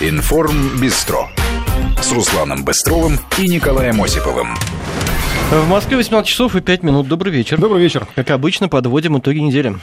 Информ 0.00 0.78
Бистро 0.80 1.28
с 2.00 2.12
Русланом 2.12 2.62
Быстровым 2.62 3.18
и 3.36 3.48
Николаем 3.48 4.00
Осиповым. 4.00 4.54
В 5.50 5.68
Москве 5.68 5.96
18 5.96 6.28
часов 6.28 6.54
и 6.54 6.60
5 6.60 6.84
минут. 6.84 7.08
Добрый 7.08 7.32
вечер. 7.32 7.58
Добрый 7.58 7.82
вечер. 7.82 8.06
Как 8.14 8.30
обычно, 8.30 8.68
подводим 8.68 9.18
итоги 9.18 9.38
недели. 9.38 9.74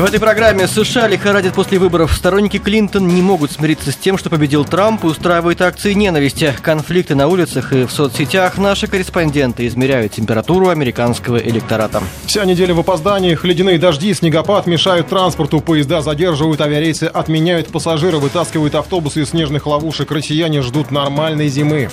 В 0.00 0.04
этой 0.04 0.18
программе 0.18 0.66
США 0.66 1.08
лихорадят 1.08 1.52
после 1.52 1.78
выборов. 1.78 2.14
Сторонники 2.14 2.56
Клинтон 2.56 3.06
не 3.06 3.20
могут 3.20 3.52
смириться 3.52 3.92
с 3.92 3.96
тем, 3.96 4.16
что 4.16 4.30
победил 4.30 4.64
Трамп 4.64 5.04
и 5.04 5.08
устраивают 5.08 5.60
акции 5.60 5.92
ненависти. 5.92 6.54
Конфликты 6.62 7.14
на 7.14 7.28
улицах 7.28 7.74
и 7.74 7.84
в 7.84 7.90
соцсетях. 7.90 8.56
Наши 8.56 8.86
корреспонденты 8.86 9.66
измеряют 9.66 10.12
температуру 10.12 10.70
американского 10.70 11.36
электората. 11.36 12.02
Вся 12.24 12.46
неделя 12.46 12.72
в 12.72 12.80
опозданиях. 12.80 13.44
Ледяные 13.44 13.76
дожди, 13.76 14.14
снегопад 14.14 14.66
мешают 14.66 15.08
транспорту. 15.08 15.60
Поезда 15.60 16.00
задерживают, 16.00 16.62
авиарейсы 16.62 17.04
отменяют 17.04 17.68
пассажиры, 17.68 18.16
вытаскивают 18.16 18.76
автобусы 18.76 19.20
из 19.20 19.28
снежных 19.28 19.66
ловушек. 19.66 20.10
Россияне 20.12 20.62
ждут 20.62 20.90
нормальной 20.90 21.48
зимы. 21.48 21.90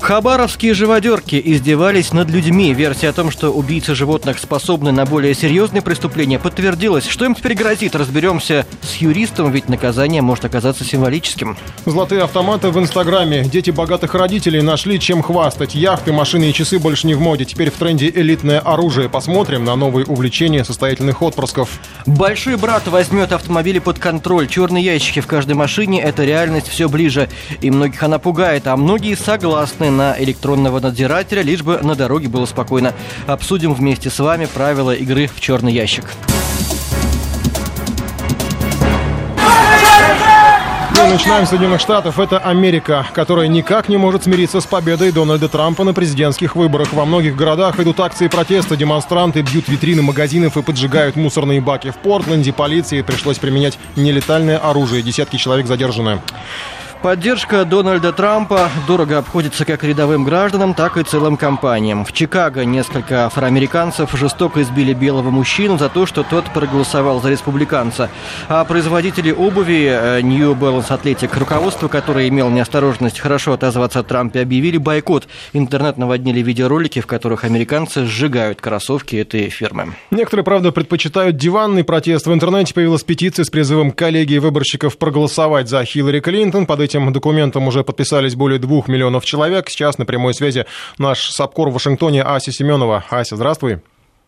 Хабаровские 0.00 0.72
живодерки 0.72 1.38
издевались 1.44 2.14
над 2.14 2.30
людьми. 2.30 2.72
Версия 2.72 3.10
о 3.10 3.12
том, 3.12 3.30
что 3.30 3.50
убийцы 3.50 3.94
животных 3.94 4.38
способны 4.38 4.92
на 4.92 5.04
более 5.04 5.34
серьезные 5.34 5.82
преступления, 5.82 6.38
подтвердилась. 6.38 7.06
Что 7.06 7.26
им 7.26 7.34
теперь 7.34 7.49
теперь 7.50 7.64
грозит? 7.64 7.96
Разберемся 7.96 8.64
с 8.80 8.96
юристом, 8.96 9.50
ведь 9.50 9.68
наказание 9.68 10.22
может 10.22 10.44
оказаться 10.44 10.84
символическим. 10.84 11.56
Золотые 11.84 12.22
автоматы 12.22 12.70
в 12.70 12.78
Инстаграме. 12.78 13.42
Дети 13.42 13.70
богатых 13.70 14.14
родителей 14.14 14.62
нашли 14.62 15.00
чем 15.00 15.22
хвастать. 15.22 15.74
Яхты, 15.74 16.12
машины 16.12 16.50
и 16.50 16.52
часы 16.52 16.78
больше 16.78 17.08
не 17.08 17.14
в 17.14 17.20
моде. 17.20 17.44
Теперь 17.44 17.70
в 17.70 17.74
тренде 17.74 18.08
элитное 18.08 18.60
оружие. 18.60 19.08
Посмотрим 19.08 19.64
на 19.64 19.74
новые 19.74 20.06
увлечения 20.06 20.64
состоятельных 20.64 21.22
отпрысков. 21.22 21.80
Большой 22.06 22.56
брат 22.56 22.86
возьмет 22.86 23.32
автомобили 23.32 23.80
под 23.80 23.98
контроль. 23.98 24.46
Черные 24.46 24.84
ящики 24.84 25.20
в 25.20 25.26
каждой 25.26 25.54
машине– 25.54 26.00
это 26.02 26.24
реальность 26.24 26.68
все 26.68 26.88
ближе. 26.88 27.28
И 27.60 27.70
многих 27.70 28.00
она 28.02 28.20
пугает, 28.20 28.68
а 28.68 28.76
многие 28.76 29.16
согласны 29.16 29.90
на 29.90 30.14
электронного 30.20 30.78
надзирателя, 30.78 31.42
лишь 31.42 31.62
бы 31.62 31.80
на 31.82 31.96
дороге 31.96 32.28
было 32.28 32.46
спокойно. 32.46 32.94
Обсудим 33.26 33.74
вместе 33.74 34.08
с 34.08 34.20
вами 34.20 34.46
правила 34.46 34.92
игры 34.92 35.26
в 35.26 35.40
черный 35.40 35.72
ящик. 35.72 36.04
Мы 41.02 41.06
начинаем 41.06 41.46
с 41.46 41.48
Соединенных 41.48 41.80
Штатов. 41.80 42.18
Это 42.18 42.36
Америка, 42.36 43.06
которая 43.14 43.48
никак 43.48 43.88
не 43.88 43.96
может 43.96 44.24
смириться 44.24 44.60
с 44.60 44.66
победой 44.66 45.12
Дональда 45.12 45.48
Трампа 45.48 45.82
на 45.82 45.94
президентских 45.94 46.56
выборах. 46.56 46.92
Во 46.92 47.06
многих 47.06 47.36
городах 47.36 47.80
идут 47.80 48.00
акции 48.00 48.28
протеста, 48.28 48.76
демонстранты 48.76 49.40
бьют 49.40 49.66
витрины 49.68 50.02
магазинов 50.02 50.58
и 50.58 50.62
поджигают 50.62 51.16
мусорные 51.16 51.62
баки. 51.62 51.90
В 51.90 51.96
Портленде 51.96 52.52
полиции 52.52 53.00
пришлось 53.00 53.38
применять 53.38 53.78
нелетальное 53.96 54.58
оружие. 54.58 55.02
Десятки 55.02 55.38
человек 55.38 55.66
задержаны. 55.66 56.20
Поддержка 57.02 57.64
Дональда 57.64 58.12
Трампа 58.12 58.68
дорого 58.86 59.16
обходится 59.16 59.64
как 59.64 59.82
рядовым 59.84 60.22
гражданам, 60.22 60.74
так 60.74 60.98
и 60.98 61.02
целым 61.02 61.38
компаниям. 61.38 62.04
В 62.04 62.12
Чикаго 62.12 62.66
несколько 62.66 63.24
афроамериканцев 63.24 64.12
жестоко 64.12 64.60
избили 64.60 64.92
белого 64.92 65.30
мужчину 65.30 65.78
за 65.78 65.88
то, 65.88 66.04
что 66.04 66.24
тот 66.24 66.44
проголосовал 66.52 67.22
за 67.22 67.30
республиканца. 67.30 68.10
А 68.48 68.66
производители 68.66 69.30
обуви 69.30 69.86
э, 69.90 70.20
New 70.20 70.52
Balance 70.52 70.88
Athletic, 70.88 71.38
руководство 71.38 71.88
которое 71.88 72.28
имело 72.28 72.50
неосторожность 72.50 73.18
хорошо 73.18 73.54
отозваться 73.54 74.00
о 74.00 74.02
Трампе, 74.02 74.42
объявили 74.42 74.76
бойкот. 74.76 75.26
Интернет 75.54 75.96
наводнили 75.96 76.40
видеоролики, 76.42 77.00
в 77.00 77.06
которых 77.06 77.44
американцы 77.44 78.04
сжигают 78.04 78.60
кроссовки 78.60 79.16
этой 79.16 79.48
фирмы. 79.48 79.94
Некоторые, 80.10 80.44
правда, 80.44 80.70
предпочитают 80.70 81.38
диванный 81.38 81.82
протест. 81.82 82.26
В 82.26 82.34
интернете 82.34 82.74
появилась 82.74 83.04
петиция 83.04 83.46
с 83.46 83.48
призывом 83.48 83.90
коллегии 83.90 84.36
выборщиков 84.36 84.98
проголосовать 84.98 85.70
за 85.70 85.82
Хиллари 85.86 86.20
Клинтон. 86.20 86.66
Под 86.66 86.89
этим 86.90 87.12
документом 87.12 87.66
уже 87.68 87.84
подписались 87.84 88.34
более 88.34 88.58
двух 88.58 88.88
миллионов 88.88 89.24
человек. 89.24 89.70
Сейчас 89.70 89.98
на 89.98 90.04
прямой 90.04 90.34
связи 90.34 90.66
наш 90.98 91.30
САПКОР 91.30 91.70
в 91.70 91.74
Вашингтоне 91.74 92.22
Ася 92.22 92.52
Семенова. 92.52 93.04
Ася, 93.10 93.36
здравствуй. 93.36 93.80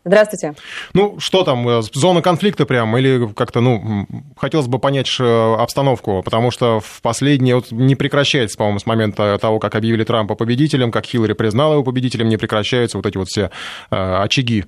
Здравствуйте. 0.05 0.53
Ну, 0.93 1.17
что 1.19 1.43
там, 1.43 1.67
э, 1.67 1.81
зона 1.93 2.21
конфликта 2.21 2.65
прям, 2.65 2.97
или 2.97 3.31
как-то, 3.33 3.61
ну, 3.61 4.05
хотелось 4.35 4.67
бы 4.67 4.77
понять 4.77 5.09
обстановку, 5.19 6.21
потому 6.23 6.51
что 6.51 6.81
в 6.81 7.01
последние, 7.01 7.55
вот 7.55 7.71
не 7.71 7.95
прекращается, 7.95 8.57
по-моему, 8.57 8.79
с 8.79 8.85
момента 8.85 9.37
того, 9.39 9.59
как 9.59 9.75
объявили 9.75 10.03
Трампа 10.03 10.35
победителем, 10.35 10.91
как 10.91 11.05
Хиллари 11.05 11.33
признала 11.33 11.73
его 11.73 11.83
победителем, 11.83 12.27
не 12.27 12.35
прекращаются 12.35 12.97
вот 12.97 13.05
эти 13.05 13.17
вот 13.17 13.29
все 13.29 13.49
э, 13.91 14.15
очаги 14.21 14.65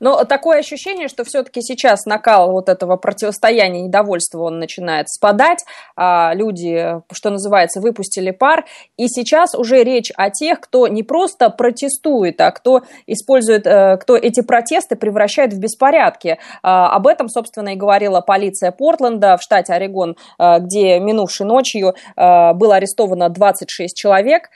но 0.00 0.24
такое 0.24 0.58
ощущение, 0.58 1.08
что 1.08 1.24
все-таки 1.24 1.60
сейчас 1.62 2.06
накал 2.06 2.52
вот 2.52 2.68
этого 2.68 2.96
противостояния, 2.96 3.82
недовольства, 3.82 4.42
он 4.42 4.58
начинает 4.58 5.08
спадать. 5.08 5.64
А 5.96 6.32
люди, 6.34 7.00
что 7.12 7.30
называется, 7.30 7.80
выпустили 7.80 8.30
пар. 8.30 8.64
И 8.96 9.08
сейчас 9.08 9.54
уже 9.54 9.82
речь 9.84 10.10
о 10.16 10.30
тех, 10.30 10.60
кто 10.60 10.88
не 10.88 11.02
просто 11.02 11.50
протестует, 11.50 12.40
а 12.40 12.50
кто 12.50 12.82
использует, 13.06 13.66
э, 13.66 13.96
кто 13.98 14.16
эти 14.16 14.40
протесты 14.42 14.96
превращает 14.96 15.52
в 15.52 15.58
беспорядки. 15.58 16.38
А, 16.62 16.94
об 16.94 17.06
этом, 17.06 17.28
собственно, 17.28 17.70
и 17.70 17.76
говорила 17.76 18.20
полиция 18.20 18.72
Портленда 18.72 19.36
в 19.36 19.42
штате 19.42 19.72
Орегон, 19.72 20.16
э, 20.38 20.58
где 20.60 20.98
минувшей 21.00 21.46
ночью 21.46 21.94
э, 22.16 22.52
было 22.54 22.76
арестовано 22.76 23.28
26 23.28 23.96
человек, 23.96 24.50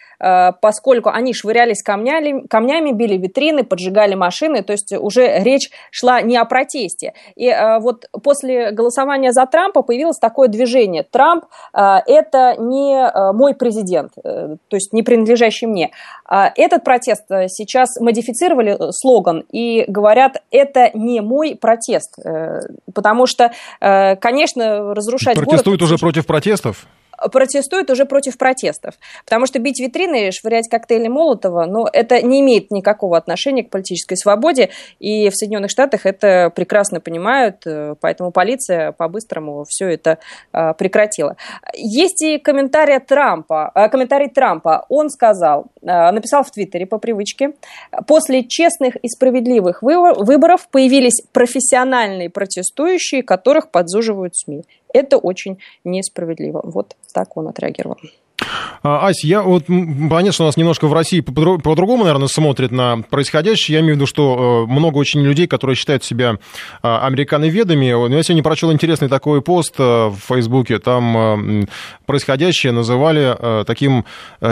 поскольку 0.60 1.10
они 1.10 1.32
швырялись 1.32 1.80
камнями, 1.80 2.44
камнями, 2.48 2.90
били 2.90 3.16
витрины, 3.16 3.62
поджигали 3.62 4.16
машины, 4.16 4.64
то 4.64 4.72
есть 4.72 4.92
уже 4.92 5.17
речь 5.20 5.70
шла 5.90 6.20
не 6.20 6.36
о 6.36 6.44
протесте. 6.44 7.14
И 7.36 7.46
э, 7.46 7.78
вот 7.80 8.06
после 8.22 8.70
голосования 8.70 9.32
за 9.32 9.46
Трампа 9.46 9.82
появилось 9.82 10.18
такое 10.18 10.48
движение. 10.48 11.02
Трамп 11.02 11.44
э, 11.74 11.98
это 12.06 12.56
не 12.58 12.94
э, 12.94 13.32
мой 13.32 13.54
президент, 13.54 14.12
то 14.14 14.58
есть 14.72 14.92
не 14.92 15.02
принадлежащий 15.02 15.66
мне. 15.66 15.90
А 16.26 16.52
этот 16.54 16.84
протест 16.84 17.24
сейчас 17.48 17.98
модифицировали 18.00 18.76
слоган 18.90 19.44
и 19.50 19.84
говорят, 19.88 20.42
это 20.50 20.90
не 20.94 21.20
мой 21.20 21.56
протест, 21.56 22.16
потому 22.94 23.26
что, 23.26 23.52
конечно, 23.80 24.94
разрушать 24.94 25.36
Протестуют 25.36 25.80
город... 25.80 25.92
уже 25.92 25.98
против 25.98 26.26
протестов? 26.26 26.86
Протестуют 27.32 27.90
уже 27.90 28.04
против 28.04 28.38
протестов. 28.38 28.94
Потому 29.24 29.46
что 29.46 29.58
бить 29.58 29.80
витрины, 29.80 30.30
швырять 30.32 30.68
коктейли 30.68 31.08
Молотова, 31.08 31.66
ну, 31.66 31.86
это 31.86 32.22
не 32.22 32.40
имеет 32.40 32.70
никакого 32.70 33.16
отношения 33.16 33.64
к 33.64 33.70
политической 33.70 34.16
свободе. 34.16 34.70
И 34.98 35.28
в 35.30 35.36
Соединенных 35.36 35.70
Штатах 35.70 36.06
это 36.06 36.50
прекрасно 36.54 37.00
понимают, 37.00 37.66
э, 37.66 37.94
поэтому 38.00 38.30
полиция 38.30 38.92
по-быстрому 38.92 39.64
все 39.68 39.88
это 39.88 40.18
э, 40.52 40.74
прекратила. 40.74 41.36
Есть 41.74 42.22
и 42.22 42.38
комментарий 42.38 42.98
Трампа. 43.00 43.70
Э, 43.74 43.88
комментарий 43.88 44.28
Трампа. 44.28 44.86
Он 44.88 45.10
сказал, 45.10 45.66
написал 45.82 46.42
в 46.42 46.50
Твиттере 46.50 46.86
по 46.86 46.98
привычке, 46.98 47.54
после 48.06 48.44
честных 48.44 48.96
и 48.96 49.08
справедливых 49.08 49.82
выборов 49.82 50.68
появились 50.70 51.22
профессиональные 51.32 52.30
протестующие, 52.30 53.22
которых 53.22 53.70
подзуживают 53.70 54.36
СМИ. 54.36 54.64
Это 54.98 55.16
очень 55.16 55.58
несправедливо. 55.84 56.60
Вот 56.64 56.96
так 57.12 57.36
он 57.36 57.46
отреагировал. 57.46 57.98
А, 58.82 59.08
Ась, 59.08 59.24
я 59.24 59.42
вот 59.42 59.66
понятно, 59.66 60.32
что 60.32 60.44
у 60.44 60.46
нас 60.46 60.56
немножко 60.56 60.86
в 60.86 60.92
России 60.92 61.20
по-другому, 61.20 62.04
наверное, 62.04 62.28
смотрят 62.28 62.70
на 62.70 63.02
происходящее. 63.02 63.76
Я 63.76 63.80
имею 63.80 63.94
в 63.94 63.96
виду, 63.96 64.06
что 64.06 64.66
э, 64.68 64.70
много 64.70 64.98
очень 64.98 65.20
людей, 65.20 65.46
которые 65.46 65.76
считают 65.76 66.04
себя 66.04 66.36
а, 66.82 67.06
американоведами. 67.06 67.86
Я 67.86 68.22
сегодня 68.22 68.42
прочел 68.42 68.72
интересный 68.72 69.08
такой 69.08 69.42
пост 69.42 69.74
э, 69.78 69.82
в 69.82 70.18
Фейсбуке. 70.28 70.78
Там 70.78 71.62
э, 71.62 71.66
происходящее 72.06 72.72
называли 72.72 73.36
таким 73.64 74.04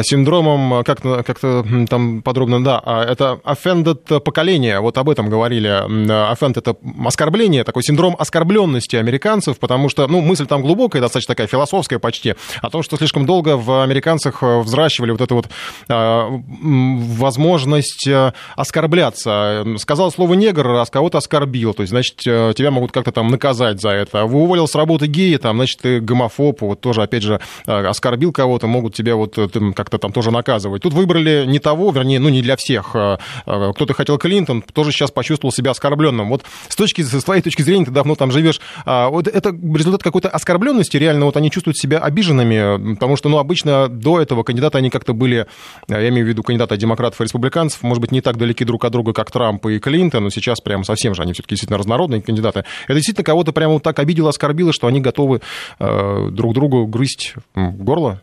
синдромом, 0.02 0.84
как-то, 0.84 1.22
как-то 1.22 1.64
там 1.88 2.22
подробно, 2.22 2.62
да, 2.62 2.80
а, 2.84 3.04
это 3.04 3.40
offended 3.44 4.20
поколение. 4.20 4.80
Вот 4.80 4.98
об 4.98 5.08
этом 5.08 5.28
говорили. 5.28 5.70
Offend— 5.70 6.54
это 6.56 6.76
оскорбление, 7.04 7.64
такой 7.64 7.82
синдром 7.82 8.16
оскорбленности 8.18 8.96
американцев, 8.96 9.58
потому 9.58 9.88
что, 9.88 10.06
ну, 10.06 10.20
мысль 10.20 10.46
там 10.46 10.62
глубокая, 10.62 11.00
достаточно 11.00 11.34
такая 11.34 11.46
философская 11.46 11.98
почти, 11.98 12.34
о 12.60 12.70
том, 12.70 12.82
что 12.82 12.96
слишком 12.96 13.26
долго 13.26 13.56
в 13.56 13.85
американцах 13.86 14.42
э, 14.42 14.60
взращивали 14.60 15.10
вот 15.10 15.20
эту 15.20 15.36
вот 15.36 15.48
а, 15.88 16.28
возможность 16.28 18.06
э, 18.06 18.32
оскорбляться. 18.56 19.64
Сказал 19.78 20.10
слово 20.10 20.34
негр, 20.34 20.68
а 20.68 20.84
кого-то 20.86 21.18
оскорбил, 21.18 21.74
то 21.74 21.82
есть, 21.82 21.90
значит, 21.90 22.20
э, 22.26 22.52
тебя 22.56 22.70
могут 22.70 22.92
как-то 22.92 23.12
там 23.12 23.28
наказать 23.28 23.80
за 23.80 23.90
это. 23.90 24.26
Вы 24.26 24.40
уволил 24.40 24.68
с 24.68 24.74
работы 24.74 25.06
гея, 25.06 25.38
там, 25.38 25.56
значит, 25.56 25.80
ты 25.80 26.00
гомофоб, 26.00 26.60
вот 26.62 26.80
тоже, 26.80 27.02
опять 27.02 27.22
же, 27.22 27.40
оскорбил 27.66 28.32
кого-то, 28.32 28.66
могут 28.66 28.94
тебя 28.94 29.16
вот 29.16 29.36
как-то 29.74 29.98
там 29.98 30.12
тоже 30.12 30.30
наказывать. 30.30 30.82
Тут 30.82 30.92
выбрали 30.92 31.44
не 31.46 31.58
того, 31.58 31.90
вернее, 31.90 32.18
ну, 32.18 32.28
не 32.28 32.42
для 32.42 32.56
всех. 32.56 32.90
Кто-то 33.44 33.94
хотел 33.94 34.18
Клинтон, 34.18 34.62
тоже 34.62 34.92
сейчас 34.92 35.10
почувствовал 35.10 35.52
себя 35.52 35.70
оскорбленным. 35.70 36.28
Вот 36.28 36.44
с, 36.68 36.76
точки, 36.76 37.02
с 37.02 37.24
твоей 37.24 37.42
точки 37.42 37.62
зрения, 37.62 37.86
ты 37.86 37.90
давно 37.90 38.14
там 38.14 38.30
живешь, 38.30 38.60
а, 38.84 39.08
вот 39.08 39.26
это 39.28 39.50
результат 39.50 40.02
какой-то 40.02 40.28
оскорбленности, 40.28 40.96
реально 40.96 41.26
вот 41.26 41.36
они 41.36 41.50
чувствуют 41.50 41.76
себя 41.76 41.98
обиженными, 41.98 42.94
потому 42.94 43.16
что, 43.16 43.28
ну, 43.28 43.38
обычно 43.38 43.75
до 43.88 44.20
этого 44.20 44.42
кандидаты, 44.42 44.78
они 44.78 44.90
как-то 44.90 45.12
были, 45.12 45.46
я 45.88 46.08
имею 46.08 46.26
в 46.26 46.28
виду 46.28 46.42
кандидаты 46.42 46.76
демократов 46.76 47.20
и 47.20 47.24
республиканцев, 47.24 47.82
может 47.82 48.00
быть, 48.00 48.12
не 48.12 48.20
так 48.20 48.36
далеки 48.36 48.64
друг 48.64 48.84
от 48.84 48.92
друга, 48.92 49.12
как 49.12 49.30
Трамп 49.30 49.66
и 49.66 49.78
Клинтон, 49.78 50.24
но 50.24 50.30
сейчас 50.30 50.60
прямо 50.60 50.84
совсем 50.84 51.14
же 51.14 51.22
они 51.22 51.32
все-таки 51.32 51.54
действительно 51.54 51.78
разнородные 51.78 52.22
кандидаты. 52.22 52.64
Это 52.84 52.94
действительно 52.94 53.24
кого-то 53.24 53.52
прямо 53.52 53.74
вот 53.74 53.82
так 53.82 53.98
обидело, 53.98 54.30
оскорбило, 54.30 54.72
что 54.72 54.86
они 54.86 55.00
готовы 55.00 55.40
э, 55.78 56.28
друг 56.30 56.54
другу 56.54 56.86
грызть 56.86 57.34
горло? 57.54 58.22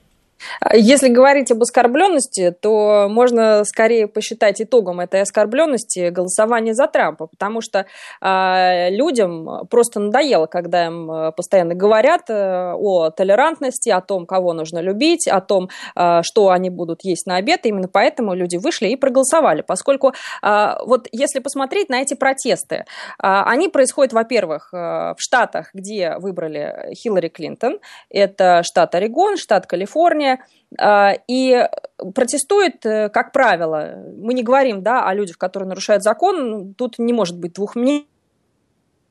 Если 0.74 1.10
говорить 1.10 1.52
об 1.52 1.62
оскорбленности, 1.62 2.52
то 2.52 3.08
можно 3.10 3.64
скорее 3.66 4.08
посчитать 4.08 4.62
итогом 4.62 5.00
этой 5.00 5.22
оскорбленности 5.22 6.10
голосование 6.10 6.74
за 6.74 6.88
Трампа, 6.88 7.28
потому 7.28 7.62
что 7.62 7.86
э, 8.22 8.90
людям 8.90 9.68
просто 9.70 10.00
надоело, 10.00 10.46
когда 10.46 10.86
им 10.86 11.12
а, 11.12 11.32
постоянно 11.32 11.76
говорят 11.76 12.30
э, 12.30 12.74
о 12.74 13.10
толерантности, 13.10 13.90
о 13.90 14.02
том, 14.02 14.26
кого 14.26 14.54
нужно 14.54 14.80
любить, 14.80 15.28
о 15.28 15.42
том, 15.42 15.70
э, 15.96 16.22
что 16.24 16.50
они 16.50 16.70
будут 16.70 17.04
есть 17.04 17.26
на 17.28 17.36
обед. 17.38 17.66
Именно 17.66 17.88
поэтому 17.88 18.34
люди 18.34 18.58
вышли 18.58 18.88
и 18.88 18.96
проголосовали, 18.96 19.62
поскольку 19.62 20.14
э, 20.42 20.76
вот 20.86 21.08
если 21.12 21.40
посмотреть 21.40 21.90
на 21.90 22.02
эти 22.02 22.14
протесты, 22.14 22.76
э, 22.76 22.84
они 23.20 23.70
происходят, 23.70 24.14
во-первых, 24.14 24.70
э, 24.74 24.78
в 24.78 25.16
штатах, 25.18 25.70
где 25.74 26.18
выбрали 26.18 26.94
Хиллари 26.96 27.30
Клинтон, 27.30 27.80
это 28.10 28.64
штат 28.64 28.96
Орегон, 28.96 29.38
штат 29.38 29.68
Калифорния, 29.68 30.33
а, 30.80 31.14
и 31.28 31.68
протестует, 32.16 32.86
э, 32.86 33.10
как 33.10 33.32
правило, 33.32 33.96
мы 34.18 34.34
не 34.34 34.44
говорим 34.44 34.84
да, 34.84 35.08
о 35.08 35.14
людях, 35.14 35.38
которые 35.38 35.70
нарушают 35.70 36.04
закон, 36.04 36.74
тут 36.74 37.00
не 37.00 37.14
может 37.14 37.40
быть 37.40 37.54
двух 37.54 37.76
мнений, 37.76 38.08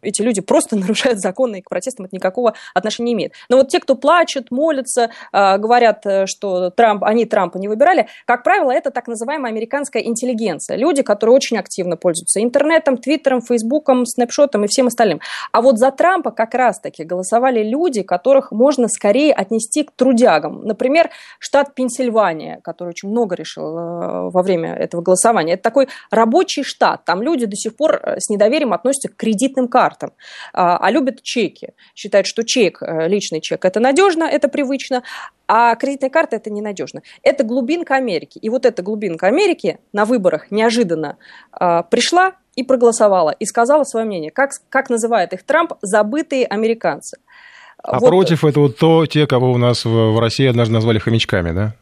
эти 0.03 0.21
люди 0.23 0.41
просто 0.41 0.77
нарушают 0.83 1.21
законы, 1.21 1.59
и 1.59 1.63
к 1.63 1.69
протестам 1.69 2.07
это 2.07 2.17
никакого 2.17 2.55
отношения 2.75 3.03
не 3.03 3.13
имеет. 3.15 3.33
Но 3.49 3.57
вот 3.57 3.69
те, 3.69 3.81
кто 3.81 3.95
плачут, 3.95 4.51
молятся, 4.51 5.11
а, 5.33 5.59
говорят, 5.59 6.05
э, 6.05 6.27
что 6.27 6.71
Трамп, 6.71 7.05
они 7.05 7.25
Трампа 7.25 7.59
не 7.59 7.69
выбирали, 7.69 8.09
как 8.27 8.43
правило, 8.43 8.71
это 8.71 8.91
так 8.91 9.09
называемая 9.09 9.51
американская 9.51 10.03
интеллигенция. 10.03 10.77
Люди, 10.77 11.03
которые 11.03 11.35
очень 11.35 11.57
активно 11.57 11.97
пользуются 11.97 12.43
интернетом, 12.43 12.99
твиттером, 12.99 13.41
фейсбуком, 13.41 14.05
снапшотом 14.07 14.65
и 14.65 14.69
всем 14.69 14.89
остальным. 14.89 15.21
А 15.53 15.63
вот 15.63 15.79
за 15.79 15.91
Трампа 15.91 16.31
как 16.31 16.55
раз-таки 16.55 17.05
голосовали 17.05 17.63
люди, 17.63 18.03
которых 18.03 18.53
можно 18.53 18.89
скорее 18.89 19.33
отнести 19.33 19.85
к 19.85 19.93
трудягам. 19.93 20.65
Например, 20.65 21.11
штат 21.39 21.75
Пенсильвания, 21.75 22.61
который 22.63 22.91
очень 22.91 23.09
много 23.09 23.35
решил 23.35 23.77
э, 23.77 24.31
во 24.31 24.43
время 24.43 24.75
этого 24.75 25.03
голосования. 25.03 25.55
Это 25.55 25.63
такой 25.63 25.89
рабочий 26.11 26.63
штат. 26.63 27.05
Там 27.05 27.23
люди 27.23 27.47
до 27.47 27.57
сих 27.57 27.77
пор 27.77 28.01
э, 28.03 28.17
с 28.19 28.29
недоверием 28.29 28.73
относятся 28.73 29.09
к 29.09 29.17
кредитным 29.17 29.69
картам 29.69 29.92
картам, 29.93 30.13
а, 30.53 30.77
а 30.79 30.91
любят 30.91 31.23
чеки. 31.23 31.71
Считают, 31.95 32.27
что 32.27 32.45
чек, 32.45 32.83
э, 32.83 33.09
личный 33.09 33.41
чек, 33.41 33.65
это 33.65 33.81
надежно, 33.81 34.25
это 34.25 34.49
привычно, 34.49 35.03
а 35.47 35.75
кредитная 35.77 36.11
карта 36.11 36.37
это 36.37 36.51
ненадежно. 36.51 37.03
Это 37.23 37.45
глубинка 37.45 37.97
Америки. 37.97 38.39
И 38.39 38.49
вот 38.49 38.67
эта 38.67 38.83
глубинка 38.83 39.27
Америки 39.27 39.79
на 39.93 40.05
выборах 40.05 40.51
неожиданно 40.51 41.17
а, 41.53 41.83
пришла 41.83 42.33
и 42.55 42.63
проголосовала, 42.63 43.31
и 43.31 43.45
сказала 43.47 43.85
свое 43.85 44.07
мнение. 44.07 44.31
Как, 44.31 44.51
как 44.69 44.91
называет 44.91 45.33
их 45.33 45.43
Трамп, 45.43 45.73
забытые 45.83 46.47
американцы. 46.47 47.19
А 47.83 47.99
вот. 47.99 48.09
против 48.09 48.45
этого 48.45 48.71
то, 48.71 49.07
те, 49.07 49.27
кого 49.27 49.51
у 49.53 49.59
нас 49.59 49.85
в 49.85 50.19
России 50.21 50.47
однажды 50.47 50.75
назвали 50.75 50.99
хомячками, 50.99 51.53
да? 51.53 51.75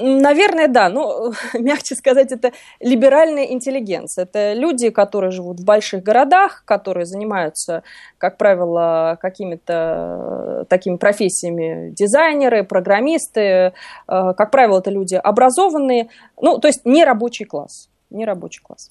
Наверное, 0.00 0.68
да. 0.68 0.88
Ну, 0.88 1.32
мягче 1.54 1.94
сказать, 1.94 2.32
это 2.32 2.52
либеральная 2.80 3.44
интеллигенция. 3.44 4.24
Это 4.24 4.54
люди, 4.54 4.90
которые 4.90 5.30
живут 5.30 5.60
в 5.60 5.64
больших 5.64 6.02
городах, 6.02 6.62
которые 6.64 7.06
занимаются, 7.06 7.82
как 8.18 8.38
правило, 8.38 9.18
какими-то 9.20 10.66
такими 10.68 10.96
профессиями 10.96 11.90
дизайнеры, 11.90 12.64
программисты. 12.64 13.40
Э, 13.40 13.72
как 14.06 14.50
правило, 14.50 14.78
это 14.78 14.90
люди 14.90 15.14
образованные. 15.14 16.08
Ну, 16.40 16.58
то 16.58 16.68
есть 16.68 16.84
не 16.84 17.04
рабочий 17.04 17.44
класс. 17.44 17.88
Не 18.10 18.24
рабочий 18.24 18.62
класс. 18.62 18.90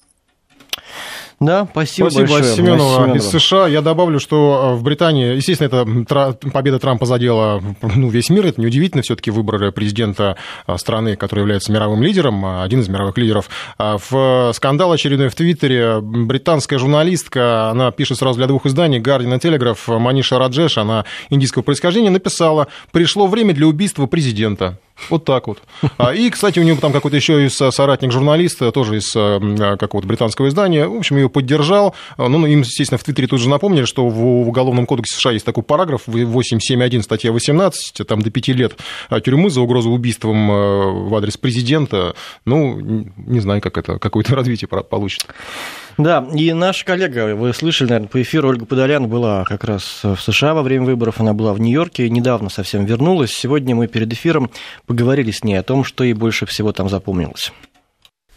Да, 1.40 1.66
спасибо, 1.70 2.10
спасибо 2.10 2.32
большое. 2.32 2.54
Семенова 2.54 2.96
Семенова. 2.96 3.16
из 3.16 3.30
США. 3.30 3.66
Я 3.66 3.80
добавлю, 3.80 4.20
что 4.20 4.74
э, 4.74 4.76
в 4.76 4.82
Британии, 4.82 5.36
естественно, 5.36 5.68
это 5.68 6.50
победа 6.50 6.78
Трампа 6.78 7.06
задела 7.06 7.62
ну, 7.80 8.10
весь 8.10 8.28
мир. 8.28 8.44
Это 8.44 8.60
неудивительно. 8.60 9.02
Все-таки 9.02 9.30
выбрали 9.30 9.70
президента 9.70 10.36
э, 10.66 10.76
страны, 10.76 11.16
который 11.16 11.40
является 11.40 11.72
мировым 11.72 12.02
лидером, 12.02 12.44
э, 12.44 12.62
один 12.62 12.80
из 12.80 12.88
мировых 12.90 13.16
лидеров. 13.16 13.48
В 13.78 14.52
скандал 14.54 14.92
очередной 14.92 15.30
в 15.30 15.34
Твиттере 15.34 16.00
британская 16.02 16.76
журналистка, 16.76 17.70
она 17.70 17.90
пишет 17.90 18.18
сразу 18.18 18.36
для 18.36 18.46
двух 18.46 18.66
изданий, 18.66 18.98
Guardian 18.98 19.34
и 19.34 19.38
Telegraph, 19.38 19.98
Маниша 19.98 20.38
Раджеш, 20.38 20.76
она 20.76 21.06
индийского 21.30 21.62
происхождения, 21.62 22.10
написала, 22.10 22.66
пришло 22.92 23.26
время 23.26 23.54
для 23.54 23.66
убийства 23.66 24.04
президента. 24.04 24.78
Вот 25.08 25.24
так 25.24 25.48
вот. 25.48 25.58
А, 25.96 26.14
и, 26.14 26.30
кстати, 26.30 26.58
у 26.58 26.62
него 26.62 26.78
там 26.80 26.92
какой-то 26.92 27.16
еще 27.16 27.44
из 27.44 27.56
соратник 27.56 28.12
журналиста, 28.12 28.70
тоже 28.72 28.98
из 28.98 29.10
какого-то 29.12 30.06
британского 30.06 30.48
издания, 30.48 30.69
в 30.78 30.96
общем, 30.96 31.16
ее 31.16 31.28
поддержал. 31.28 31.94
Ну, 32.18 32.28
ну, 32.28 32.46
им, 32.46 32.60
естественно, 32.60 32.98
в 32.98 33.04
Твиттере 33.04 33.28
тут 33.28 33.40
же 33.40 33.48
напомнили, 33.48 33.84
что 33.84 34.08
в 34.08 34.48
Уголовном 34.48 34.86
кодексе 34.86 35.16
США 35.16 35.32
есть 35.32 35.44
такой 35.44 35.62
параграф 35.62 36.02
871, 36.06 37.02
статья 37.02 37.32
18, 37.32 38.06
там 38.06 38.22
до 38.22 38.30
5 38.30 38.48
лет 38.48 38.76
тюрьмы 39.24 39.50
за 39.50 39.60
угрозу 39.60 39.90
убийством 39.90 40.50
э, 40.50 41.08
в 41.08 41.14
адрес 41.14 41.36
президента. 41.36 42.14
Ну, 42.44 43.06
не 43.16 43.40
знаю, 43.40 43.60
как 43.60 43.78
это, 43.78 43.98
какое-то 43.98 44.34
развитие 44.34 44.68
получит. 44.68 45.26
Да, 45.98 46.26
и 46.34 46.52
наш 46.52 46.84
коллега, 46.84 47.34
вы 47.34 47.52
слышали, 47.52 47.88
наверное, 47.90 48.08
по 48.08 48.22
эфиру, 48.22 48.48
Ольга 48.48 48.64
Подолян 48.64 49.06
была 49.08 49.44
как 49.44 49.64
раз 49.64 50.00
в 50.02 50.16
США 50.16 50.54
во 50.54 50.62
время 50.62 50.86
выборов, 50.86 51.20
она 51.20 51.34
была 51.34 51.52
в 51.52 51.60
Нью-Йорке, 51.60 52.08
недавно 52.08 52.48
совсем 52.48 52.84
вернулась. 52.84 53.32
Сегодня 53.32 53.74
мы 53.74 53.86
перед 53.86 54.12
эфиром 54.12 54.50
поговорили 54.86 55.30
с 55.30 55.44
ней 55.44 55.56
о 55.56 55.62
том, 55.62 55.84
что 55.84 56.04
ей 56.04 56.14
больше 56.14 56.46
всего 56.46 56.72
там 56.72 56.88
запомнилось. 56.88 57.52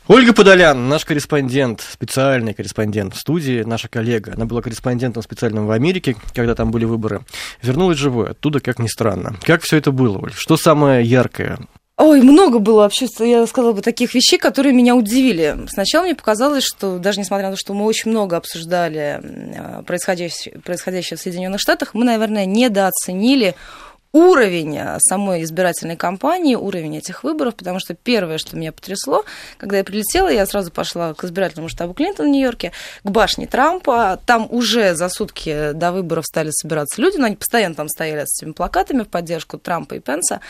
Ольга 0.07 0.33
Подолян, 0.33 0.89
наш 0.89 1.05
корреспондент, 1.05 1.79
специальный 1.79 2.53
корреспондент 2.53 3.15
в 3.15 3.19
студии, 3.19 3.63
наша 3.63 3.87
коллега. 3.87 4.33
Она 4.35 4.45
была 4.45 4.61
корреспондентом 4.61 5.23
специальным 5.23 5.65
в 5.65 5.71
Америке, 5.71 6.17
когда 6.33 6.55
там 6.55 6.71
были 6.71 6.83
выборы. 6.83 7.21
Вернулась 7.61 7.97
живой 7.97 8.31
оттуда, 8.31 8.59
как 8.59 8.79
ни 8.79 8.87
странно. 8.87 9.37
Как 9.43 9.61
все 9.61 9.77
это 9.77 9.91
было, 9.91 10.17
Оль? 10.17 10.33
Что 10.33 10.57
самое 10.57 11.05
яркое? 11.05 11.57
Ой, 11.95 12.21
много 12.21 12.59
было 12.59 12.79
вообще, 12.81 13.07
я 13.19 13.47
сказала 13.47 13.71
бы, 13.71 13.81
таких 13.81 14.13
вещей, 14.13 14.37
которые 14.37 14.73
меня 14.73 14.93
удивили. 14.93 15.55
Сначала 15.69 16.03
мне 16.03 16.15
показалось, 16.15 16.65
что 16.65 16.97
даже 16.97 17.21
несмотря 17.21 17.45
на 17.47 17.53
то, 17.53 17.59
что 17.59 17.73
мы 17.73 17.85
очень 17.85 18.11
много 18.11 18.35
обсуждали 18.35 19.21
э, 19.21 19.83
происходящее, 19.83 20.59
происходящее 20.59 21.17
в 21.17 21.21
Соединенных 21.21 21.61
Штатах, 21.61 21.93
мы, 21.93 22.03
наверное, 22.03 22.45
недооценили 22.45 23.55
уровень 24.13 24.77
э, 24.77 24.99
самой 24.99 25.41
избирательной 25.43 25.97
кампании, 25.97 26.53
уровень 26.53 26.97
этих 26.97 27.23
выборов, 27.23 27.55
потому 27.55 27.79
что 27.79 27.95
первое, 27.95 28.37
что 28.37 28.55
меня 28.55 28.71
потрясло, 28.71 29.25
когда 29.57 29.77
я 29.77 29.83
прилетела, 29.83 30.29
я 30.29 30.45
сразу 30.45 30.71
пошла 30.71 31.15
к 31.15 31.23
избирательному 31.23 31.67
штабу 31.67 31.95
Клинтона 31.95 32.29
в 32.29 32.31
Нью-Йорке, 32.31 32.71
к 33.03 33.09
башне 33.09 33.47
Трампа. 33.47 34.19
Там 34.27 34.47
уже 34.51 34.93
за 34.93 35.09
сутки 35.09 35.71
до 35.73 35.91
выборов 35.91 36.27
стали 36.27 36.51
собираться 36.51 37.01
люди, 37.01 37.17
но 37.17 37.25
они 37.25 37.35
постоянно 37.35 37.73
там 37.73 37.89
стояли 37.89 38.25
с 38.25 38.39
этими 38.39 38.51
плакатами 38.51 39.01
в 39.01 39.07
поддержку 39.07 39.57
Трампа 39.57 39.95
и 39.95 39.99
Пенса. 39.99 40.41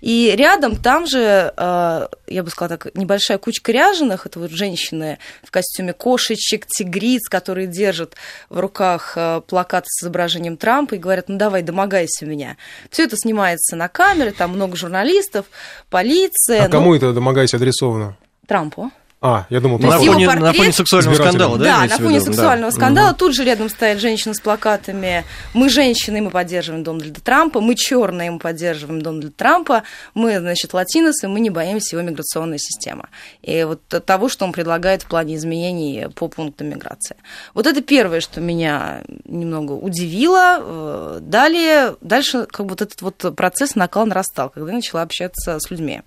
И 0.00 0.34
рядом 0.34 0.76
там 0.76 1.06
же, 1.06 1.52
э, 1.54 2.08
я 2.26 2.42
бы 2.42 2.48
сказала 2.48 2.78
так, 2.78 2.94
небольшая 2.94 3.36
кучка 3.36 3.70
ряженых, 3.70 4.24
это 4.24 4.40
вот 4.40 4.50
женщины 4.50 5.18
в 5.42 5.50
костюме 5.50 5.92
кошечек, 5.92 6.66
тигриц, 6.66 7.28
которые 7.28 7.66
держат 7.66 8.14
в 8.48 8.58
руках 8.58 9.12
э, 9.16 9.42
плакат 9.46 9.84
с 9.86 10.02
изображением 10.02 10.56
Трампа 10.56 10.94
и 10.94 10.98
говорят, 10.98 11.28
ну 11.28 11.36
давай, 11.36 11.60
домогайся 11.62 12.24
меня. 12.24 12.56
Все 12.90 13.09
это 13.10 13.16
снимается 13.16 13.74
на 13.76 13.88
камеры, 13.88 14.30
там 14.30 14.52
много 14.52 14.76
журналистов, 14.76 15.46
полиция. 15.90 16.62
А 16.62 16.66
ну... 16.66 16.70
кому 16.70 16.94
это 16.94 17.12
домогайся 17.12 17.56
адресовано? 17.56 18.16
Трампу. 18.46 18.90
А, 19.22 19.44
я 19.50 19.60
думал, 19.60 19.78
на 19.78 19.98
фоне, 19.98 20.24
портрет... 20.24 20.44
на 20.44 20.52
фоне 20.54 20.72
сексуального 20.72 21.14
скандала, 21.14 21.58
да? 21.58 21.64
Да, 21.64 21.80
на 21.82 21.96
фоне 21.98 22.20
сексуального 22.22 22.70
да. 22.70 22.76
скандала. 22.76 23.10
Угу. 23.10 23.16
Тут 23.18 23.34
же 23.34 23.44
рядом 23.44 23.68
стоят 23.68 23.98
женщины 24.00 24.34
с 24.34 24.40
плакатами 24.40 25.24
«Мы 25.52 25.68
женщины, 25.68 26.22
мы 26.22 26.30
поддерживаем 26.30 26.84
Дональда 26.84 27.20
Трампа», 27.20 27.60
«Мы 27.60 27.74
черные, 27.74 28.30
мы 28.30 28.38
поддерживаем 28.38 29.02
Дональда 29.02 29.30
Трампа», 29.30 29.82
«Мы, 30.14 30.38
значит, 30.38 30.72
латиносы, 30.72 31.28
мы 31.28 31.40
не 31.40 31.50
боимся 31.50 31.96
его 31.96 32.08
миграционной 32.08 32.58
системы». 32.58 33.08
И 33.42 33.62
вот 33.64 33.82
того, 34.06 34.30
что 34.30 34.46
он 34.46 34.52
предлагает 34.52 35.02
в 35.02 35.06
плане 35.06 35.34
изменений 35.36 36.08
по 36.14 36.28
пунктам 36.28 36.70
миграции. 36.70 37.16
Вот 37.52 37.66
это 37.66 37.82
первое, 37.82 38.20
что 38.20 38.40
меня 38.40 39.02
немного 39.26 39.72
удивило. 39.72 41.18
Далее, 41.20 41.94
дальше 42.00 42.46
как 42.50 42.64
бы 42.64 42.70
вот 42.70 42.80
этот 42.80 43.02
вот 43.02 43.36
процесс 43.36 43.74
накал 43.74 44.06
нарастал, 44.06 44.48
когда 44.48 44.70
я 44.70 44.76
начала 44.76 45.02
общаться 45.02 45.58
с 45.60 45.70
людьми. 45.70 46.00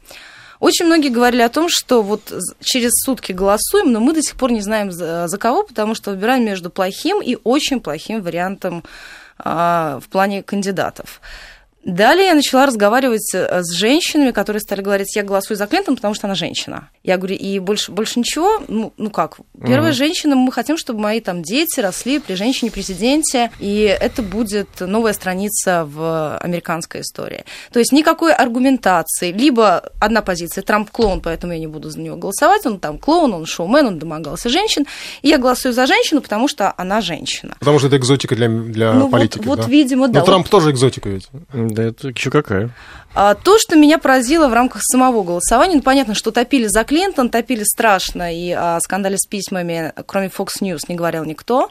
Очень 0.64 0.86
многие 0.86 1.10
говорили 1.10 1.42
о 1.42 1.50
том, 1.50 1.68
что 1.68 2.02
вот 2.02 2.34
через 2.62 2.92
сутки 3.04 3.34
голосуем, 3.34 3.92
но 3.92 4.00
мы 4.00 4.14
до 4.14 4.22
сих 4.22 4.38
пор 4.38 4.50
не 4.50 4.62
знаем 4.62 4.94
за, 4.94 5.28
за 5.28 5.38
кого, 5.38 5.64
потому 5.64 5.94
что 5.94 6.12
выбираем 6.12 6.46
между 6.46 6.70
плохим 6.70 7.22
и 7.22 7.38
очень 7.44 7.82
плохим 7.82 8.22
вариантом 8.22 8.82
а, 9.38 10.00
в 10.00 10.08
плане 10.08 10.42
кандидатов. 10.42 11.20
Далее 11.86 12.28
я 12.28 12.34
начала 12.34 12.66
разговаривать 12.66 13.30
э, 13.34 13.62
с 13.62 13.74
женщинами, 13.74 14.32
которые 14.32 14.62
стали 14.62 14.82
говорить, 14.82 15.14
я 15.16 15.24
голосую 15.24 15.58
за 15.58 15.68
Клинтон, 15.68 15.96
потому 15.96 16.14
что 16.14 16.28
она 16.28 16.36
женщина. 16.36 16.90
Я 17.04 17.18
говорю, 17.18 17.36
и 17.36 17.60
больше, 17.60 17.92
больше 17.92 18.20
ничего? 18.20 18.62
Ну, 18.70 18.94
ну 18.98 19.10
как? 19.10 19.38
Первая 19.62 19.92
mm-hmm. 19.92 19.96
женщина, 19.96 20.36
мы 20.36 20.52
хотим, 20.54 20.78
чтобы 20.78 21.02
мои 21.02 21.20
там 21.20 21.44
дети 21.44 21.82
росли 21.82 22.20
при 22.20 22.36
женщине-президенте, 22.36 23.52
и 23.60 23.82
это 24.00 24.22
будет 24.22 24.70
новая 24.80 25.12
страница 25.12 25.86
в 25.86 26.38
американской 26.38 27.02
истории. 27.02 27.44
То 27.74 27.80
есть 27.80 27.92
никакой 27.92 28.34
аргументации. 28.34 29.34
Либо 29.34 29.92
одна 30.00 30.22
позиция, 30.22 30.62
Трамп 30.62 30.90
клоун, 30.90 31.20
поэтому 31.20 31.52
я 31.52 31.60
не 31.60 31.68
буду 31.68 31.90
за 31.90 32.00
него 32.00 32.16
голосовать, 32.16 32.66
он 32.66 32.80
там 32.80 32.98
клоун, 32.98 33.34
он 33.34 33.46
шоумен, 33.46 33.88
он 33.88 34.00
домогался 34.00 34.48
женщин, 34.48 34.86
и 35.22 35.28
я 35.28 35.38
голосую 35.38 35.74
за 35.74 35.86
женщину, 35.86 36.22
потому 36.22 36.48
что 36.48 36.74
она 36.78 37.02
женщина. 37.02 37.58
Потому 37.60 37.80
что 37.80 37.88
это 37.88 37.98
экзотика 37.98 38.36
для, 38.38 38.48
для 38.48 38.94
ну, 38.94 39.10
политики, 39.10 39.46
вот, 39.46 39.58
да? 39.58 39.64
вот, 39.64 39.72
видимо, 39.72 40.08
да. 40.08 40.20
Но 40.22 40.26
Трамп 40.26 40.48
тоже 40.48 40.72
экзотика 40.72 41.10
ведь. 41.10 41.28
Да 41.74 41.84
это 41.84 42.10
еще 42.10 42.30
какая. 42.30 42.70
А, 43.16 43.36
то, 43.36 43.60
что 43.60 43.76
меня 43.76 44.00
поразило 44.00 44.48
в 44.48 44.54
рамках 44.54 44.82
самого 44.84 45.24
голосования, 45.24 45.76
ну, 45.76 45.82
понятно, 45.82 46.16
что 46.16 46.32
топили 46.32 46.66
за 46.68 46.84
Клинтон, 46.84 47.30
топили 47.30 47.64
страшно, 47.64 48.34
и 48.34 48.52
о 48.52 48.80
скандале 48.80 49.18
с 49.18 49.28
письмами, 49.28 49.94
кроме 50.08 50.28
Fox 50.28 50.62
News, 50.62 50.82
не 50.88 50.96
говорил 50.96 51.24
никто. 51.24 51.70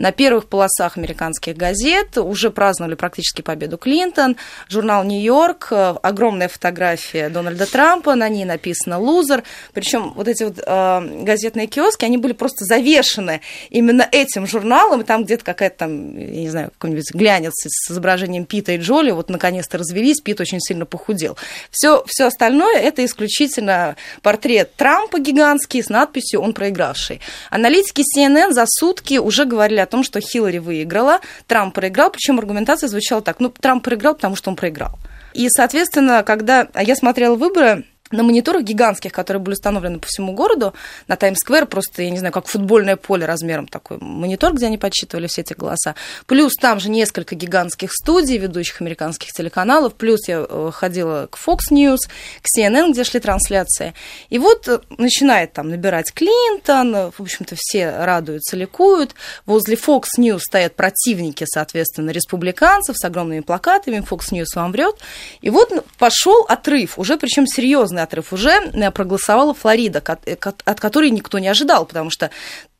На 0.00 0.12
первых 0.12 0.46
полосах 0.46 0.96
американских 0.96 1.58
газет 1.58 2.16
уже 2.16 2.50
праздновали 2.50 2.94
практически 2.94 3.42
победу 3.42 3.76
Клинтон. 3.76 4.36
Журнал 4.66 5.04
«Нью-Йорк», 5.04 5.68
э, 5.72 5.94
огромная 6.02 6.48
фотография 6.48 7.28
Дональда 7.28 7.70
Трампа, 7.70 8.14
на 8.14 8.26
ней 8.30 8.46
написано 8.46 8.98
«Лузер». 8.98 9.42
Причем 9.74 10.14
вот 10.14 10.26
эти 10.26 10.44
вот 10.44 10.58
э, 10.58 11.22
газетные 11.22 11.66
киоски, 11.66 12.06
они 12.06 12.16
были 12.16 12.32
просто 12.32 12.64
завешены 12.64 13.42
именно 13.68 14.08
этим 14.10 14.46
журналом, 14.46 15.02
и 15.02 15.04
там 15.04 15.24
где-то 15.24 15.44
какая-то 15.44 15.80
там, 15.80 16.16
я 16.16 16.40
не 16.40 16.48
знаю, 16.48 16.70
какой-нибудь 16.70 17.12
глянец 17.12 17.52
с 17.56 17.90
изображением 17.90 18.46
Пита 18.46 18.72
и 18.72 18.78
Джоли, 18.78 19.10
вот 19.10 19.28
наконец-то 19.28 19.76
развелись, 19.76 20.22
Пит 20.22 20.40
очень 20.40 20.60
сильно 20.60 20.86
похудел. 20.86 21.36
Все, 21.70 22.02
все 22.06 22.24
остальное 22.24 22.78
это 22.78 23.04
исключительно 23.04 23.96
портрет 24.22 24.74
Трампа 24.76 25.18
гигантский 25.18 25.82
с 25.82 25.90
надписью 25.90 26.40
«Он 26.40 26.54
проигравший». 26.54 27.20
Аналитики 27.50 28.02
CNN 28.16 28.52
за 28.52 28.64
сутки 28.66 29.18
уже 29.18 29.44
говорили 29.44 29.80
о 29.80 29.89
том, 29.90 30.02
что 30.02 30.20
Хиллари 30.20 30.58
выиграла, 30.58 31.20
Трамп 31.46 31.74
проиграл, 31.74 32.10
причем 32.10 32.38
аргументация 32.38 32.88
звучала 32.88 33.20
так, 33.22 33.40
ну, 33.40 33.50
Трамп 33.50 33.84
проиграл, 33.84 34.14
потому 34.14 34.36
что 34.36 34.50
он 34.50 34.56
проиграл. 34.56 34.98
И, 35.34 35.48
соответственно, 35.48 36.22
когда 36.22 36.68
я 36.74 36.96
смотрела 36.96 37.36
выборы, 37.36 37.84
на 38.10 38.22
мониторах 38.22 38.62
гигантских, 38.62 39.12
которые 39.12 39.40
были 39.40 39.54
установлены 39.54 39.98
по 39.98 40.06
всему 40.06 40.32
городу, 40.32 40.74
на 41.06 41.16
Таймс-сквер, 41.16 41.66
просто, 41.66 42.02
я 42.02 42.10
не 42.10 42.18
знаю, 42.18 42.32
как 42.32 42.46
футбольное 42.46 42.96
поле 42.96 43.24
размером 43.24 43.66
такой 43.66 43.98
монитор, 43.98 44.54
где 44.54 44.66
они 44.66 44.78
подсчитывали 44.78 45.26
все 45.28 45.42
эти 45.42 45.52
голоса. 45.52 45.94
Плюс 46.26 46.54
там 46.54 46.80
же 46.80 46.90
несколько 46.90 47.34
гигантских 47.34 47.92
студий, 47.92 48.38
ведущих 48.38 48.80
американских 48.80 49.30
телеканалов. 49.32 49.94
Плюс 49.94 50.26
я 50.28 50.44
э, 50.48 50.70
ходила 50.72 51.28
к 51.30 51.38
Fox 51.38 51.70
News, 51.70 51.98
к 52.42 52.46
CNN, 52.58 52.92
где 52.92 53.04
шли 53.04 53.20
трансляции. 53.20 53.94
И 54.28 54.38
вот 54.38 54.66
э, 54.66 54.80
начинает 54.98 55.52
там 55.52 55.68
набирать 55.68 56.12
Клинтон, 56.12 57.12
в 57.16 57.20
общем-то, 57.20 57.54
все 57.58 57.90
радуются, 57.90 58.56
ликуют. 58.56 59.14
Возле 59.46 59.76
Fox 59.76 60.02
News 60.18 60.40
стоят 60.40 60.74
противники, 60.74 61.44
соответственно, 61.46 62.10
республиканцев 62.10 62.96
с 62.96 63.04
огромными 63.04 63.40
плакатами, 63.40 63.98
Fox 63.98 64.32
News 64.32 64.46
вам 64.56 64.72
врет. 64.72 64.96
И 65.42 65.50
вот 65.50 65.72
пошел 65.98 66.44
отрыв, 66.48 66.98
уже 66.98 67.16
причем 67.16 67.46
серьезный 67.46 67.99
отрыв 68.02 68.32
уже 68.32 68.50
э, 68.50 68.90
проголосовала 68.90 69.54
Флорида, 69.54 70.02
э, 70.26 70.36
от 70.40 70.80
которой 70.80 71.10
никто 71.10 71.38
не 71.38 71.48
ожидал, 71.48 71.86
потому 71.86 72.10
что 72.10 72.30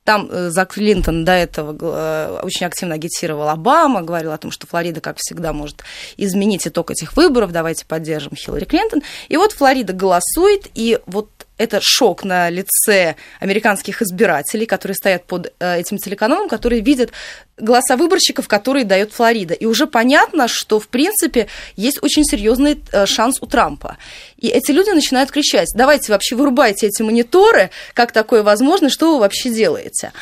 там 0.04 0.28
э, 0.30 0.50
за 0.50 0.64
Клинтон 0.64 1.24
до 1.24 1.32
этого 1.32 2.40
очень 2.42 2.66
активно 2.66 2.94
агитировал 2.94 3.48
Обама, 3.48 4.02
говорил 4.02 4.32
о 4.32 4.38
том, 4.38 4.50
что 4.50 4.66
Флорида, 4.66 5.00
как 5.00 5.16
всегда, 5.18 5.52
может 5.52 5.82
изменить 6.16 6.66
итог 6.66 6.90
этих 6.90 7.16
выборов, 7.16 7.52
давайте 7.52 7.86
поддержим 7.86 8.34
Хиллари 8.34 8.64
Клинтон. 8.64 9.02
И 9.28 9.36
вот 9.36 9.52
Флорида 9.52 9.92
голосует, 9.92 10.68
и 10.74 10.98
вот 11.06 11.28
это 11.60 11.80
шок 11.82 12.24
на 12.24 12.48
лице 12.48 13.16
американских 13.38 14.00
избирателей, 14.00 14.64
которые 14.64 14.94
стоят 14.94 15.26
под 15.26 15.52
этим 15.60 15.98
телеканалом, 15.98 16.48
которые 16.48 16.80
видят 16.80 17.12
голоса 17.58 17.96
выборщиков, 17.96 18.48
которые 18.48 18.84
дает 18.84 19.12
Флорида. 19.12 19.54
И 19.54 19.66
уже 19.66 19.86
понятно, 19.86 20.48
что, 20.48 20.80
в 20.80 20.88
принципе, 20.88 21.48
есть 21.76 22.02
очень 22.02 22.24
серьезный 22.24 22.80
э, 22.92 23.04
шанс 23.06 23.38
у 23.42 23.46
Трампа. 23.46 23.98
И 24.38 24.48
эти 24.48 24.72
люди 24.72 24.90
начинают 24.90 25.30
кричать, 25.30 25.68
давайте 25.74 26.12
вообще 26.12 26.34
вырубайте 26.34 26.86
эти 26.86 27.02
мониторы, 27.02 27.70
как 27.92 28.12
такое 28.12 28.42
возможно, 28.42 28.88
что 28.88 29.14
вы 29.14 29.20
вообще 29.20 29.50
делаете? 29.50 30.12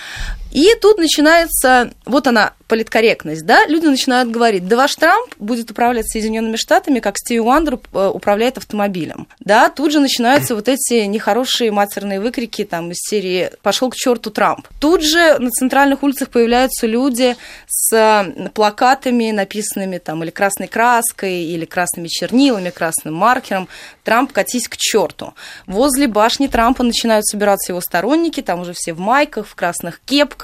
И 0.52 0.74
тут 0.80 0.98
начинается, 0.98 1.92
вот 2.06 2.26
она, 2.26 2.52
политкорректность, 2.68 3.44
да, 3.44 3.66
люди 3.66 3.86
начинают 3.86 4.30
говорить, 4.30 4.66
да 4.66 4.76
ваш 4.76 4.94
Трамп 4.94 5.34
будет 5.38 5.70
управлять 5.70 6.10
Соединенными 6.10 6.56
Штатами, 6.56 7.00
как 7.00 7.16
Стиви 7.18 7.40
Уандер 7.40 7.78
э, 7.92 8.10
управляет 8.12 8.58
автомобилем, 8.58 9.26
да, 9.40 9.70
тут 9.70 9.92
же 9.92 10.00
начинаются 10.00 10.54
вот 10.54 10.68
эти 10.68 11.04
нехорошие 11.04 11.70
матерные 11.70 12.20
выкрики 12.20 12.64
там 12.64 12.90
из 12.90 12.98
серии 12.98 13.50
«пошел 13.62 13.90
к 13.90 13.94
черту 13.94 14.30
Трамп». 14.30 14.66
Тут 14.80 15.02
же 15.02 15.38
на 15.38 15.50
центральных 15.50 16.02
улицах 16.02 16.28
появляются 16.28 16.86
люди, 16.86 17.36
с 17.66 18.26
плакатами, 18.54 19.30
написанными 19.30 19.98
там 19.98 20.22
или 20.22 20.30
красной 20.30 20.68
краской, 20.68 21.44
или 21.44 21.64
красными 21.64 22.08
чернилами, 22.08 22.70
красным 22.70 23.14
маркером 23.14 23.68
«Трамп, 24.04 24.32
катись 24.32 24.68
к 24.68 24.76
черту». 24.76 25.34
Возле 25.66 26.06
башни 26.06 26.46
Трампа 26.46 26.82
начинают 26.82 27.26
собираться 27.26 27.72
его 27.72 27.80
сторонники, 27.80 28.42
там 28.42 28.60
уже 28.60 28.72
все 28.74 28.92
в 28.92 28.98
майках, 28.98 29.46
в 29.46 29.54
красных 29.54 30.00
кепках, 30.04 30.37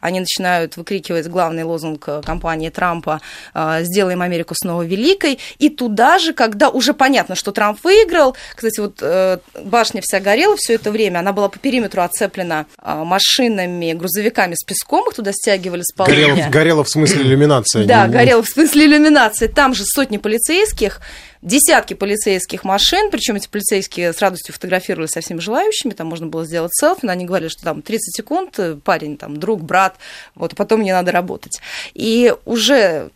они 0.00 0.20
начинают 0.20 0.76
выкрикивать 0.76 1.26
главный 1.28 1.64
лозунг 1.64 2.08
кампании 2.24 2.70
Трампа 2.70 3.20
а, 3.54 3.82
«Сделаем 3.82 4.22
Америку 4.22 4.54
снова 4.54 4.82
великой», 4.82 5.38
и 5.58 5.68
туда 5.68 6.18
же, 6.18 6.32
когда 6.32 6.68
уже 6.68 6.94
понятно, 6.94 7.34
что 7.34 7.52
Трамп 7.52 7.82
выиграл, 7.84 8.36
кстати, 8.54 8.80
вот 8.80 8.98
э, 9.00 9.38
башня 9.64 10.00
вся 10.02 10.20
горела 10.20 10.56
все 10.56 10.74
это 10.74 10.90
время, 10.90 11.18
она 11.18 11.32
была 11.32 11.48
по 11.48 11.58
периметру 11.58 12.02
оцеплена 12.02 12.66
а, 12.78 13.04
машинами, 13.04 13.92
грузовиками 13.92 14.54
с 14.54 14.64
песком, 14.64 15.08
их 15.08 15.14
туда 15.14 15.32
стягивали 15.32 15.82
с 15.82 15.92
полы 15.92 16.10
Горело, 16.10 16.48
горело 16.50 16.84
в 16.84 16.88
смысле 16.88 17.22
иллюминации. 17.22 17.84
Да, 17.84 18.06
горело 18.06 18.42
в 18.42 18.48
смысле 18.48 18.86
иллюминации. 18.86 19.46
Там 19.46 19.74
же 19.74 19.84
сотни 19.84 20.18
полицейских, 20.18 21.00
десятки 21.42 21.94
полицейских 21.94 22.64
машин, 22.64 23.10
причем 23.10 23.36
эти 23.36 23.48
полицейские 23.48 24.12
с 24.12 24.20
радостью 24.20 24.54
фотографировали 24.54 25.06
со 25.06 25.20
всеми 25.20 25.40
желающими, 25.40 25.92
там 25.92 26.08
можно 26.08 26.26
было 26.26 26.44
сделать 26.44 26.72
селфи, 26.74 27.06
но 27.06 27.12
они 27.12 27.24
говорили, 27.24 27.48
что 27.48 27.62
там 27.62 27.82
30 27.82 28.16
секунд, 28.16 28.58
э, 28.58 28.76
парень, 28.76 29.16
там, 29.16 29.38
друг, 29.38 29.62
брат, 29.62 29.96
вот, 30.34 30.52
а 30.52 30.56
потом 30.56 30.80
мне 30.80 30.92
надо 30.92 31.12
работать. 31.12 31.60
И 31.94 32.34
уже 32.44 33.10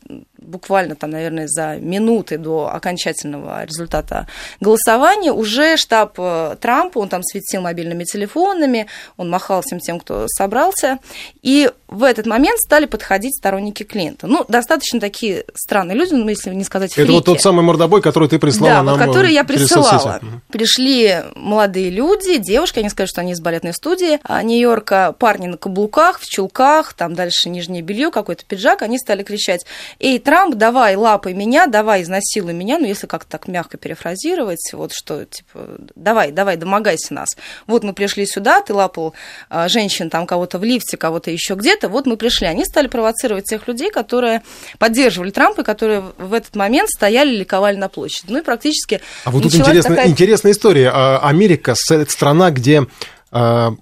буквально 0.47 0.97
там, 0.97 1.11
наверное, 1.11 1.47
за 1.47 1.77
минуты 1.77 2.39
до 2.39 2.69
окончательного 2.73 3.65
результата 3.65 4.27
голосования 4.61 5.33
уже 5.33 5.77
штаб 5.77 6.15
э, 6.19 6.57
Трампа, 6.61 6.99
он 6.99 7.09
там 7.09 7.23
светил 7.23 7.63
мобильными 7.63 8.05
телефонами, 8.05 8.87
он 9.17 9.31
махал 9.31 9.63
всем 9.63 9.81
тем, 9.81 10.01
кто 10.01 10.27
собрался, 10.29 10.99
и 11.43 11.71
в 11.89 12.03
этот 12.03 12.27
момент 12.27 12.59
стали 12.59 12.87
подходить 12.87 13.37
сторонники 13.37 13.83
Клинтона. 13.83 14.33
Ну, 14.33 14.45
достаточно 14.49 15.01
такие 15.01 15.45
странные 15.55 15.97
люди, 15.97 16.15
ну, 16.15 16.29
если 16.29 16.53
не 16.55 16.65
сказать 16.65 16.93
фрики. 16.93 17.07
Это 17.07 17.13
вот 17.13 17.25
тот 17.25 17.41
самый 17.41 17.63
мордобой, 17.63 18.03
который 18.03 18.29
ты 18.29 18.39
прислала 18.39 18.75
да, 18.75 18.83
нам 18.83 18.99
вот, 18.99 19.07
который 19.07 19.33
я 19.33 19.43
э, 19.43 19.45
присылала. 19.45 20.21
Пришли 20.51 21.23
молодые 21.37 21.91
люди, 21.91 22.39
девушки, 22.39 22.81
они 22.81 22.89
скажут, 22.89 23.11
что 23.11 23.21
они 23.21 23.33
из 23.33 23.41
балетной 23.41 23.73
студии 23.73 24.19
а 24.25 24.43
Нью-Йорка, 24.43 25.15
парни 25.19 25.47
на 25.47 25.57
каблуках, 25.57 26.19
в 26.19 26.27
чулках, 26.27 26.95
там 26.95 27.15
дальше 27.15 27.49
нижнее 27.49 27.83
белье, 27.83 28.11
какой-то 28.11 28.45
пиджак, 28.45 28.83
они 28.83 28.99
стали 28.99 29.23
кричать, 29.23 29.65
эй, 30.01 30.19
Трамп, 30.19 30.34
давай 30.55 30.97
лапай 30.97 31.33
меня, 31.33 31.67
давай 31.67 32.03
изнасилуй 32.03 32.53
меня, 32.53 32.79
ну, 32.79 32.87
если 32.87 33.07
как-то 33.07 33.31
так 33.31 33.49
мягко 33.49 33.77
перефразировать, 33.77 34.71
вот 34.73 34.93
что, 34.93 35.25
типа, 35.25 35.79
давай, 35.95 36.33
давай, 36.33 36.57
домогайся 36.57 37.15
нас. 37.15 37.31
Вот 37.67 37.85
мы 37.85 37.93
пришли 37.93 38.27
сюда, 38.27 38.61
ты 38.61 38.75
лапал 38.75 39.15
а, 39.49 39.69
женщин, 39.69 40.11
там, 40.11 40.27
кого-то 40.27 40.59
в 40.59 40.65
лифте, 40.65 40.97
кого-то 40.97 41.31
еще 41.31 41.55
где-то, 41.55 41.89
вот 41.89 42.07
мы 42.07 42.17
пришли. 42.17 42.47
Они 42.47 42.65
стали 42.65 42.89
провоцировать 42.89 43.45
тех 43.45 43.67
людей, 43.69 43.91
которые 43.91 44.43
поддерживали 44.79 45.31
Трампа, 45.31 45.63
и 45.63 45.65
которые 45.65 46.05
в 46.19 46.33
этот 46.33 46.57
момент 46.57 46.91
стояли, 46.91 47.37
ликовали 47.37 47.77
на 47.77 47.89
площади. 47.89 48.33
Ну, 48.33 48.39
и 48.39 48.43
практически... 48.43 49.01
А 49.25 49.31
вот 49.31 49.43
тут 49.43 49.55
интересная, 49.55 49.97
такая... 49.97 50.09
интересная 50.09 50.53
история. 50.53 50.91
А, 50.93 51.19
Америка– 51.23 51.75
страна, 52.09 52.51
где 52.51 52.87
а, 53.31 53.75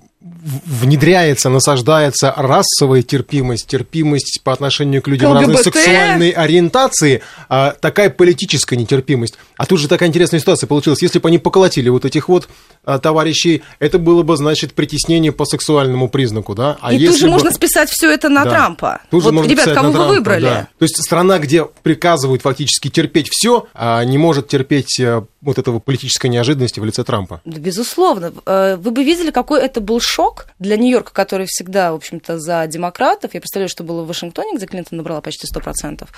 внедряется, 0.43 1.49
насаждается 1.49 2.33
расовая 2.37 3.03
терпимость, 3.03 3.67
терпимость 3.67 4.41
по 4.43 4.53
отношению 4.53 5.03
к 5.03 5.09
людям 5.09 5.33
разной 5.33 5.59
сексуальной 5.59 6.31
ориентации, 6.31 7.23
а 7.49 7.73
такая 7.81 8.11
политическая 8.11 8.77
нетерпимость. 8.77 9.35
А 9.57 9.67
тут 9.67 9.79
же 9.79 9.89
такая 9.89 10.09
интересная 10.09 10.41
ситуация 10.41 10.67
получилась. 10.67 11.03
Если 11.03 11.19
бы 11.19 11.29
они 11.29 11.39
поколотили 11.39 11.89
вот 11.89 12.05
этих 12.05 12.29
вот 12.29 12.49
а, 12.85 12.99
товарищей, 12.99 13.62
это 13.79 13.99
было 13.99 14.23
бы, 14.23 14.37
значит, 14.37 14.75
притеснение 14.75 15.31
по 15.31 15.45
сексуальному 15.45 16.09
признаку, 16.09 16.55
да? 16.55 16.79
А 16.81 16.93
И 16.93 17.07
тут 17.07 17.17
же 17.17 17.27
бы... 17.27 17.33
можно 17.33 17.53
списать 17.53 17.91
все 17.91 18.11
это 18.11 18.29
на 18.29 18.45
да. 18.45 18.51
Трампа. 18.51 19.01
Тут 19.11 19.25
вот, 19.25 19.47
ребят, 19.47 19.71
кого 19.71 19.89
вы 19.89 19.95
Трампа, 19.95 20.15
выбрали? 20.15 20.45
Да. 20.45 20.69
То 20.79 20.83
есть 20.85 21.01
страна, 21.03 21.39
где 21.39 21.65
приказывают 21.65 22.43
фактически 22.43 22.89
терпеть 22.89 23.29
все, 23.31 23.67
а 23.75 24.03
не 24.05 24.19
может 24.19 24.49
терпеть 24.49 24.99
э, 24.99 25.23
вот 25.43 25.59
этого 25.59 25.79
политической 25.79 26.29
неожиданности 26.29 26.81
в 26.81 26.85
лице 26.85 27.05
Трампа. 27.05 27.41
Да, 27.45 27.61
безусловно. 27.61 28.33
Э, 28.47 28.77
вы 28.77 28.91
бы 28.91 29.05
видели, 29.05 29.31
какой 29.31 29.61
это 29.61 29.81
был 29.81 30.01
шок, 30.01 30.22
шок. 30.23 30.47
Для 30.59 30.76
Нью-Йорка, 30.76 31.12
который 31.12 31.47
всегда, 31.49 31.93
в 31.93 31.97
общем-то, 31.97 32.38
за 32.38 32.67
демократов, 32.67 33.35
я 33.35 33.41
представляю, 33.41 33.69
что 33.69 33.83
было 33.83 34.02
в 34.02 34.07
Вашингтоне, 34.07 34.57
где 34.57 34.67
Клинтон 34.67 34.99
набрала 34.99 35.21
почти 35.21 35.47
100%, 35.52 36.09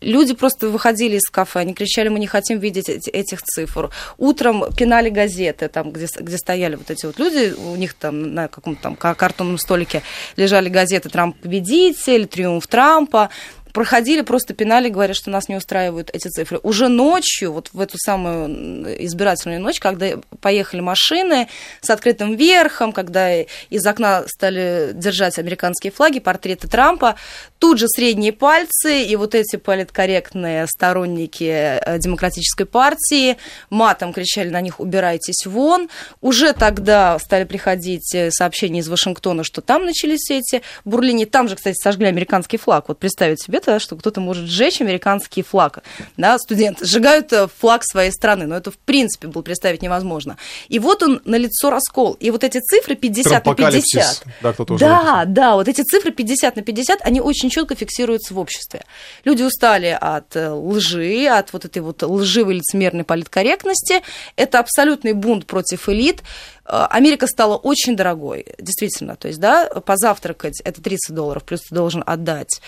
люди 0.00 0.34
просто 0.34 0.68
выходили 0.68 1.16
из 1.16 1.28
кафе, 1.28 1.60
они 1.60 1.74
кричали, 1.74 2.08
мы 2.08 2.18
не 2.20 2.26
хотим 2.26 2.58
видеть 2.58 2.88
этих 2.88 3.42
цифр. 3.42 3.90
Утром 4.16 4.72
пинали 4.76 5.10
газеты, 5.10 5.68
там, 5.68 5.90
где, 5.90 6.06
где 6.20 6.38
стояли 6.38 6.76
вот 6.76 6.90
эти 6.90 7.06
вот 7.06 7.18
люди, 7.18 7.54
у 7.56 7.76
них 7.76 7.94
там 7.94 8.34
на 8.34 8.48
каком-то 8.48 8.82
там 8.82 8.96
картонном 8.96 9.58
столике 9.58 10.02
лежали 10.36 10.68
газеты 10.68 11.08
«Трамп 11.08 11.36
победитель», 11.40 12.26
«Триумф 12.26 12.66
Трампа», 12.66 13.30
проходили, 13.72 14.22
просто 14.22 14.54
пинали, 14.54 14.88
говоря, 14.88 15.14
что 15.14 15.30
нас 15.30 15.48
не 15.48 15.56
устраивают 15.56 16.10
эти 16.12 16.28
цифры. 16.28 16.60
Уже 16.62 16.88
ночью, 16.88 17.52
вот 17.52 17.70
в 17.72 17.80
эту 17.80 17.98
самую 17.98 19.04
избирательную 19.04 19.60
ночь, 19.60 19.80
когда 19.80 20.18
поехали 20.40 20.80
машины 20.80 21.48
с 21.80 21.90
открытым 21.90 22.36
верхом, 22.36 22.92
когда 22.92 23.40
из 23.40 23.86
окна 23.86 24.24
стали 24.26 24.90
держать 24.94 25.38
американские 25.38 25.92
флаги, 25.92 26.18
портреты 26.18 26.68
Трампа, 26.68 27.16
тут 27.58 27.78
же 27.78 27.86
средние 27.88 28.32
пальцы 28.32 29.02
и 29.02 29.16
вот 29.16 29.34
эти 29.34 29.56
политкорректные 29.56 30.66
сторонники 30.66 31.44
э, 31.44 31.98
демократической 31.98 32.64
партии 32.64 33.36
матом 33.70 34.12
кричали 34.12 34.48
на 34.48 34.60
них 34.60 34.80
«убирайтесь 34.80 35.46
вон». 35.46 35.88
Уже 36.20 36.52
тогда 36.52 37.18
стали 37.18 37.44
приходить 37.44 38.14
э, 38.14 38.30
сообщения 38.30 38.80
из 38.80 38.88
Вашингтона, 38.88 39.44
что 39.44 39.60
там 39.60 39.84
начались 39.84 40.30
эти 40.30 40.62
бурлини. 40.84 41.24
Там 41.24 41.48
же, 41.48 41.56
кстати, 41.56 41.76
сожгли 41.76 42.06
американский 42.06 42.56
флаг. 42.56 42.88
Вот 42.88 42.98
представить 42.98 43.42
себе 43.42 43.57
да, 43.64 43.78
что 43.78 43.96
кто-то 43.96 44.20
может 44.20 44.46
сжечь 44.46 44.80
американский 44.80 45.42
флаг. 45.42 45.82
Да, 46.16 46.38
студенты 46.38 46.86
сжигают 46.86 47.32
э, 47.32 47.48
флаг 47.58 47.82
своей 47.84 48.10
страны, 48.10 48.46
но 48.46 48.56
это 48.56 48.70
в 48.70 48.78
принципе 48.78 49.28
было 49.28 49.42
представить 49.42 49.82
невозможно. 49.82 50.36
И 50.68 50.78
вот 50.78 51.02
он 51.02 51.20
на 51.24 51.36
лицо 51.36 51.70
раскол. 51.70 52.14
И 52.20 52.30
вот 52.30 52.44
эти 52.44 52.60
цифры 52.60 52.96
50 52.96 53.44
на 53.46 53.54
50. 53.54 54.24
Да, 54.42 54.52
кто 54.52 54.64
да, 54.64 55.24
да, 55.26 55.54
вот 55.54 55.68
эти 55.68 55.82
цифры 55.82 56.10
50 56.10 56.56
на 56.56 56.62
50, 56.62 57.00
они 57.02 57.20
очень 57.20 57.50
четко 57.50 57.74
фиксируются 57.74 58.34
в 58.34 58.38
обществе. 58.38 58.84
Люди 59.24 59.42
устали 59.42 59.96
от 60.00 60.36
э, 60.36 60.50
лжи, 60.50 61.26
от 61.26 61.52
вот 61.52 61.64
этой 61.64 61.82
вот 61.82 62.02
лживой 62.02 62.54
лицемерной 62.54 63.04
политкорректности. 63.04 64.02
Это 64.36 64.58
абсолютный 64.58 65.12
бунт 65.12 65.46
против 65.46 65.88
элит. 65.88 66.22
Э, 66.68 66.86
Америка 66.90 67.26
стала 67.26 67.56
очень 67.56 67.96
дорогой, 67.96 68.46
действительно. 68.58 69.16
То 69.16 69.28
есть, 69.28 69.40
да, 69.40 69.66
позавтракать 69.66 70.60
это 70.60 70.82
30 70.82 71.14
долларов, 71.14 71.44
плюс 71.44 71.62
ты 71.62 71.74
должен 71.74 72.02
отдать 72.06 72.60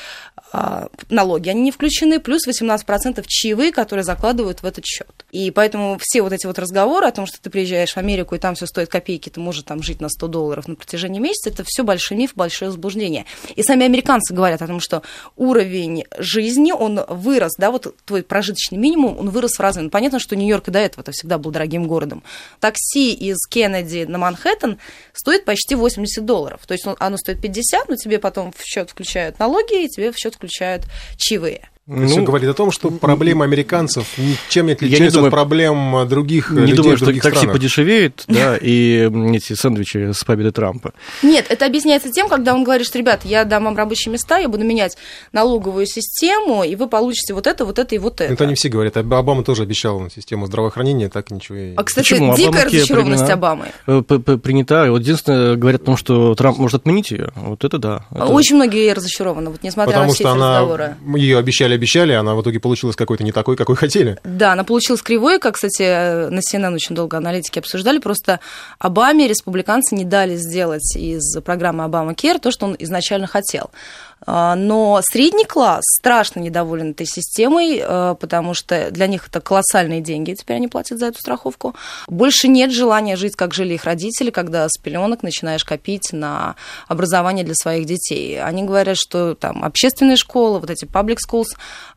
налоги, 1.09 1.49
они 1.49 1.63
не 1.63 1.71
включены, 1.71 2.19
плюс 2.19 2.47
18% 2.47 3.25
чаевые, 3.27 3.73
которые 3.73 4.05
закладывают 4.05 4.63
в 4.63 4.67
этот 4.67 4.85
счет. 4.85 5.09
И 5.31 5.51
поэтому 5.51 5.99
все 6.01 6.23
вот 6.23 6.33
эти 6.33 6.47
вот 6.47 6.59
разговоры 6.59 7.07
о 7.07 7.13
том, 7.13 7.27
что 7.27 7.41
ты 7.41 7.51
приезжаешь 7.51 7.93
в 7.93 7.97
Америку, 7.99 8.35
и 8.35 8.39
там 8.39 8.55
все 8.55 8.67
стоит 8.67 8.89
копейки, 8.89 9.29
ты 9.29 9.39
можешь 9.39 9.63
там 9.63 9.83
жить 9.83 10.01
на 10.01 10.09
100 10.09 10.27
долларов 10.29 10.67
на 10.67 10.75
протяжении 10.75 11.21
месяца, 11.21 11.51
это 11.51 11.63
все 11.65 11.85
большой 11.85 12.17
миф, 12.17 12.33
большое 12.35 12.71
заблуждение. 12.71 13.27
И 13.55 13.63
сами 13.63 13.85
американцы 13.85 14.35
говорят 14.35 14.61
о 14.63 14.67
том, 14.67 14.81
что 14.81 15.03
уровень 15.37 16.05
жизни, 16.19 16.73
он 16.73 17.01
вырос, 17.09 17.53
да, 17.57 17.71
вот 17.71 17.95
твой 18.05 18.23
прожиточный 18.23 18.79
минимум, 18.79 19.19
он 19.19 19.31
вырос 19.31 19.53
в 19.53 19.61
разы. 19.61 19.81
Ну, 19.83 19.91
понятно, 19.91 20.19
что 20.19 20.35
Нью-Йорк 20.35 20.69
и 20.69 20.71
до 20.73 20.81
этого 20.81 21.03
это 21.03 21.13
всегда 21.13 21.39
был 21.39 21.53
дорогим 21.53 21.87
городом. 21.87 22.23
Такси 22.59 23.13
из 23.13 23.39
Кеннеди 23.49 24.05
на 24.09 24.19
Манхэттен 24.19 24.79
стоит 25.13 25.45
почти 25.45 25.77
80 25.77 26.25
долларов. 26.25 26.61
То 26.67 26.73
есть 26.73 26.87
оно 26.99 27.17
стоит 27.17 27.41
50, 27.41 27.89
но 27.89 27.97
тебе 27.97 28.19
потом 28.19 28.53
в 28.53 28.63
счет 28.65 28.91
включают 28.91 29.39
налоги, 29.39 29.85
и 29.85 29.89
тебе 29.89 30.11
в 30.11 30.17
счет 30.17 30.40
включают 30.41 30.87
чаевые. 31.17 31.69
Ну, 31.93 32.07
все 32.07 32.23
говорит 32.23 32.49
о 32.49 32.55
том, 32.55 32.71
что 32.71 32.91
проблемы 32.91 33.45
американцев 33.45 34.17
ничем 34.17 34.67
не 34.67 34.73
отличаются 34.73 35.05
не 35.05 35.11
думаю, 35.11 35.27
от 35.27 35.33
проблем 35.33 36.09
других 36.09 36.51
не 36.51 36.61
людей 36.61 36.77
думаю, 36.77 36.97
в 36.97 37.01
других 37.01 37.23
что 37.23 37.31
такси 37.31 37.39
странах. 37.41 37.57
подешевеет, 37.57 38.25
да, 38.29 38.57
и 38.57 39.11
эти 39.35 39.55
сэндвичи 39.55 40.13
с 40.13 40.23
победой 40.23 40.53
Трампа. 40.53 40.93
Нет, 41.25 41.47
это 41.49 41.67
объясняется 41.67 42.13
тем, 42.13 42.29
когда 42.29 42.55
он 42.55 42.63
говорит, 42.63 42.87
что, 42.87 42.97
ребят, 42.97 43.23
я 43.25 43.45
дам 43.45 43.65
вам 43.65 43.77
рабочие 43.77 44.13
места, 44.13 44.39
я 44.39 44.49
буду 44.49 44.65
менять 44.65 44.97
налоговую 45.33 45.87
систему, 45.87 46.63
и 46.63 46.77
вы 46.77 46.87
получите 46.87 47.35
вот 47.35 47.49
это, 47.49 47.65
вот 47.65 47.81
это 47.81 47.93
и 47.95 47.99
вот 47.99 48.21
это. 48.21 48.33
Это 48.33 48.47
не 48.47 48.55
все 48.55 48.69
говорят. 48.69 48.97
Обама 48.97 49.43
тоже 49.43 49.65
обещал 49.65 50.09
систему 50.15 50.47
здравоохранения, 50.47 51.09
так 51.09 51.33
ничего 51.33 51.59
и... 51.59 51.75
А, 51.75 51.83
кстати, 51.83 52.11
Почему? 52.11 52.37
дикая 52.37 52.67
разочарованность 52.67 53.29
Обамы. 53.31 53.73
Э, 53.87 54.03
принята. 54.03 54.91
Вот 54.91 55.01
единственное, 55.01 55.57
говорят 55.57 55.83
о 55.83 55.85
том, 55.87 55.97
что 55.97 56.35
Трамп 56.35 56.59
может 56.59 56.83
отменить 56.83 57.11
ее. 57.11 57.31
Вот 57.35 57.65
это 57.65 57.79
да. 57.79 58.07
Это... 58.13 58.27
Очень 58.27 58.57
многие 58.57 58.93
разочарованы, 58.93 59.51
вот 59.51 59.63
несмотря 59.63 59.93
Потому 59.93 60.09
на 60.09 60.15
все 60.15 60.23
что 60.23 60.33
эти 60.33 60.37
она... 60.37 60.61
разговоры. 60.61 60.97
Ее 61.17 61.39
обещали-обещали, 61.81 62.13
она 62.13 62.35
в 62.35 62.43
итоге 62.43 62.61
получилась 62.61 62.97
какой-то 62.97 63.25
не 63.25 63.33
такой, 63.33 63.57
какой 63.57 63.77
хотели. 63.77 64.19
Да, 64.25 64.53
она 64.53 64.65
получилась 64.65 65.03
кривой, 65.03 65.39
как, 65.39 65.55
кстати, 65.55 66.29
на 66.31 66.41
CNN 66.41 66.75
очень 66.75 66.95
долго 66.95 67.17
аналитики 67.17 67.59
обсуждали. 67.59 67.99
Просто 67.99 68.41
Обаме 68.79 69.27
республиканцы 69.27 69.95
не 69.95 70.05
дали 70.05 70.37
сделать 70.37 70.97
из 70.97 71.41
программы 71.41 71.85
Обама 71.85 72.15
Кер 72.15 72.39
то, 72.39 72.51
что 72.51 72.67
он 72.67 72.77
изначально 72.79 73.27
хотел. 73.27 73.71
А, 74.27 74.55
но 74.55 75.01
средний 75.03 75.45
класс 75.45 75.83
страшно 75.99 76.41
недоволен 76.41 76.91
этой 76.91 77.07
системой, 77.07 77.81
а, 77.83 78.15
потому 78.15 78.55
что 78.55 78.91
для 78.91 79.07
них 79.07 79.29
это 79.29 79.41
колоссальные 79.41 80.01
деньги, 80.01 80.35
теперь 80.35 80.57
они 80.57 80.69
платят 80.69 80.99
за 80.99 81.07
эту 81.07 81.19
страховку. 81.21 81.75
Больше 82.07 82.49
нет 82.49 82.71
желания 82.73 83.17
жить, 83.17 83.37
как 83.37 83.55
жили 83.55 83.75
их 83.75 83.85
родители, 83.85 84.31
когда 84.31 84.69
с 84.69 84.79
пеленок 84.79 85.23
начинаешь 85.23 85.65
копить 85.65 86.13
на 86.13 86.57
образование 86.89 87.45
для 87.45 87.55
своих 87.55 87.87
детей. 87.87 88.41
Они 88.41 88.63
говорят, 88.63 88.97
что 88.99 89.35
там 89.35 89.65
общественные 89.65 90.17
школы, 90.17 90.61
вот 90.61 90.71
эти 90.71 90.85
public 90.85 91.19
schools, 91.27 91.49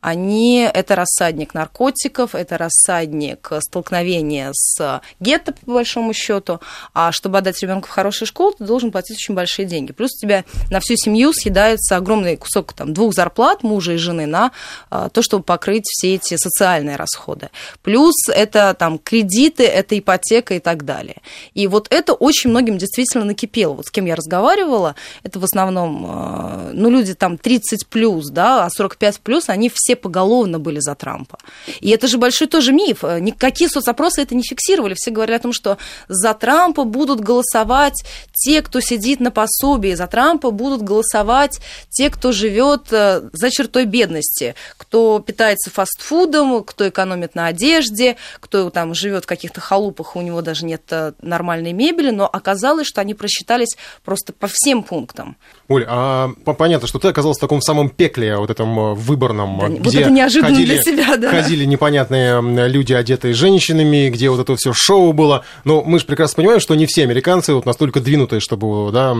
они 0.04 0.70
это 0.72 0.96
рассадник 0.96 1.54
наркотиков, 1.54 2.36
это 2.36 2.58
рассадник 2.58 3.50
столкновения 3.62 4.52
с 4.54 5.02
гетто, 5.22 5.54
по 5.54 5.76
большому 5.76 6.13
счету. 6.13 6.60
А 6.94 7.13
чтобы 7.13 7.38
отдать 7.38 7.62
ребенка 7.62 7.88
в 7.88 7.92
хорошую 7.92 8.28
школу, 8.28 8.54
ты 8.58 8.66
должен 8.66 8.92
платить 8.92 9.16
очень 9.16 9.34
большие 9.34 9.66
деньги. 9.66 9.94
Плюс 9.94 10.12
у 10.18 10.20
тебя 10.20 10.44
на 10.70 10.82
всю 10.82 10.98
семью 10.98 11.32
съедается 11.32 11.96
огромный 11.96 12.36
кусок 12.36 12.74
там, 12.74 12.94
двух 12.94 13.13
зарплат 13.13 13.63
мужа 13.63 13.94
и 13.94 13.98
жены 13.98 14.26
на 14.26 14.52
а, 14.89 15.08
то, 15.08 15.22
чтобы 15.22 15.46
покрыть 15.46 15.86
все 15.86 16.16
эти 16.16 16.36
социальные 16.36 16.98
расходы. 16.98 17.50
Плюс 17.82 18.28
это 18.28 18.76
там 18.78 19.00
кредиты, 19.00 19.63
это 19.63 19.98
ипотека 19.98 20.56
и 20.56 20.60
так 20.60 20.84
далее. 20.84 21.22
И 21.54 21.68
вот 21.68 21.88
это 21.89 22.13
очень 22.13 22.50
многим 22.50 22.78
действительно 22.78 23.24
накипело. 23.24 23.74
Вот 23.76 23.88
с 23.88 23.92
кем 23.92 24.06
я 24.06 24.16
разговаривала, 24.16 24.96
это 25.24 25.39
в 25.39 25.46
основном, 25.46 26.06
а, 26.10 26.72
ну, 26.74 26.89
люди 26.89 27.13
там 27.13 27.38
30 27.38 27.88
плюс, 27.88 28.30
да, 28.30 28.66
а 28.66 28.70
45 28.70 29.22
плюс, 29.22 29.48
они 29.48 29.72
все 29.74 29.92
поголовно 29.95 30.60
были 30.60 30.79
за 30.79 30.95
Трампа. 30.95 31.38
И 31.79 31.89
это 31.89 32.08
же 32.08 32.17
большой 32.17 32.47
тоже 32.47 32.73
миф. 32.73 33.03
Никакие 33.03 33.69
соцопросы 33.69 34.21
это 34.21 34.36
не 34.36 34.43
фиксировали. 34.43 34.93
Все 34.95 35.12
говорили 35.12 35.38
о 35.38 35.39
том, 35.39 35.53
что 35.53 35.77
за 36.08 36.34
Трампа 36.34 36.84
будут 36.84 37.19
голосовать 37.19 38.03
те, 38.34 38.62
кто 38.62 38.79
сидит 38.79 39.19
на 39.19 39.32
пособии, 39.32 39.93
за 39.93 40.08
Трампа 40.08 40.51
будут 40.51 40.82
голосовать 40.82 41.60
те, 41.89 42.10
кто 42.10 42.32
живет 42.32 42.91
э, 42.91 43.29
за 43.32 43.49
чертой 43.49 43.86
бедности, 43.86 44.56
кто 44.77 45.19
питается 45.19 45.69
фастфудом, 45.69 46.63
кто 46.63 46.89
экономит 46.89 47.36
на 47.36 47.47
одежде, 47.47 48.17
кто 48.39 48.69
там 48.69 48.93
живет 48.93 49.23
в 49.23 49.27
каких-то 49.27 49.62
халупах, 49.62 50.15
у 50.15 50.21
него 50.21 50.41
даже 50.41 50.65
нет 50.65 50.84
э, 50.91 51.13
нормальной 51.21 51.73
мебели, 51.73 52.12
но 52.12 52.29
оказалось, 52.32 52.88
что 52.88 53.01
они 53.01 53.13
просчитались 53.13 53.77
просто 54.03 54.34
по 54.34 54.47
всем 54.47 54.84
пунктам. 54.84 55.38
Оль, 55.67 55.86
а 55.88 56.29
понятно, 56.58 56.88
что 56.88 56.99
ты 56.99 57.08
оказался 57.08 57.39
в 57.39 57.41
таком 57.41 57.62
самом 57.62 57.89
пекле, 57.89 58.38
вот 58.38 58.49
этом 58.49 58.79
э, 58.79 58.93
выборном, 58.93 59.60
да, 59.60 59.83
вот 59.84 59.96
это 59.96 60.10
неожиданно 60.10 60.54
ходили, 60.54 60.74
для 60.74 60.84
себя, 60.84 61.17
да. 61.17 61.30
ходили 61.30 61.65
непонятные 61.65 62.41
люди, 62.67 62.93
одетые 62.93 63.34
женщинами, 63.34 64.10
где 64.10 64.30
вот 64.30 64.39
это 64.39 64.56
все 64.56 64.74
шоу 64.74 65.13
было. 65.13 65.46
Но 65.63 65.84
мы 65.84 66.00
же 66.00 66.06
прекрасно 66.06 66.38
понимаем, 66.38 66.60
что 66.60 66.76
не 66.76 66.86
все 66.86 67.04
американцы 67.04 67.54
вот 67.54 67.65
настолько 67.65 68.00
двинутые, 68.00 68.39
чтобы 68.39 68.91
да, 68.91 69.13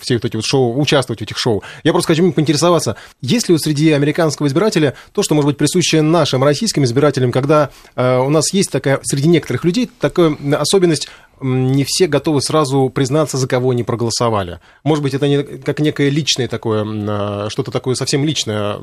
все 0.00 0.14
вот 0.14 0.24
эти 0.24 0.36
вот 0.36 0.44
шоу, 0.44 0.78
участвовать 0.80 1.20
в 1.20 1.22
этих 1.22 1.38
шоу. 1.38 1.62
Я 1.84 1.92
просто 1.92 2.08
хочу 2.08 2.30
поинтересоваться, 2.32 2.96
есть 3.20 3.48
ли 3.48 3.54
вот 3.54 3.62
среди 3.62 3.92
американского 3.92 4.46
избирателя 4.46 4.94
то, 5.12 5.22
что 5.22 5.34
может 5.34 5.48
быть 5.48 5.56
присуще 5.56 6.02
нашим 6.02 6.42
российским 6.44 6.84
избирателям, 6.84 7.32
когда 7.32 7.70
э, 7.96 8.18
у 8.18 8.30
нас 8.30 8.52
есть 8.52 8.70
такая, 8.70 9.00
среди 9.02 9.28
некоторых 9.28 9.64
людей, 9.64 9.90
такая 10.00 10.36
особенность 10.58 11.08
не 11.40 11.84
все 11.84 12.06
готовы 12.06 12.40
сразу 12.42 12.90
признаться, 12.90 13.36
за 13.36 13.46
кого 13.48 13.70
они 13.70 13.82
проголосовали. 13.82 14.60
Может 14.84 15.02
быть, 15.02 15.14
это 15.14 15.28
не, 15.28 15.42
как 15.42 15.80
некое 15.80 16.08
личное 16.08 16.48
такое, 16.48 16.84
а, 16.86 17.48
что-то 17.50 17.70
такое 17.70 17.94
совсем 17.94 18.24
личное 18.24 18.78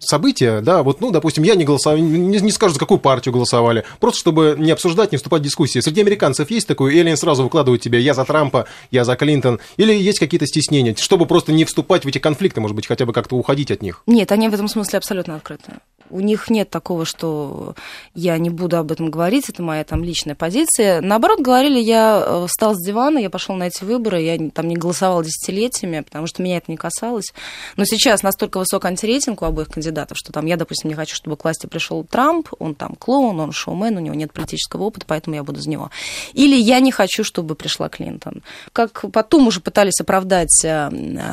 событие, 0.00 0.60
да, 0.60 0.82
вот, 0.82 1.00
ну, 1.00 1.10
допустим, 1.10 1.44
я 1.44 1.54
не 1.54 1.64
голосовал, 1.64 1.98
не, 1.98 2.40
не 2.40 2.50
скажу, 2.50 2.74
за 2.74 2.80
какую 2.80 2.98
партию 2.98 3.32
голосовали, 3.32 3.84
просто 4.00 4.20
чтобы 4.20 4.56
не 4.58 4.70
обсуждать, 4.70 5.12
не 5.12 5.18
вступать 5.18 5.42
в 5.42 5.44
дискуссии. 5.44 5.80
Среди 5.80 6.00
американцев 6.00 6.50
есть 6.50 6.66
такое, 6.66 6.92
или 6.92 7.06
они 7.06 7.16
сразу 7.16 7.42
выкладывают 7.44 7.82
тебе, 7.82 8.00
я 8.00 8.14
за 8.14 8.24
Трампа, 8.24 8.66
я 8.90 9.04
за 9.04 9.16
Клинтон, 9.16 9.60
или 9.76 9.92
есть 9.92 10.18
какие-то 10.18 10.46
стеснения, 10.46 10.94
чтобы 10.98 11.26
просто 11.26 11.52
не 11.52 11.64
вступать 11.64 12.04
в 12.04 12.08
эти 12.08 12.18
конфликты, 12.18 12.60
может 12.60 12.76
быть, 12.76 12.86
хотя 12.86 13.06
бы 13.06 13.12
как-то 13.12 13.36
уходить 13.36 13.70
от 13.70 13.82
них? 13.82 14.02
Нет, 14.06 14.32
они 14.32 14.48
в 14.48 14.54
этом 14.54 14.68
смысле 14.68 14.98
абсолютно 14.98 15.36
открыты. 15.36 15.74
У 16.10 16.20
них 16.20 16.50
нет 16.50 16.70
такого, 16.70 17.04
что 17.04 17.74
я 18.14 18.38
не 18.38 18.50
буду 18.50 18.76
об 18.76 18.92
этом 18.92 19.10
говорить, 19.10 19.48
это 19.48 19.62
моя 19.62 19.84
там 19.84 20.04
личная 20.04 20.34
позиция. 20.34 21.00
Наоборот, 21.00 21.40
говорили, 21.40 21.78
я 21.78 22.22
э, 22.24 22.46
встал 22.48 22.74
с 22.74 22.84
дивана, 22.84 23.18
я 23.18 23.30
пошел 23.30 23.54
на 23.56 23.64
эти 23.64 23.84
выборы, 23.84 24.20
я 24.22 24.38
там 24.50 24.68
не 24.68 24.76
голосовал 24.76 25.22
десятилетиями, 25.22 26.00
потому 26.00 26.26
что 26.26 26.42
меня 26.42 26.58
это 26.58 26.70
не 26.70 26.76
касалось. 26.76 27.32
Но 27.76 27.84
сейчас 27.84 28.22
настолько 28.22 28.58
высок 28.58 28.84
антирейтинг 28.84 29.42
у 29.42 29.44
обоих 29.44 29.68
кандидатов, 29.68 30.16
что 30.18 30.32
там 30.32 30.46
я, 30.46 30.56
допустим, 30.56 30.90
не 30.90 30.96
хочу, 30.96 31.14
чтобы 31.14 31.36
к 31.36 31.44
власти 31.44 31.66
пришел 31.66 32.04
Трамп, 32.04 32.48
он 32.58 32.74
там 32.74 32.94
клоун, 32.94 33.40
он 33.40 33.52
шоумен, 33.52 33.96
у 33.96 34.00
него 34.00 34.14
нет 34.14 34.32
политического 34.32 34.84
опыта, 34.84 35.06
поэтому 35.06 35.36
я 35.36 35.42
буду 35.42 35.60
за 35.60 35.68
него. 35.68 35.90
Или 36.32 36.56
я 36.56 36.80
не 36.80 36.92
хочу, 36.92 37.24
чтобы 37.24 37.54
пришла 37.54 37.88
Клинтон. 37.88 38.42
Как 38.72 39.04
потом 39.12 39.46
уже 39.46 39.60
пытались 39.60 40.00
оправдать 40.00 40.64
э, 40.64 40.90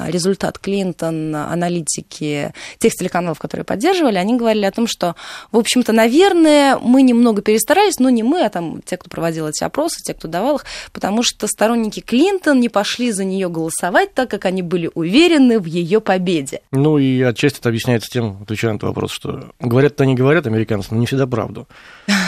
результат 0.08 0.60
Клинтон, 0.60 1.36
аналитики 1.36 2.54
тех 2.80 2.94
телеканалов, 2.94 3.40
которые 3.40 3.66
поддерживали, 3.66 4.18
они 4.18 4.36
говорили 4.36 4.62
о 4.65 4.71
том, 4.71 4.88
что, 4.88 5.15
в 5.52 5.58
общем-то, 5.58 5.93
наверное, 5.93 6.78
мы 6.78 7.02
немного 7.02 7.41
перестарались, 7.41 7.99
но 7.99 8.10
не 8.10 8.23
мы, 8.23 8.43
а 8.45 8.49
там 8.49 8.82
те, 8.82 8.97
кто 8.97 9.10
проводил 9.10 9.47
эти 9.47 9.63
опросы, 9.63 10.02
те, 10.04 10.13
кто 10.13 10.28
давал 10.28 10.58
их, 10.58 10.65
потому 10.91 11.23
что 11.23 11.47
сторонники 11.47 11.99
Клинтон 11.99 12.60
не 12.60 12.69
пошли 12.69 13.12
за 13.12 13.23
нее 13.23 13.49
голосовать, 13.49 14.13
так 14.13 14.30
как 14.30 14.45
они 14.45 14.62
были 14.62 14.89
уверены 14.93 15.60
в 15.60 15.65
ее 15.65 16.02
победе. 16.02 16.62
Ну 16.71 16.97
и 16.97 17.21
отчасти 17.21 17.60
это 17.60 17.69
объясняется 17.69 18.10
тем, 18.10 18.39
отвечая 18.41 18.71
на 18.71 18.76
этот 18.78 18.88
вопрос, 18.89 19.12
что 19.12 19.52
говорят-то 19.60 20.04
они 20.04 20.15
говорят, 20.15 20.47
американцы, 20.47 20.89
но 20.91 20.97
не 20.97 21.06
всегда 21.06 21.28
правду. 21.28 21.67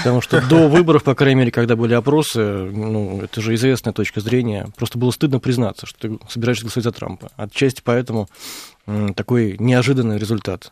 Потому 0.03 0.21
что 0.21 0.41
до 0.47 0.67
выборов, 0.67 1.03
по 1.03 1.15
крайней 1.15 1.39
мере, 1.39 1.51
когда 1.51 1.75
были 1.75 1.93
опросы, 1.93 2.39
ну, 2.39 3.21
это 3.21 3.41
же 3.41 3.55
известная 3.55 3.93
точка 3.93 4.21
зрения, 4.21 4.67
просто 4.77 4.97
было 4.97 5.11
стыдно 5.11 5.39
признаться, 5.39 5.85
что 5.85 5.99
ты 5.99 6.19
собираешься 6.29 6.63
голосовать 6.63 6.83
за 6.83 6.91
Трампа. 6.91 7.31
Отчасти 7.35 7.81
поэтому 7.83 8.27
такой 9.15 9.55
неожиданный 9.59 10.17
результат 10.17 10.71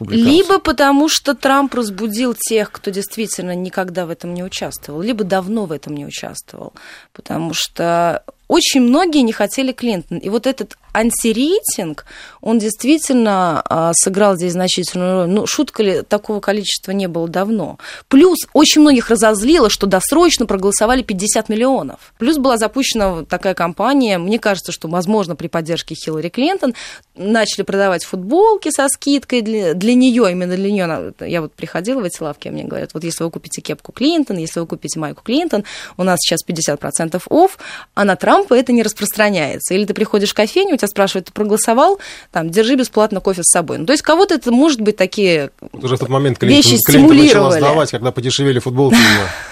Либо 0.00 0.58
потому, 0.58 1.08
что 1.08 1.34
Трамп 1.34 1.74
разбудил 1.74 2.34
тех, 2.34 2.70
кто 2.70 2.90
действительно 2.90 3.54
никогда 3.54 4.06
в 4.06 4.10
этом 4.10 4.34
не 4.34 4.44
участвовал, 4.44 5.00
либо 5.00 5.24
давно 5.24 5.66
в 5.66 5.72
этом 5.72 5.94
не 5.94 6.06
участвовал. 6.06 6.72
Потому 7.12 7.52
что 7.54 8.22
очень 8.48 8.80
многие 8.80 9.22
не 9.22 9.32
хотели 9.32 9.72
Клинтон. 9.72 10.18
И 10.18 10.28
вот 10.28 10.46
этот 10.46 10.76
антирейтинг, 10.96 12.06
он 12.40 12.58
действительно 12.58 13.62
а, 13.68 13.92
сыграл 13.94 14.36
здесь 14.36 14.52
значительную 14.52 15.14
роль. 15.14 15.28
Ну, 15.28 15.46
шутка 15.46 15.82
ли, 15.82 16.02
такого 16.02 16.40
количества 16.40 16.92
не 16.92 17.06
было 17.06 17.28
давно. 17.28 17.78
Плюс 18.08 18.38
очень 18.54 18.80
многих 18.80 19.10
разозлило, 19.10 19.68
что 19.68 19.86
досрочно 19.86 20.46
проголосовали 20.46 21.02
50 21.02 21.48
миллионов. 21.50 22.14
Плюс 22.18 22.38
была 22.38 22.56
запущена 22.56 23.24
такая 23.24 23.54
кампания, 23.54 24.16
мне 24.16 24.38
кажется, 24.38 24.72
что, 24.72 24.88
возможно, 24.88 25.36
при 25.36 25.48
поддержке 25.48 25.94
Хиллари 25.94 26.30
Клинтон 26.30 26.74
начали 27.14 27.62
продавать 27.62 28.04
футболки 28.04 28.70
со 28.70 28.88
скидкой 28.88 29.42
для, 29.42 29.74
для 29.74 29.94
нее, 29.94 30.30
именно 30.30 30.56
для 30.56 30.70
нее. 30.70 31.12
Я 31.20 31.42
вот 31.42 31.52
приходила 31.52 32.00
в 32.00 32.04
эти 32.04 32.22
лавки, 32.22 32.48
мне 32.48 32.64
говорят, 32.64 32.94
вот 32.94 33.04
если 33.04 33.22
вы 33.22 33.30
купите 33.30 33.60
кепку 33.60 33.92
Клинтон, 33.92 34.38
если 34.38 34.60
вы 34.60 34.66
купите 34.66 34.98
майку 34.98 35.22
Клинтон, 35.22 35.64
у 35.98 36.04
нас 36.04 36.20
сейчас 36.20 36.40
50% 36.46 37.22
офф, 37.28 37.58
а 37.94 38.04
на 38.04 38.16
Трампа 38.36 38.54
это 38.54 38.72
не 38.72 38.82
распространяется. 38.82 39.74
Или 39.74 39.84
ты 39.84 39.94
приходишь 39.94 40.30
в 40.30 40.34
кофейню, 40.34 40.74
у 40.74 40.76
тебя 40.76 40.88
спрашивают, 40.88 41.26
ты 41.26 41.32
проголосовал, 41.32 41.98
там, 42.32 42.50
держи 42.50 42.76
бесплатно 42.76 43.20
кофе 43.20 43.42
с 43.42 43.50
собой. 43.50 43.78
Ну, 43.78 43.86
то 43.86 43.92
есть 43.92 44.02
кого-то 44.02 44.34
это, 44.34 44.50
может 44.52 44.80
быть, 44.80 44.96
такие 44.96 45.50
вот 45.72 45.84
уже 45.84 45.96
в 45.96 46.00
тот 46.00 46.08
момент 46.08 46.38
Клинтон, 46.38 46.56
вещи 46.56 46.82
Клинтон 46.84 47.10
стимулировали. 47.10 47.54
начала 47.54 47.58
сдавать, 47.58 47.90
когда 47.90 48.12
подешевели 48.12 48.58
футболки. 48.58 48.96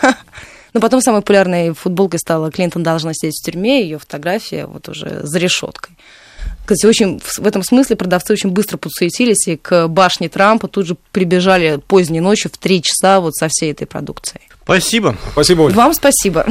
Но 0.74 0.80
потом 0.80 1.00
самой 1.00 1.20
популярной 1.20 1.72
футболкой 1.72 2.18
стала 2.18 2.50
Клинтон 2.50 2.82
должна 2.82 3.12
сидеть 3.14 3.40
в 3.40 3.44
тюрьме, 3.44 3.82
ее 3.82 3.98
фотография 3.98 4.66
вот 4.66 4.88
уже 4.88 5.20
за 5.22 5.38
решеткой. 5.38 5.96
Кстати, 6.62 6.86
очень, 6.86 7.20
в 7.20 7.46
этом 7.46 7.62
смысле 7.62 7.96
продавцы 7.96 8.32
очень 8.32 8.50
быстро 8.50 8.76
подсуетились, 8.76 9.46
и 9.48 9.56
к 9.56 9.86
башне 9.88 10.28
Трампа 10.28 10.66
тут 10.66 10.86
же 10.86 10.96
прибежали 11.12 11.80
поздней 11.86 12.20
ночью 12.20 12.50
в 12.52 12.58
три 12.58 12.82
часа 12.82 13.20
вот 13.20 13.34
со 13.34 13.48
всей 13.48 13.70
этой 13.70 13.86
продукцией. 13.86 14.42
Спасибо. 14.64 15.16
Спасибо, 15.32 15.62
Оль. 15.62 15.74
Вам 15.74 15.94
спасибо. 15.94 16.46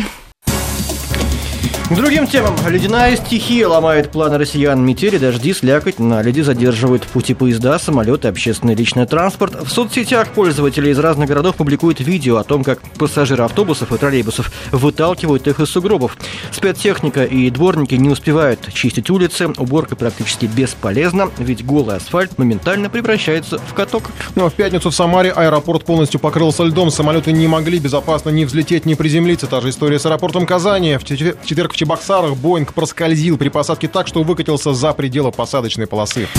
Другим 1.96 2.26
темам. 2.26 2.56
Ледяная 2.68 3.16
стихия 3.16 3.68
ломает 3.68 4.12
планы 4.12 4.40
россиян. 4.40 4.84
Метели, 4.84 5.20
дожди, 5.20 5.54
слякоть, 5.54 6.00
наледи 6.00 6.42
задерживают 6.42 7.04
пути 7.04 7.36
поезда, 7.36 7.78
самолеты, 7.78 8.30
общественный 8.30 8.74
личный 8.74 9.06
транспорт. 9.06 9.64
В 9.64 9.70
соцсетях 9.72 10.30
пользователи 10.30 10.90
из 10.90 10.98
разных 10.98 11.30
городов 11.30 11.56
публикуют 11.56 12.00
видео 12.00 12.38
о 12.38 12.44
том, 12.44 12.64
как 12.64 12.80
пассажиры 12.98 13.44
автобусов 13.44 13.92
и 13.92 13.98
троллейбусов 13.98 14.52
выталкивают 14.72 15.48
их 15.48 15.60
из 15.60 15.70
сугробов. 15.70 16.18
Спецтехника 16.52 17.26
и 17.26 17.50
дворники 17.52 17.94
не 17.94 18.10
успевают 18.10 18.74
чистить 18.74 19.12
улицы. 19.12 19.50
Уборка 19.58 19.96
практически 19.96 20.48
бесполезна, 20.48 21.30
ведь 21.38 21.64
голый 21.64 21.98
асфальт 21.98 22.40
моментально 22.40 22.90
превращается 22.90 23.60
в 23.60 23.74
каток. 23.76 24.10
Ну, 24.36 24.46
а 24.46 24.50
в 24.50 24.54
пятницу 24.54 24.90
в 24.90 24.96
Самаре 24.96 25.32
аэропорт 25.32 25.86
полностью 25.86 26.20
покрылся 26.20 26.64
льдом. 26.64 26.90
Самолеты 26.90 27.32
не 27.32 27.48
могли 27.48 27.78
безопасно 27.78 28.32
ни 28.32 28.46
взлететь, 28.46 28.86
ни 28.88 28.96
приземлиться. 28.96 29.46
Та 29.46 29.62
же 29.62 29.70
история 29.70 30.00
с 30.00 30.06
аэропортом 30.08 30.48
Казани. 30.48 30.98
В 30.98 31.04
четверг 31.06 31.74
в 31.74 31.83
Чебоксарах 31.84 32.38
Боинг 32.38 32.74
проскользил 32.74 33.38
при 33.38 33.50
посадке 33.50 33.90
так, 33.90 34.08
что 34.08 34.24
выкатился 34.24 34.74
за 34.74 34.94
пределы 34.94 35.34
посадочной 35.34 35.86
полосы. 35.86 36.30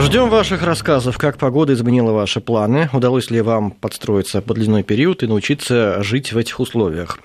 Ждем 0.00 0.30
ваших 0.30 0.62
рассказов, 0.62 1.18
как 1.18 1.36
погода 1.36 1.74
изменила 1.74 2.12
ваши 2.12 2.40
планы, 2.40 2.88
удалось 2.94 3.30
ли 3.30 3.42
вам 3.42 3.70
подстроиться 3.70 4.40
под 4.40 4.56
ледяной 4.56 4.82
период 4.82 5.22
и 5.22 5.26
научиться 5.26 6.02
жить 6.02 6.32
в 6.32 6.38
этих 6.38 6.60
условиях. 6.60 7.18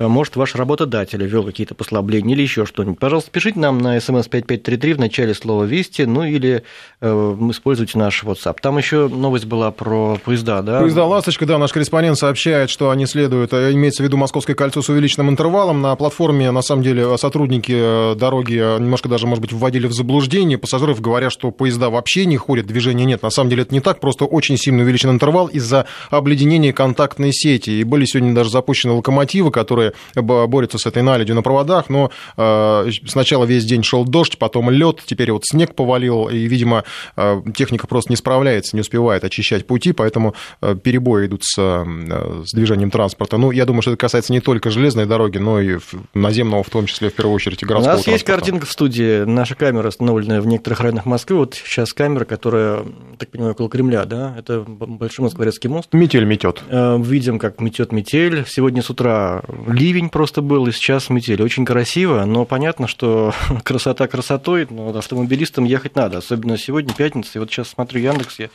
Может, 0.00 0.34
ваш 0.34 0.56
работодатель 0.56 1.24
ввел 1.24 1.44
какие-то 1.44 1.76
послабления 1.76 2.34
или 2.34 2.42
еще 2.42 2.66
что-нибудь. 2.66 2.98
Пожалуйста, 2.98 3.30
пишите 3.30 3.60
нам 3.60 3.78
на 3.78 4.00
смс 4.00 4.26
5533 4.26 4.94
в 4.94 4.98
начале 4.98 5.32
слова 5.32 5.62
«Вести», 5.62 6.02
ну 6.02 6.24
или 6.24 6.64
э, 7.00 7.36
используйте 7.50 7.98
наш 7.98 8.24
WhatsApp. 8.24 8.56
Там 8.60 8.78
еще 8.78 9.08
новость 9.08 9.46
была 9.46 9.70
про 9.70 10.18
поезда, 10.24 10.62
да? 10.62 10.80
Поезда 10.80 11.04
«Ласточка», 11.04 11.46
да, 11.46 11.56
наш 11.56 11.72
корреспондент 11.72 12.18
сообщает, 12.18 12.68
что 12.68 12.90
они 12.90 13.06
следуют, 13.06 13.52
э, 13.52 13.72
имеется 13.72 14.02
в 14.02 14.06
виду 14.06 14.16
Московское 14.16 14.56
кольцо 14.56 14.82
с 14.82 14.88
увеличенным 14.88 15.30
интервалом. 15.30 15.82
На 15.82 15.94
платформе, 15.94 16.50
на 16.50 16.62
самом 16.62 16.82
деле, 16.82 17.16
сотрудники 17.16 17.74
э, 17.74 18.14
дороги 18.16 18.54
немножко 18.54 19.08
даже, 19.08 19.28
может 19.28 19.42
быть, 19.42 19.52
вводили 19.52 19.86
в 19.86 19.92
заблуждение 19.92 20.58
пассажиров, 20.58 21.00
говоря, 21.00 21.30
что 21.30 21.52
поезда 21.52 21.90
вообще 21.90 22.07
вообще 22.08 22.24
не 22.24 22.38
ходят, 22.38 22.64
движения 22.64 23.04
нет. 23.04 23.22
На 23.22 23.28
самом 23.28 23.50
деле 23.50 23.62
это 23.62 23.74
не 23.74 23.80
так, 23.80 24.00
просто 24.00 24.24
очень 24.24 24.56
сильно 24.56 24.82
увеличен 24.82 25.10
интервал 25.10 25.46
из-за 25.48 25.84
обледенения 26.08 26.72
контактной 26.72 27.34
сети. 27.34 27.68
И 27.68 27.84
были 27.84 28.06
сегодня 28.06 28.34
даже 28.34 28.48
запущены 28.48 28.94
локомотивы, 28.94 29.50
которые 29.50 29.92
борются 30.14 30.78
с 30.78 30.86
этой 30.86 31.02
наледью 31.02 31.34
на 31.34 31.42
проводах, 31.42 31.90
но 31.90 32.10
э, 32.38 32.90
сначала 33.06 33.44
весь 33.44 33.66
день 33.66 33.82
шел 33.82 34.06
дождь, 34.06 34.38
потом 34.38 34.70
лед, 34.70 35.02
теперь 35.04 35.32
вот 35.32 35.42
снег 35.44 35.74
повалил, 35.74 36.30
и, 36.30 36.38
видимо, 36.38 36.84
э, 37.18 37.42
техника 37.54 37.86
просто 37.86 38.10
не 38.10 38.16
справляется, 38.16 38.74
не 38.74 38.80
успевает 38.80 39.22
очищать 39.22 39.66
пути, 39.66 39.92
поэтому 39.92 40.34
э, 40.62 40.76
перебои 40.82 41.26
идут 41.26 41.44
с, 41.44 41.56
с 41.56 42.54
движением 42.54 42.90
транспорта. 42.90 43.36
Ну, 43.36 43.50
я 43.50 43.66
думаю, 43.66 43.82
что 43.82 43.90
это 43.90 43.98
касается 43.98 44.32
не 44.32 44.40
только 44.40 44.70
железной 44.70 45.04
дороги, 45.04 45.36
но 45.36 45.60
и 45.60 45.78
наземного, 46.14 46.62
в 46.62 46.70
том 46.70 46.86
числе, 46.86 47.10
в 47.10 47.14
первую 47.14 47.34
очередь, 47.34 47.62
и 47.62 47.66
городского 47.66 47.92
У 47.92 47.96
нас 47.96 48.04
транспорта. 48.04 48.10
есть 48.12 48.24
картинка 48.24 48.64
в 48.64 48.72
студии, 48.72 49.24
наша 49.24 49.54
камера 49.54 49.88
установлена 49.88 50.40
в 50.40 50.46
некоторых 50.46 50.80
районах 50.80 51.04
Москвы, 51.04 51.36
вот 51.36 51.54
сейчас 51.54 51.92
камера, 51.98 52.24
которая, 52.24 52.84
так 53.18 53.28
понимаю, 53.30 53.54
около 53.54 53.68
Кремля, 53.68 54.04
да, 54.04 54.32
это 54.38 54.60
Большой 54.60 55.24
Москворецкий 55.24 55.68
мост. 55.68 55.92
Метель 55.92 56.24
метет. 56.24 56.62
Э, 56.68 56.96
видим, 56.96 57.40
как 57.40 57.60
метет 57.60 57.90
метель. 57.90 58.44
Сегодня 58.46 58.82
с 58.82 58.88
утра 58.88 59.42
ливень 59.66 60.08
просто 60.08 60.40
был, 60.40 60.68
и 60.68 60.70
сейчас 60.70 61.10
метель. 61.10 61.42
Очень 61.42 61.64
красиво, 61.64 62.24
но 62.24 62.44
понятно, 62.44 62.86
что 62.86 63.34
красота 63.64 64.06
красотой, 64.06 64.68
но 64.70 64.96
автомобилистам 64.96 65.64
ехать 65.64 65.96
надо, 65.96 66.18
особенно 66.18 66.56
сегодня 66.56 66.94
пятница. 66.94 67.32
И 67.34 67.38
вот 67.40 67.50
сейчас 67.50 67.70
смотрю 67.70 68.00
Яндекс, 68.00 68.38
я 68.38 68.48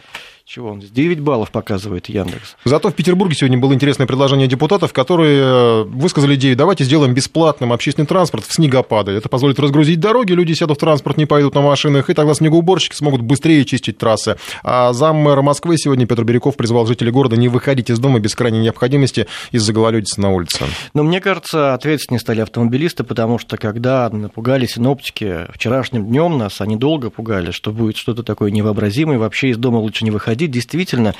чего 0.45 0.71
он? 0.71 0.81
9 0.81 1.21
баллов 1.21 1.51
показывает 1.51 2.09
Яндекс. 2.09 2.57
Зато 2.65 2.89
в 2.89 2.93
Петербурге 2.93 3.33
сегодня 3.33 3.57
было 3.57 3.73
интересное 3.73 4.05
предложение 4.05 4.49
депутатов, 4.49 4.91
которые 4.91 5.41
э, 5.41 5.83
высказали 5.83 6.35
идею, 6.35 6.57
давайте 6.57 6.83
сделаем 6.83 7.13
бесплатным 7.13 7.71
общественный 7.71 8.05
транспорт 8.05 8.45
в 8.45 8.53
снегопады. 8.53 9.13
Это 9.13 9.29
позволит 9.29 9.57
разгрузить 9.57 10.01
дороги, 10.01 10.33
люди 10.33 10.51
сядут 10.51 10.77
в 10.77 10.79
транспорт, 10.81 11.15
не 11.15 11.25
пойдут 11.25 11.55
на 11.55 11.61
машинах, 11.61 12.09
и 12.09 12.13
тогда 12.13 12.33
снегоуборщики 12.33 12.93
смогут 12.93 13.21
быстрее 13.21 13.63
чистить 13.63 13.97
трассы. 13.97 14.35
А 14.63 14.91
зам 14.91 15.15
мэра 15.15 15.41
Москвы 15.41 15.77
сегодня 15.77 16.05
Петр 16.05 16.25
Бирюков 16.25 16.57
призвал 16.57 16.85
жителей 16.87 17.11
города 17.11 17.37
не 17.37 17.47
выходить 17.47 17.89
из 17.89 17.99
дома 17.99 18.19
без 18.19 18.35
крайней 18.35 18.59
необходимости 18.59 19.27
из-за 19.53 19.71
гололедицы 19.71 20.19
на 20.19 20.31
улице. 20.31 20.65
Но 20.93 21.03
мне 21.03 21.21
кажется, 21.21 21.73
ответственнее 21.73 22.19
стали 22.19 22.41
автомобилисты, 22.41 23.05
потому 23.05 23.39
что 23.39 23.55
когда 23.55 24.09
напугали 24.09 24.65
синоптики 24.65 25.47
вчерашним 25.53 26.05
днем 26.05 26.37
нас, 26.37 26.59
они 26.59 26.75
долго 26.75 27.09
пугали, 27.09 27.51
что 27.51 27.71
будет 27.71 27.95
что-то 27.95 28.23
такое 28.23 28.51
невообразимое, 28.51 29.17
вообще 29.17 29.51
из 29.51 29.57
дома 29.57 29.77
лучше 29.77 30.03
не 30.03 30.11
выходить. 30.11 30.32
Действительно, 30.35 31.15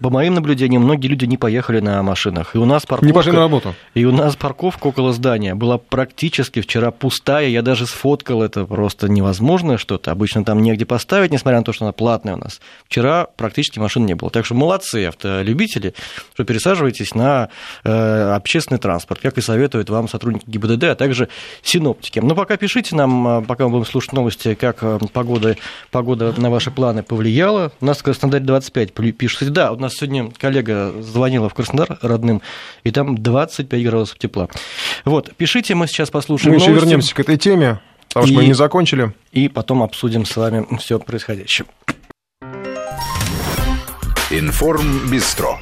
по 0.00 0.10
моим 0.10 0.34
наблюдениям, 0.34 0.82
многие 0.82 1.08
люди 1.08 1.26
не 1.26 1.36
поехали 1.36 1.80
на 1.80 2.02
машинах. 2.02 2.54
И 2.54 2.58
у 2.58 2.64
нас 2.64 2.86
парковка... 2.86 3.06
Не 3.06 3.12
пошли 3.12 3.32
на 3.32 3.40
работу. 3.40 3.74
И 3.94 4.04
у 4.04 4.12
нас 4.12 4.34
парковка 4.36 4.86
около 4.86 5.12
здания 5.12 5.54
была 5.54 5.78
практически 5.78 6.60
вчера 6.60 6.90
пустая. 6.90 7.48
Я 7.48 7.62
даже 7.62 7.86
сфоткал 7.86 8.42
это 8.42 8.64
просто 8.64 9.08
невозможно 9.08 9.76
что-то. 9.78 10.10
Обычно 10.10 10.44
там 10.44 10.62
негде 10.62 10.86
поставить, 10.86 11.30
несмотря 11.30 11.58
на 11.58 11.64
то, 11.64 11.72
что 11.72 11.84
она 11.84 11.92
платная 11.92 12.34
у 12.34 12.38
нас. 12.38 12.60
Вчера 12.86 13.26
практически 13.36 13.78
машин 13.78 14.06
не 14.06 14.14
было. 14.14 14.30
Так 14.30 14.46
что 14.46 14.54
молодцы, 14.54 15.06
автолюбители, 15.06 15.94
что 16.34 16.44
пересаживайтесь 16.44 17.14
на 17.14 17.50
э, 17.84 18.32
общественный 18.34 18.78
транспорт, 18.78 19.20
как 19.20 19.36
и 19.36 19.42
советуют 19.42 19.90
вам 19.90 20.08
сотрудники 20.08 20.44
ГИБДД, 20.46 20.84
а 20.84 20.94
также 20.94 21.28
синоптики. 21.62 22.20
Но 22.20 22.34
пока 22.34 22.56
пишите 22.56 22.96
нам, 22.96 23.28
э, 23.28 23.42
пока 23.42 23.64
мы 23.64 23.70
будем 23.70 23.86
слушать 23.86 24.12
новости, 24.12 24.54
как 24.54 24.78
э, 24.82 24.98
погода, 25.12 25.56
погода 25.90 26.32
на 26.38 26.50
ваши 26.50 26.70
планы 26.70 27.02
повлияла. 27.02 27.72
У 27.80 27.84
нас 27.84 27.98
в 27.98 28.02
Краснодаре 28.02 28.44
25 28.44 28.92
пишут. 29.16 29.50
Да, 29.50 29.72
у 29.72 29.76
нас 29.90 29.98
сегодня 29.98 30.30
коллега 30.30 30.92
звонила 31.02 31.48
в 31.48 31.54
Краснодар 31.54 31.98
родным, 32.02 32.40
и 32.84 32.90
там 32.90 33.16
25 33.18 33.82
градусов 33.84 34.18
тепла. 34.18 34.48
Вот, 35.04 35.34
пишите, 35.36 35.74
мы 35.74 35.86
сейчас 35.86 36.10
послушаем 36.10 36.52
Мы 36.52 36.58
новости. 36.58 36.70
еще 36.70 36.80
вернемся 36.84 37.14
к 37.14 37.20
этой 37.20 37.36
теме, 37.36 37.80
потому 38.08 38.26
что 38.26 38.34
И- 38.34 38.36
мы 38.36 38.44
не 38.46 38.54
закончили. 38.54 39.12
И 39.32 39.48
потом 39.48 39.82
обсудим 39.82 40.24
с 40.24 40.36
вами 40.36 40.66
все 40.78 40.98
происходящее. 40.98 41.66
Информ 44.30 45.08
Бистро 45.10 45.58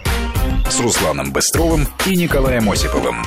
с 0.69 0.79
Русланом 0.81 1.33
Быстровым 1.33 1.87
и 2.07 2.15
Николаем 2.17 2.71
Осиповым. 2.71 3.25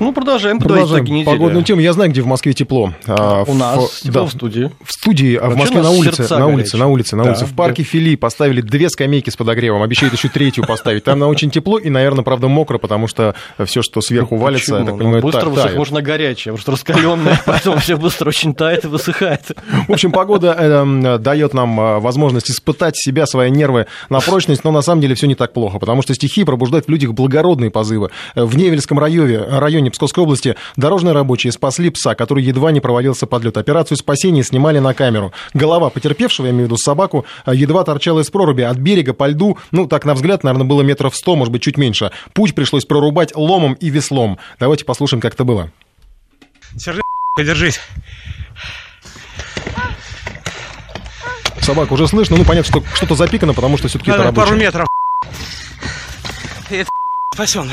Ну, 0.00 0.12
продолжаем 0.14 0.58
Продолжаем 0.58 1.04
итоги 1.04 1.24
погодную 1.24 1.62
тему. 1.62 1.80
Я 1.82 1.92
знаю, 1.92 2.10
где 2.10 2.22
в 2.22 2.26
Москве 2.26 2.54
тепло. 2.54 2.94
А, 3.06 3.44
У 3.46 3.52
нас 3.52 3.78
в, 3.78 4.02
тепло 4.02 4.22
да, 4.22 4.26
в 4.26 4.30
студии. 4.32 4.70
в 4.82 4.90
студии, 4.92 5.36
а 5.36 5.50
в 5.50 5.56
Москве 5.56 5.80
у 5.80 5.82
на 5.82 5.90
нас 5.90 5.98
улице, 5.98 6.22
на 6.38 6.46
улице, 6.46 6.76
на 6.78 6.86
улице, 6.86 7.16
на 7.16 7.24
Да, 7.24 7.30
улице. 7.30 7.44
В 7.44 7.54
парке 7.54 7.82
Фили 7.82 8.16
поставили 8.16 8.62
две 8.62 8.88
скамейки 8.88 9.28
с 9.28 9.36
подогревом. 9.36 9.82
Обещают 9.82 10.14
еще 10.14 10.28
третью 10.30 10.66
поставить. 10.66 11.04
Там 11.04 11.18
на 11.18 11.28
очень 11.28 11.50
тепло 11.50 11.78
и, 11.78 11.90
наверное, 11.90 12.24
правда, 12.24 12.48
мокро, 12.48 12.78
потому 12.78 13.08
что 13.08 13.34
все, 13.66 13.82
что 13.82 14.00
сверху 14.00 14.36
валится, 14.36 14.76
я 14.76 14.80
Почему? 14.80 14.86
так 14.86 14.92
Ну, 14.94 14.98
понимаю, 14.98 15.22
быстро 15.22 15.40
та- 15.86 15.94
на 15.94 16.02
горячее, 16.02 16.52
может, 16.52 16.68
раскаленное, 16.68 17.38
поэтому 17.46 17.76
все 17.76 17.96
быстро 17.96 18.28
очень 18.28 18.54
тает 18.54 18.84
и 18.84 18.88
высыхает. 18.88 19.42
В 19.86 19.92
общем, 19.92 20.12
погода 20.12 20.56
э, 20.58 21.18
дает 21.18 21.52
нам 21.52 21.78
э, 21.78 21.98
возможность 21.98 22.50
испытать 22.50 22.96
себя, 22.96 23.26
свои 23.26 23.50
нервы 23.50 23.86
на 24.08 24.20
прочность, 24.20 24.64
но 24.64 24.70
на 24.70 24.80
самом 24.82 25.02
деле 25.02 25.14
все 25.14 25.26
не 25.26 25.34
так 25.34 25.52
плохо, 25.52 25.78
потому 25.78 26.00
что 26.00 26.14
стихи 26.14 26.44
пробуждают 26.44 26.86
в 26.86 26.88
людях 26.88 27.12
благородные 27.12 27.70
позывы. 27.70 28.08
Э, 28.34 28.44
В 28.44 28.56
Невельском 28.56 28.98
районе, 28.98 29.38
районе 29.38 29.89
Псковской 29.90 30.24
области 30.24 30.56
дорожные 30.76 31.12
рабочие 31.12 31.52
спасли 31.52 31.90
пса, 31.90 32.14
который 32.14 32.44
едва 32.44 32.72
не 32.72 32.80
провалился 32.80 33.26
под 33.26 33.44
лед. 33.44 33.56
Операцию 33.56 33.96
спасения 33.96 34.42
снимали 34.42 34.78
на 34.78 34.94
камеру. 34.94 35.32
Голова 35.54 35.90
потерпевшего, 35.90 36.46
я 36.46 36.52
имею 36.52 36.64
в 36.64 36.66
виду 36.68 36.76
собаку, 36.76 37.24
э, 37.46 37.52
едва 37.54 37.84
торчала 37.84 38.20
из 38.20 38.30
проруби 38.30 38.62
от 38.62 38.78
берега 38.78 39.12
по 39.12 39.28
льду, 39.28 39.58
ну, 39.70 39.86
так 39.86 40.04
на 40.04 40.14
взгляд, 40.14 40.44
наверное, 40.44 40.66
было 40.66 40.82
метров 40.82 41.14
сто, 41.16 41.36
может 41.36 41.52
быть, 41.52 41.62
чуть 41.62 41.76
меньше. 41.76 42.10
Путь 42.32 42.54
пришлось 42.54 42.84
прорубать 42.84 43.34
ломом 43.36 43.74
и 43.74 43.90
веслом. 43.90 44.38
Давайте 44.58 44.84
послушаем, 44.84 45.20
как 45.20 45.34
это 45.34 45.44
было. 45.44 45.70
Держи, 46.74 47.02
держись. 47.38 47.80
Собаку 51.60 51.94
уже 51.94 52.08
слышно, 52.08 52.36
ну, 52.36 52.44
понятно, 52.44 52.80
что 52.80 52.96
что-то 52.96 53.14
запикано, 53.14 53.54
потому 53.54 53.76
что 53.76 53.88
все-таки 53.88 54.10
это 54.10 54.24
Надо 54.24 54.32
пару 54.32 54.56
метров. 54.56 54.88
И 56.70 56.76
это 56.76 56.90
спасен. 57.34 57.70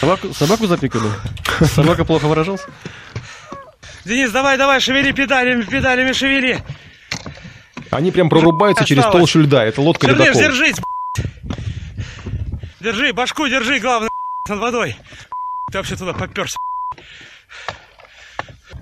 Собаку, 0.00 0.34
собаку 0.34 0.66
запикали? 0.66 1.10
Собака 1.74 2.04
плохо 2.04 2.26
выражался? 2.26 2.66
Денис, 4.04 4.30
давай, 4.30 4.56
давай, 4.56 4.80
шевели 4.80 5.12
педалями, 5.12 5.62
педалями 5.62 6.12
шевели. 6.12 6.62
Они 7.90 8.10
прям 8.10 8.28
прорубаются 8.28 8.84
через 8.84 9.04
толщу 9.04 9.40
льда. 9.40 9.64
Это 9.64 9.80
лодка 9.80 10.06
Держись, 10.06 10.26
ледокол. 10.36 10.42
держись. 10.42 10.76
Держи, 12.80 13.12
башку 13.12 13.48
держи, 13.48 13.78
главное, 13.78 14.10
над 14.48 14.58
водой. 14.58 14.96
Ты 15.72 15.78
вообще 15.78 15.96
туда 15.96 16.12
поперся. 16.12 16.56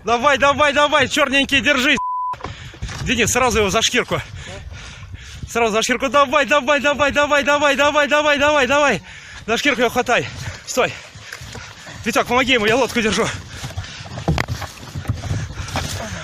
Давай, 0.04 0.36
давай, 0.36 0.72
давай, 0.72 1.08
черненький, 1.08 1.60
держись. 1.60 1.98
Денис, 3.02 3.30
сразу 3.30 3.60
его 3.60 3.70
за 3.70 3.80
шкирку. 3.82 4.20
Сразу 5.48 5.72
за 5.72 5.82
шкирку. 5.82 6.08
Давай, 6.08 6.44
давай, 6.44 6.80
давай, 6.80 7.12
давай, 7.12 7.44
давай, 7.44 7.76
давай, 7.76 8.08
давай, 8.08 8.38
давай, 8.38 8.66
давай. 8.66 9.02
За 9.46 9.56
шкирку 9.56 9.80
его 9.80 9.90
хватай. 9.90 10.26
Стой. 10.74 10.92
Витек, 12.04 12.26
помоги 12.26 12.54
ему, 12.54 12.66
я 12.66 12.74
лодку 12.74 13.00
держу. 13.00 13.24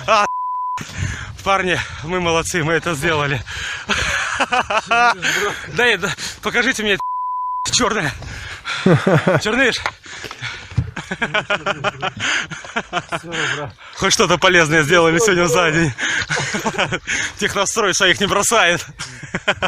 А, 0.05 0.27
парни, 1.45 1.79
мы 2.03 2.19
молодцы, 2.19 2.61
мы 2.61 2.73
это 2.73 2.93
сделали. 2.93 3.41
Дай, 5.69 5.95
да, 5.95 6.13
покажите 6.41 6.83
мне 6.83 6.97
черное. 7.71 8.11
Черныш. 9.41 9.77
Хоть 13.95 14.13
что-то 14.13 14.37
полезное 14.37 14.81
сделали 14.83 15.19
сегодня 15.19 15.45
за 15.47 15.71
день. 15.71 15.91
Технострой 17.37 17.93
своих 17.93 18.19
не 18.19 18.27
бросает. 18.27 18.85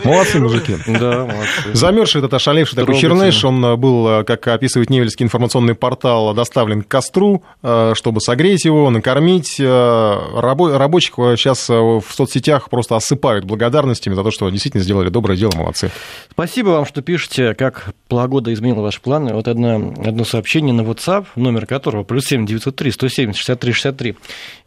Молодцы, 0.03 0.39
мужики. 0.39 0.77
Да, 0.87 1.25
молодцы. 1.25 1.73
Замерзший 1.73 2.19
этот 2.19 2.33
ошалевший 2.33 2.75
такой 2.77 2.97
черныш, 2.97 3.43
он 3.45 3.63
э, 3.63 3.75
был, 3.75 4.07
э, 4.07 4.23
как 4.23 4.47
описывает 4.47 4.89
Невельский 4.89 5.23
информационный 5.25 5.75
портал, 5.75 6.33
доставлен 6.33 6.81
к 6.81 6.87
костру, 6.87 7.43
э, 7.61 7.93
чтобы 7.95 8.19
согреть 8.21 8.65
его, 8.65 8.89
накормить. 8.89 9.59
Рабо- 9.59 10.77
Рабочих 10.77 11.13
сейчас 11.15 11.69
в 11.69 12.03
соцсетях 12.09 12.69
просто 12.69 12.95
осыпают 12.95 13.45
благодарностями 13.45 14.15
за 14.15 14.23
то, 14.23 14.31
что 14.31 14.49
действительно 14.49 14.83
сделали 14.83 15.09
доброе 15.09 15.37
дело, 15.37 15.51
молодцы. 15.55 15.91
Спасибо 16.31 16.69
вам, 16.69 16.85
что 16.85 17.01
пишете, 17.01 17.53
как 17.53 17.89
погода 18.07 18.53
изменила 18.53 18.81
ваши 18.81 19.01
планы. 19.01 19.33
Вот 19.33 19.47
одно, 19.47 19.93
одно 20.05 20.25
сообщение 20.25 20.73
на 20.73 20.81
WhatsApp, 20.81 21.22
номер 21.35 21.65
которого 21.65 22.03
плюс 22.03 22.25
7 22.25 22.45
903 22.45 22.91
170 22.91 23.37
63 23.37 23.71
63. 23.71 24.17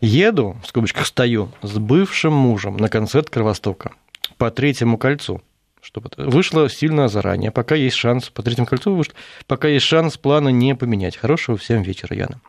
Еду, 0.00 0.56
в 0.62 0.68
скобочках 0.68 1.06
стою, 1.06 1.50
с 1.62 1.78
бывшим 1.78 2.32
мужем 2.32 2.76
на 2.76 2.88
концерт 2.88 3.30
Кровостока 3.30 3.92
по 4.38 4.50
третьему 4.50 4.98
кольцу. 4.98 5.42
Чтобы 5.80 6.10
вышло 6.16 6.68
сильно 6.68 7.06
заранее. 7.08 7.52
Пока 7.52 7.76
есть 7.76 7.96
шанс, 7.96 8.28
по 8.30 8.42
третьему 8.42 8.66
кольцу 8.66 8.94
вышло, 8.94 9.14
пока 9.46 9.68
есть 9.68 9.86
шанс 9.86 10.16
планы 10.16 10.50
не 10.50 10.74
поменять. 10.74 11.16
Хорошего 11.16 11.56
всем 11.56 11.82
вечера, 11.82 12.16
Яна. 12.16 12.40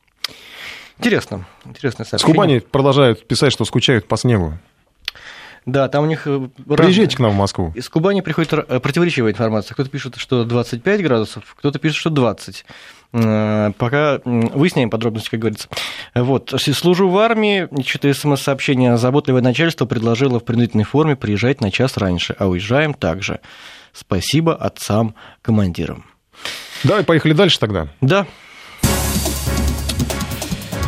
Интересно, 0.97 1.45
интересное 1.63 2.05
С 2.05 2.09
сообщение. 2.09 2.33
Кубани 2.33 2.59
продолжают 2.59 3.27
писать, 3.27 3.53
что 3.53 3.65
скучают 3.65 4.07
по 4.07 4.17
снегу. 4.17 4.53
Да, 5.67 5.89
там 5.89 6.05
у 6.05 6.07
них... 6.07 6.25
э, 6.25 6.47
Приезжайте 6.65 7.01
разные- 7.01 7.15
к 7.17 7.19
нам 7.19 7.31
в 7.31 7.35
Москву. 7.35 7.73
Из 7.75 7.87
Кубани 7.89 8.21
приходит 8.21 8.53
э, 8.53 8.79
противоречивая 8.79 9.31
информация. 9.31 9.73
Кто-то 9.75 9.89
пишет, 9.89 10.15
что 10.15 10.45
25 10.45 11.03
градусов, 11.03 11.43
кто-то 11.57 11.77
пишет, 11.77 11.97
что 11.97 12.09
20. 12.09 12.65
Э, 13.13 13.71
Пока 13.77 14.19
выясняем 14.23 14.89
подробности, 14.89 15.29
как 15.29 15.41
говорится. 15.41 15.67
Вот. 16.15 16.53
Служу 16.57 17.09
в 17.09 17.17
армии, 17.17 17.67
что-то 17.85 18.13
смс-сообщение. 18.13 18.97
Заботливое 18.97 19.41
начальство 19.41 19.85
предложило 19.85 20.39
в 20.39 20.45
принудительной 20.45 20.85
форме 20.85 21.17
приезжать 21.17 21.59
на 21.59 21.69
час 21.69 21.97
раньше, 21.97 22.33
а 22.39 22.47
уезжаем 22.47 22.93
также. 22.93 23.41
Спасибо 23.91 24.55
отцам-командирам. 24.55 26.05
Давай, 26.83 27.03
поехали 27.03 27.33
дальше 27.33 27.59
тогда. 27.59 27.87
Да. 27.99 28.25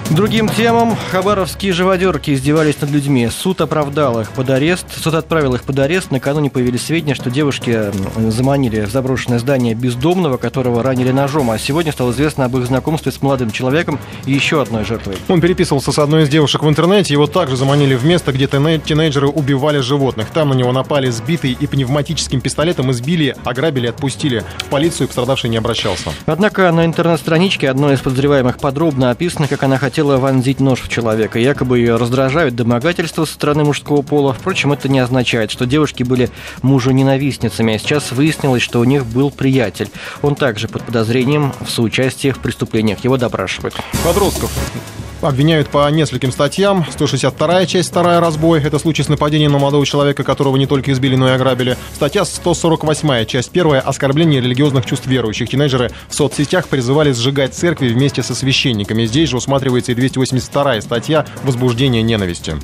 Другим 0.09 0.49
темам 0.49 0.97
хабаровские 1.11 1.71
живодерки 1.71 2.31
издевались 2.33 2.81
над 2.81 2.89
людьми. 2.89 3.29
Суд 3.29 3.61
оправдал 3.61 4.19
их 4.19 4.31
под 4.31 4.49
арест. 4.49 4.87
Суд 5.01 5.13
отправил 5.13 5.53
их 5.53 5.63
под 5.63 5.77
арест. 5.77 6.09
Накануне 6.09 6.49
появились 6.49 6.83
сведения, 6.87 7.13
что 7.13 7.29
девушки 7.29 7.91
заманили 8.17 8.81
в 8.81 8.91
заброшенное 8.91 9.37
здание 9.37 9.75
бездомного, 9.75 10.37
которого 10.37 10.81
ранили 10.81 11.11
ножом. 11.11 11.51
А 11.51 11.59
сегодня 11.59 11.91
стало 11.91 12.11
известно 12.11 12.45
об 12.45 12.57
их 12.57 12.65
знакомстве 12.65 13.11
с 13.11 13.21
молодым 13.21 13.51
человеком 13.51 13.99
и 14.25 14.31
еще 14.33 14.63
одной 14.63 14.83
жертвой. 14.83 15.15
Он 15.27 15.41
переписывался 15.41 15.91
с 15.91 15.99
одной 15.99 16.23
из 16.23 16.29
девушек 16.29 16.63
в 16.63 16.67
интернете, 16.67 17.13
его 17.13 17.27
также 17.27 17.55
заманили 17.55 17.93
в 17.93 18.03
место, 18.03 18.31
где 18.31 18.45
тине- 18.45 18.81
тинейджеры 18.83 19.27
убивали 19.27 19.77
животных. 19.77 20.31
Там 20.31 20.49
на 20.49 20.53
него 20.55 20.71
напали 20.71 21.11
сбитый 21.11 21.55
и 21.57 21.67
пневматическим 21.67 22.41
пистолетом, 22.41 22.89
избили, 22.91 23.35
ограбили, 23.45 23.85
отпустили. 23.87 24.43
В 24.57 24.65
полицию 24.65 25.07
пострадавший 25.07 25.51
не 25.51 25.57
обращался. 25.57 26.09
Однако 26.25 26.71
на 26.71 26.83
интернет-страничке 26.83 27.69
одной 27.69 27.93
из 27.93 27.99
подозреваемых 27.99 28.57
подробно 28.57 29.11
описано, 29.11 29.47
как 29.47 29.61
она 29.61 29.77
хотела 29.77 29.98
вонзить 30.03 30.59
нож 30.59 30.81
в 30.81 30.89
человека. 30.89 31.39
Якобы 31.39 31.79
ее 31.79 31.95
раздражают 31.95 32.55
домогательства 32.55 33.25
со 33.25 33.33
стороны 33.33 33.63
мужского 33.63 34.01
пола. 34.01 34.33
Впрочем, 34.33 34.71
это 34.71 34.89
не 34.89 34.99
означает, 34.99 35.51
что 35.51 35.65
девушки 35.65 36.03
были 36.03 36.29
мужу 36.61 36.91
ненавистницами. 36.91 37.75
А 37.75 37.79
сейчас 37.79 38.11
выяснилось, 38.11 38.61
что 38.61 38.79
у 38.79 38.83
них 38.83 39.05
был 39.05 39.31
приятель. 39.31 39.89
Он 40.21 40.35
также 40.35 40.67
под 40.67 40.83
подозрением 40.83 41.53
в 41.59 41.69
соучастии 41.69 42.31
в 42.31 42.39
преступлениях. 42.39 43.03
Его 43.03 43.17
допрашивают. 43.17 43.75
Подростков 44.03 44.51
обвиняют 45.21 45.69
по 45.69 45.89
нескольким 45.89 46.31
статьям. 46.31 46.85
162 46.89 47.65
часть, 47.65 47.89
вторая 47.89 48.19
разбой. 48.19 48.61
Это 48.61 48.79
случай 48.79 49.03
с 49.03 49.09
нападением 49.09 49.51
на 49.51 49.59
молодого 49.59 49.85
человека, 49.85 50.23
которого 50.23 50.57
не 50.57 50.65
только 50.65 50.91
избили, 50.91 51.15
но 51.15 51.27
и 51.29 51.31
ограбили. 51.31 51.77
Статья 51.93 52.25
148 52.25 53.25
часть 53.25 53.51
первая. 53.51 53.81
Оскорбление 53.81 54.41
религиозных 54.41 54.85
чувств 54.85 55.07
верующих. 55.07 55.49
Тинейджеры 55.49 55.91
в 56.07 56.15
соцсетях 56.15 56.67
призывали 56.67 57.11
сжигать 57.11 57.53
церкви 57.53 57.89
вместе 57.89 58.23
со 58.23 58.35
священниками. 58.35 59.05
Здесь 59.05 59.29
же 59.29 59.37
усматривается 59.37 59.91
и 59.91 59.95
282 59.95 60.81
статья 60.81 61.25
возбуждения 61.43 62.01
ненависти. 62.01 62.55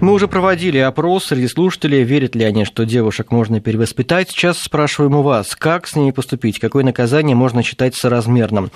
Мы 0.00 0.12
уже 0.12 0.28
проводили 0.28 0.78
опрос 0.78 1.24
среди 1.24 1.48
слушателей, 1.48 2.04
верят 2.04 2.36
ли 2.36 2.44
они, 2.44 2.64
что 2.64 2.84
девушек 2.84 3.32
можно 3.32 3.60
перевоспитать. 3.60 4.30
Сейчас 4.30 4.58
спрашиваем 4.58 5.16
у 5.16 5.22
вас, 5.22 5.56
как 5.56 5.88
с 5.88 5.96
ними 5.96 6.12
поступить, 6.12 6.60
какое 6.60 6.84
наказание 6.84 7.34
можно 7.34 7.64
считать 7.64 7.96
соразмерным. 7.96 8.70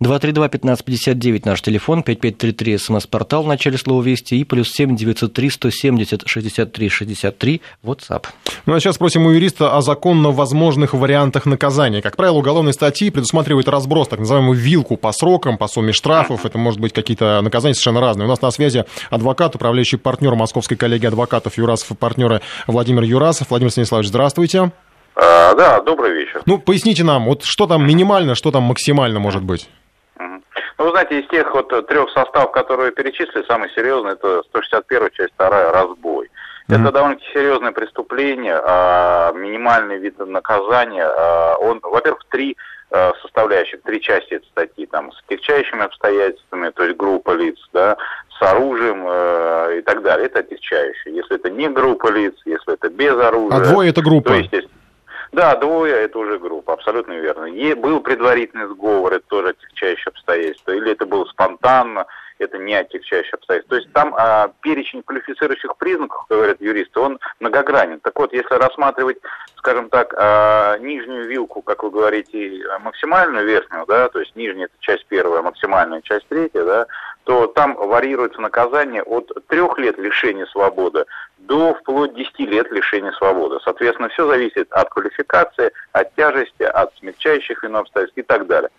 232-1559 0.00 1.42
наш 1.46 1.62
телефон, 1.62 2.04
5533 2.04 2.78
смс-портал 2.78 3.42
в 3.42 3.48
начале 3.48 3.76
слова 3.76 4.04
«Вести» 4.04 4.36
и 4.36 4.44
плюс 4.44 4.70
7 4.70 4.94
903 4.94 5.50
170 5.50 6.22
63 6.28 6.88
63 6.88 7.60
WhatsApp. 7.82 8.26
Ну 8.66 8.74
а 8.74 8.78
сейчас 8.78 8.94
спросим 8.94 9.26
у 9.26 9.30
юриста 9.30 9.76
о 9.76 9.82
законно 9.82 10.30
возможных 10.30 10.94
вариантах 10.94 11.46
наказания. 11.46 12.02
Как 12.02 12.16
правило, 12.16 12.38
уголовные 12.38 12.72
статьи 12.72 13.10
предусматривают 13.10 13.66
разброс, 13.66 14.06
так 14.06 14.20
называемую 14.20 14.56
вилку 14.56 14.96
по 14.96 15.10
срокам, 15.10 15.58
по 15.58 15.66
сумме 15.66 15.92
штрафов. 15.92 16.46
Это 16.46 16.56
может 16.56 16.78
быть 16.78 16.92
какие-то 16.92 17.40
наказания 17.42 17.74
совершенно 17.74 18.00
разные. 18.00 18.26
У 18.26 18.28
нас 18.28 18.40
на 18.40 18.52
связи 18.52 18.84
адвокат, 19.10 19.56
управляющий 19.56 19.96
партнер 19.96 20.36
московской 20.68 20.76
коллегии 20.76 21.06
адвокатов 21.06 21.56
Юрасов 21.56 21.90
и 21.90 21.94
партнеры 21.94 22.40
Владимир 22.66 23.02
Юрасов. 23.02 23.50
Владимир 23.50 23.70
Станиславович, 23.70 24.08
здравствуйте. 24.08 24.70
А, 25.14 25.54
да, 25.54 25.80
добрый 25.80 26.12
вечер. 26.12 26.42
Ну, 26.46 26.58
поясните 26.58 27.04
нам, 27.04 27.24
вот 27.24 27.44
что 27.44 27.66
там 27.66 27.86
минимально, 27.86 28.34
что 28.34 28.50
там 28.50 28.64
максимально 28.64 29.18
может 29.18 29.42
быть? 29.42 29.68
Ну, 30.18 30.84
вы 30.84 30.90
знаете, 30.90 31.20
из 31.20 31.28
тех 31.28 31.52
вот 31.54 31.68
трех 31.88 32.10
составов, 32.10 32.52
которые 32.52 32.92
перечислили, 32.92 33.44
самый 33.48 33.68
серьезный 33.70 34.12
это 34.12 34.42
161 34.50 35.10
часть 35.12 35.32
2 35.36 35.72
разбой. 35.72 36.26
Mm-hmm. 36.68 36.82
Это 36.82 36.92
довольно-таки 36.92 37.32
серьезное 37.32 37.72
преступление, 37.72 38.60
а 38.64 39.32
минимальный 39.32 39.98
вид 39.98 40.18
наказания, 40.18 41.06
а, 41.06 41.56
он, 41.56 41.80
во-первых, 41.82 42.22
три 42.30 42.56
а, 42.90 43.12
составляющих, 43.22 43.82
три 43.82 44.00
части 44.00 44.34
этой 44.34 44.46
статьи, 44.46 44.86
там, 44.86 45.12
с 45.12 45.22
отягчающими 45.26 45.84
обстоятельствами, 45.84 46.70
то 46.70 46.84
есть 46.84 46.96
группа 46.96 47.32
лиц, 47.32 47.58
да, 47.72 47.96
с 48.38 48.42
оружием 48.42 49.04
э, 49.06 49.78
и 49.78 49.82
так 49.82 50.02
далее. 50.02 50.26
Это 50.26 50.40
отягчающее. 50.40 51.14
Если 51.14 51.36
это 51.36 51.50
не 51.50 51.68
группа 51.68 52.10
лиц, 52.10 52.34
если 52.44 52.74
это 52.74 52.88
без 52.88 53.14
оружия. 53.14 53.58
А 53.58 53.72
двое 53.72 53.90
это 53.90 54.02
группа? 54.02 54.30
То, 54.30 54.34
естественно, 54.34 54.78
да, 55.32 55.56
двое 55.56 55.94
это 55.94 56.18
уже 56.18 56.38
группа, 56.38 56.72
абсолютно 56.72 57.12
верно. 57.12 57.44
И 57.44 57.74
был 57.74 58.00
предварительный 58.00 58.66
сговор, 58.68 59.12
это 59.12 59.26
тоже 59.28 59.48
отягчающее 59.50 60.06
обстоятельство. 60.06 60.72
Или 60.72 60.92
это 60.92 61.04
было 61.04 61.24
спонтанно, 61.26 62.06
это 62.38 62.56
не 62.56 62.74
отягчающее 62.74 63.34
обстоятельство. 63.34 63.76
То 63.76 63.82
есть 63.82 63.92
там 63.92 64.14
а, 64.16 64.50
перечень 64.62 65.02
квалифицирующих 65.02 65.76
признаков, 65.76 66.24
как 66.28 66.38
говорят 66.38 66.60
юристы, 66.60 66.98
он 67.00 67.18
многогранен. 67.40 68.00
Так 68.00 68.18
вот, 68.18 68.32
если 68.32 68.54
рассматривать, 68.54 69.18
скажем 69.56 69.90
так, 69.90 70.14
а, 70.16 70.78
нижнюю 70.78 71.28
вилку, 71.28 71.60
как 71.60 71.82
вы 71.82 71.90
говорите, 71.90 72.62
максимальную 72.80 73.46
верхнюю, 73.46 73.84
да, 73.86 74.08
то 74.08 74.20
есть 74.20 74.34
нижняя 74.34 74.66
это 74.66 74.74
часть 74.80 75.06
первая, 75.08 75.42
максимальная 75.42 76.00
часть 76.00 76.26
третья, 76.28 76.64
да, 76.64 76.86
то 77.28 77.46
там 77.46 77.74
варьируется 77.74 78.40
наказание 78.40 79.02
от 79.02 79.30
трех 79.48 79.76
лет 79.76 79.98
лишения 79.98 80.46
свободы 80.46 81.04
до 81.36 81.74
вплоть 81.74 82.14
10 82.14 82.38
лет 82.40 82.70
лишения 82.70 83.12
свободы. 83.12 83.58
Соответственно, 83.64 84.08
все 84.08 84.26
зависит 84.26 84.72
от 84.72 84.88
квалификации, 84.88 85.70
от 85.92 86.14
тяжести, 86.14 86.62
от 86.62 86.96
смягчающих 86.96 87.62
вину 87.62 87.80
обстоятельств 87.80 88.16
и 88.16 88.22
так 88.22 88.46
далее. 88.46 88.70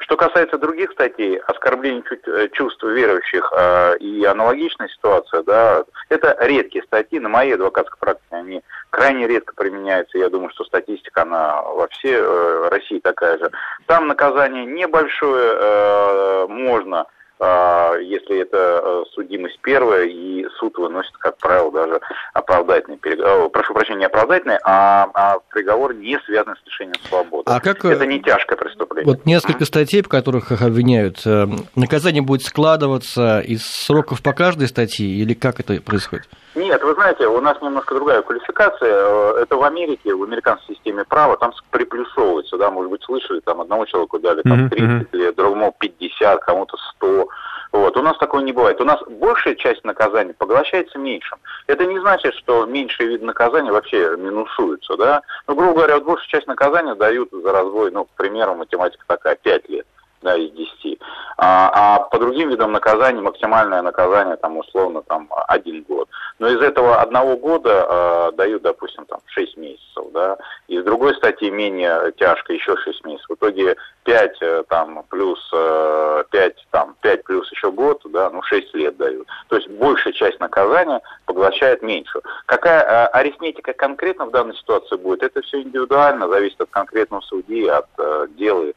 Что 0.00 0.18
касается 0.18 0.58
других 0.58 0.92
статей, 0.92 1.38
оскорбление 1.38 2.02
э, 2.26 2.48
чувств 2.52 2.82
верующих 2.82 3.50
э, 3.56 3.96
и 4.00 4.22
аналогичная 4.22 4.88
ситуация, 4.88 5.42
да, 5.44 5.82
это 6.10 6.36
редкие 6.40 6.84
статьи, 6.84 7.18
на 7.18 7.30
моей 7.30 7.54
адвокатской 7.54 7.98
практике 7.98 8.36
они 8.36 8.62
крайне 8.90 9.26
редко 9.26 9.54
применяются, 9.54 10.18
я 10.18 10.28
думаю, 10.28 10.50
что 10.50 10.64
статистика, 10.64 11.22
она 11.22 11.62
во 11.62 11.88
всей 11.88 12.16
э, 12.16 12.68
России 12.70 12.98
такая 12.98 13.38
же. 13.38 13.50
Там 13.86 14.08
наказание 14.08 14.66
небольшое, 14.66 15.56
э, 15.58 16.46
можно 16.48 17.06
если 17.40 18.40
это 18.40 18.80
э, 18.82 19.02
судимость 19.14 19.58
первая, 19.62 20.06
и 20.06 20.46
суд 20.58 20.76
выносит, 20.78 21.16
как 21.18 21.36
правило, 21.38 21.70
даже 21.70 22.00
оправдательный 22.34 22.98
переговор. 22.98 23.48
Прошу 23.50 23.74
прощения, 23.74 24.00
не 24.00 24.04
оправдательный, 24.06 24.58
а, 24.64 25.08
а 25.14 25.38
приговор 25.50 25.94
не 25.94 26.18
связан 26.26 26.56
с 26.56 26.66
лишением 26.66 27.00
свободы. 27.08 27.44
А 27.46 27.60
как... 27.60 27.84
Это 27.84 28.06
не 28.06 28.20
тяжкое 28.20 28.58
преступление. 28.58 29.14
Вот 29.14 29.26
несколько 29.26 29.64
статей, 29.64 30.02
по 30.02 30.08
которых 30.08 30.50
их 30.50 30.62
обвиняют. 30.62 31.24
Э, 31.26 31.46
наказание 31.76 32.22
будет 32.22 32.42
складываться 32.42 33.40
из 33.40 33.64
сроков 33.64 34.22
по 34.22 34.32
каждой 34.32 34.68
статье, 34.68 35.06
или 35.06 35.34
как 35.34 35.60
это 35.60 35.80
происходит? 35.80 36.28
Нет, 36.58 36.82
вы 36.82 36.94
знаете, 36.94 37.28
у 37.28 37.40
нас 37.40 37.60
немножко 37.62 37.94
другая 37.94 38.20
квалификация. 38.22 38.92
Э, 38.92 39.42
это 39.42 39.56
в 39.56 39.62
Америке, 39.62 40.12
в 40.12 40.24
американской 40.24 40.74
системе 40.74 41.04
права, 41.04 41.36
там 41.36 41.52
приплюсовывается, 41.70 42.56
да, 42.58 42.70
может 42.70 42.90
быть, 42.90 43.02
слышали, 43.04 43.38
там 43.40 43.60
одному 43.60 43.86
человеку 43.86 44.18
дали 44.18 44.42
там 44.42 44.68
30 44.68 45.14
лет, 45.14 45.36
другому 45.36 45.72
50, 45.78 46.40
кому-то 46.40 46.76
100. 46.96 47.28
Вот. 47.70 47.96
У 47.96 48.02
нас 48.02 48.18
такого 48.18 48.40
не 48.40 48.52
бывает. 48.52 48.80
У 48.80 48.84
нас 48.84 49.00
большая 49.08 49.54
часть 49.54 49.84
наказания 49.84 50.34
поглощается 50.34 50.98
меньшим. 50.98 51.38
Это 51.68 51.86
не 51.86 52.00
значит, 52.00 52.34
что 52.34 52.66
меньший 52.66 53.06
вид 53.06 53.22
наказания 53.22 53.70
вообще 53.70 54.16
минусуется, 54.16 54.96
да. 54.96 55.22
Ну, 55.46 55.54
грубо 55.54 55.74
говоря, 55.74 55.94
вот 55.94 56.04
большую 56.06 56.28
часть 56.28 56.48
наказания 56.48 56.96
дают 56.96 57.28
за 57.30 57.52
разбой, 57.52 57.92
ну, 57.92 58.04
к 58.04 58.10
примеру, 58.16 58.56
математика 58.56 59.04
такая, 59.06 59.36
5 59.36 59.68
лет 59.68 59.86
да, 60.22 60.36
из 60.36 60.50
10. 60.52 60.98
А, 61.36 61.70
а 61.72 61.98
по 62.00 62.18
другим 62.18 62.50
видам 62.50 62.72
наказаний 62.72 63.20
максимальное 63.20 63.82
наказание 63.82 64.36
там 64.36 64.56
условно 64.58 65.02
там 65.02 65.28
один 65.46 65.82
год. 65.82 66.08
Но 66.38 66.48
из 66.48 66.60
этого 66.60 67.00
одного 67.00 67.36
года 67.36 67.86
э, 67.88 68.36
дают, 68.36 68.62
допустим, 68.62 69.04
там 69.06 69.20
6 69.26 69.56
месяцев, 69.56 70.04
да, 70.12 70.36
из 70.68 70.84
другой 70.84 71.14
статьи 71.14 71.50
менее 71.50 72.12
тяжко 72.16 72.52
еще 72.52 72.76
6 72.76 73.04
месяцев. 73.04 73.28
В 73.30 73.34
итоге 73.34 73.76
5 74.04 74.36
э, 74.40 74.64
там 74.68 75.04
плюс 75.08 75.38
э, 75.52 76.24
5 76.30 76.66
там 76.70 76.96
5 77.00 77.24
плюс 77.24 77.50
еще 77.52 77.70
год, 77.70 78.02
да, 78.06 78.30
ну 78.30 78.42
6 78.42 78.74
лет 78.74 78.96
дают. 78.96 79.26
То 79.48 79.56
есть 79.56 79.68
большая 79.68 80.12
часть 80.12 80.40
наказания 80.40 81.00
поглощает 81.26 81.82
меньше. 81.82 82.20
Какая 82.46 82.82
э, 82.82 83.06
арифметика 83.08 83.72
конкретно 83.72 84.26
в 84.26 84.30
данной 84.30 84.56
ситуации 84.56 84.96
будет, 84.96 85.22
это 85.22 85.42
все 85.42 85.62
индивидуально, 85.62 86.28
зависит 86.28 86.60
от 86.60 86.70
конкретного 86.70 87.20
судьи, 87.22 87.66
от 87.66 87.86
э, 87.98 88.26
дела 88.36 88.72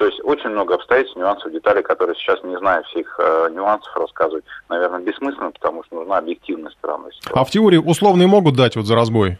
то 0.00 0.06
есть 0.06 0.18
очень 0.24 0.48
много 0.48 0.76
обстоятельств, 0.76 1.14
нюансов, 1.18 1.52
деталей, 1.52 1.82
которые 1.82 2.16
сейчас, 2.16 2.42
не 2.42 2.56
знаю 2.56 2.82
всех 2.84 3.20
э, 3.22 3.50
нюансов, 3.52 3.94
рассказывать, 3.94 4.46
наверное, 4.70 5.00
бессмысленно, 5.00 5.50
потому 5.50 5.84
что 5.84 5.96
нужна 5.96 6.16
объективная 6.16 6.70
сторона. 6.70 7.08
А 7.34 7.44
в 7.44 7.50
теории 7.50 7.76
условные 7.76 8.26
могут 8.26 8.56
дать 8.56 8.76
вот 8.76 8.86
за 8.86 8.94
разбой? 8.94 9.36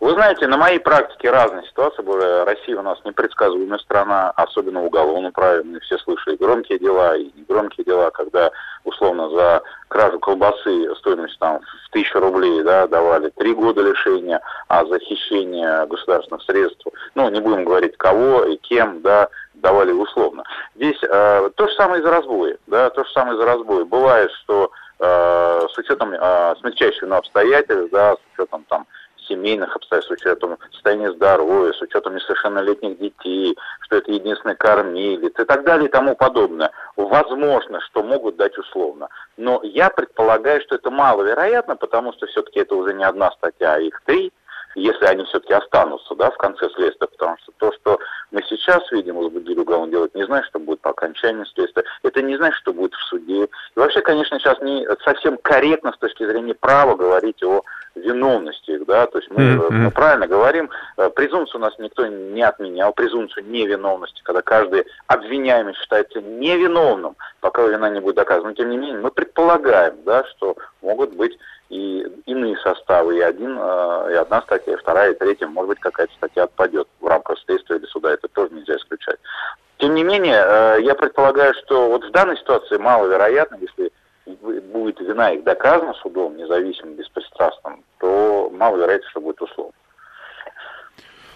Вы 0.00 0.12
знаете, 0.12 0.46
на 0.46 0.56
моей 0.56 0.78
практике 0.78 1.30
разные 1.30 1.66
ситуации 1.66 2.02
были. 2.02 2.44
Россия 2.44 2.78
у 2.78 2.82
нас 2.82 2.98
непредсказуемая 3.04 3.78
страна, 3.80 4.30
особенно 4.30 4.82
праве. 5.32 5.64
Мы 5.64 5.80
все 5.80 5.98
слышали 5.98 6.36
громкие 6.36 6.78
дела 6.78 7.16
и 7.16 7.30
негромкие 7.34 7.84
дела, 7.84 8.10
когда 8.10 8.50
условно 8.84 9.28
за 9.30 9.62
кражу 9.88 10.20
колбасы 10.20 10.94
стоимостью 10.96 11.38
там 11.40 11.60
в 11.60 11.90
тысячу 11.90 12.20
рублей 12.20 12.62
да, 12.62 12.86
давали 12.86 13.30
три 13.30 13.54
года 13.54 13.82
лишения, 13.82 14.40
а 14.68 14.84
за 14.84 15.00
хищение 15.00 15.86
государственных 15.86 16.42
средств, 16.44 16.86
ну, 17.16 17.28
не 17.30 17.40
будем 17.40 17.64
говорить 17.64 17.96
кого 17.96 18.44
и 18.44 18.56
кем, 18.56 19.02
да, 19.02 19.28
давали 19.54 19.90
условно. 19.90 20.44
Здесь 20.76 20.98
э, 21.02 21.50
то 21.56 21.68
же 21.68 21.74
самое 21.74 22.00
из-за 22.00 22.12
разбоя, 22.12 22.56
да, 22.68 22.90
то 22.90 23.02
же 23.02 23.10
самое 23.10 23.34
из-за 23.34 23.46
разбоя. 23.46 23.84
Бывает, 23.84 24.30
что 24.44 24.70
э, 25.00 25.66
с 25.72 25.78
учетом 25.78 26.12
э, 26.12 26.54
смягчающих 26.60 27.10
обстоятельств, 27.10 27.90
да, 27.90 28.14
с 28.14 28.18
учетом 28.34 28.64
там 28.68 28.86
семейных 29.28 29.74
обстоятельств, 29.76 30.12
с 30.12 30.20
учетом 30.20 30.58
состояния 30.72 31.12
здоровья, 31.12 31.72
с 31.72 31.80
учетом 31.80 32.14
несовершеннолетних 32.14 32.98
детей, 32.98 33.56
что 33.82 33.96
это 33.96 34.10
единственный 34.10 34.56
кормилец 34.56 35.32
и 35.38 35.44
так 35.44 35.64
далее 35.64 35.88
и 35.88 35.92
тому 35.92 36.16
подобное. 36.16 36.70
Возможно, 36.96 37.80
что 37.82 38.02
могут 38.02 38.36
дать 38.36 38.56
условно. 38.58 39.08
Но 39.36 39.60
я 39.62 39.90
предполагаю, 39.90 40.60
что 40.62 40.76
это 40.76 40.90
маловероятно, 40.90 41.76
потому 41.76 42.12
что 42.14 42.26
все-таки 42.26 42.60
это 42.60 42.74
уже 42.74 42.94
не 42.94 43.04
одна 43.04 43.30
статья, 43.32 43.74
а 43.74 43.80
их 43.80 44.00
три 44.04 44.32
если 44.74 45.04
они 45.06 45.24
все-таки 45.24 45.52
останутся 45.54 46.14
да, 46.14 46.30
в 46.30 46.36
конце 46.36 46.68
следствия, 46.70 47.08
потому 47.08 47.36
что 47.38 47.52
то, 47.58 47.72
что 47.72 47.98
мы 48.30 48.42
сейчас 48.48 48.90
видим, 48.92 49.16
возбудили 49.16 49.58
уголовное 49.58 49.90
дело, 49.90 50.10
не 50.14 50.26
знаю, 50.26 50.44
что 50.44 50.58
будет 50.58 50.80
по 50.80 50.90
окончании 50.90 51.44
следствия, 51.54 51.84
это 52.02 52.22
не 52.22 52.36
знает, 52.36 52.54
что 52.54 52.72
будет 52.72 52.94
в 52.94 53.02
суде. 53.08 53.44
И 53.44 53.48
вообще, 53.78 54.00
конечно, 54.00 54.38
сейчас 54.38 54.60
не 54.60 54.86
совсем 55.04 55.38
корректно 55.38 55.92
с 55.92 55.98
точки 55.98 56.26
зрения 56.26 56.54
права 56.54 56.94
говорить 56.94 57.42
о 57.42 57.62
виновности 57.94 58.70
их, 58.70 58.86
да, 58.86 59.06
то 59.06 59.18
есть 59.18 59.30
мы, 59.30 59.42
mm-hmm. 59.42 59.70
мы 59.70 59.90
правильно 59.90 60.26
говорим, 60.26 60.70
э, 60.96 61.10
презумпцию 61.10 61.60
у 61.60 61.64
нас 61.64 61.74
никто 61.78 62.06
не 62.06 62.42
отменял, 62.42 62.92
презумпцию 62.92 63.46
невиновности, 63.46 64.22
когда 64.22 64.42
каждый 64.42 64.86
обвиняемый 65.06 65.74
считается 65.74 66.20
невиновным, 66.20 67.16
пока 67.40 67.66
вина 67.66 67.90
не 67.90 68.00
будет 68.00 68.16
доказана. 68.16 68.50
Но 68.50 68.54
тем 68.54 68.70
не 68.70 68.76
менее, 68.76 69.00
мы 69.00 69.10
предполагаем, 69.10 69.96
да, 70.04 70.24
что 70.24 70.56
могут 70.80 71.14
быть 71.14 71.36
и 71.68 72.06
иные 72.26 72.56
составы, 72.58 73.18
и, 73.18 73.20
один, 73.20 73.58
э, 73.60 74.12
и 74.12 74.14
одна 74.14 74.42
статья, 74.42 74.72
и 74.72 74.76
вторая, 74.76 75.12
и 75.12 75.18
третья, 75.18 75.46
может 75.46 75.68
быть, 75.68 75.80
какая-то 75.80 76.12
статья 76.14 76.44
отпадет 76.44 76.88
в 77.00 77.06
рамках 77.06 77.38
следствия 77.40 77.76
или 77.76 77.86
суда, 77.86 78.12
это 78.12 78.28
тоже 78.28 78.54
нельзя 78.54 78.76
исключать. 78.76 79.18
Тем 79.78 79.94
не 79.94 80.02
менее, 80.02 80.42
э, 80.44 80.78
я 80.82 80.94
предполагаю, 80.94 81.54
что 81.54 81.88
вот 81.88 82.04
в 82.04 82.10
данной 82.10 82.36
ситуации 82.36 82.78
маловероятно, 82.78 83.58
если 83.60 83.92
будет 84.72 85.00
вина 85.00 85.32
их 85.32 85.44
доказана 85.44 85.94
судом, 85.94 86.36
независимым, 86.36 86.94
беспристрастным, 86.94 87.82
то 87.98 88.50
маловероятно, 88.52 89.08
что 89.10 89.20
будет 89.20 89.40
условно. 89.40 89.72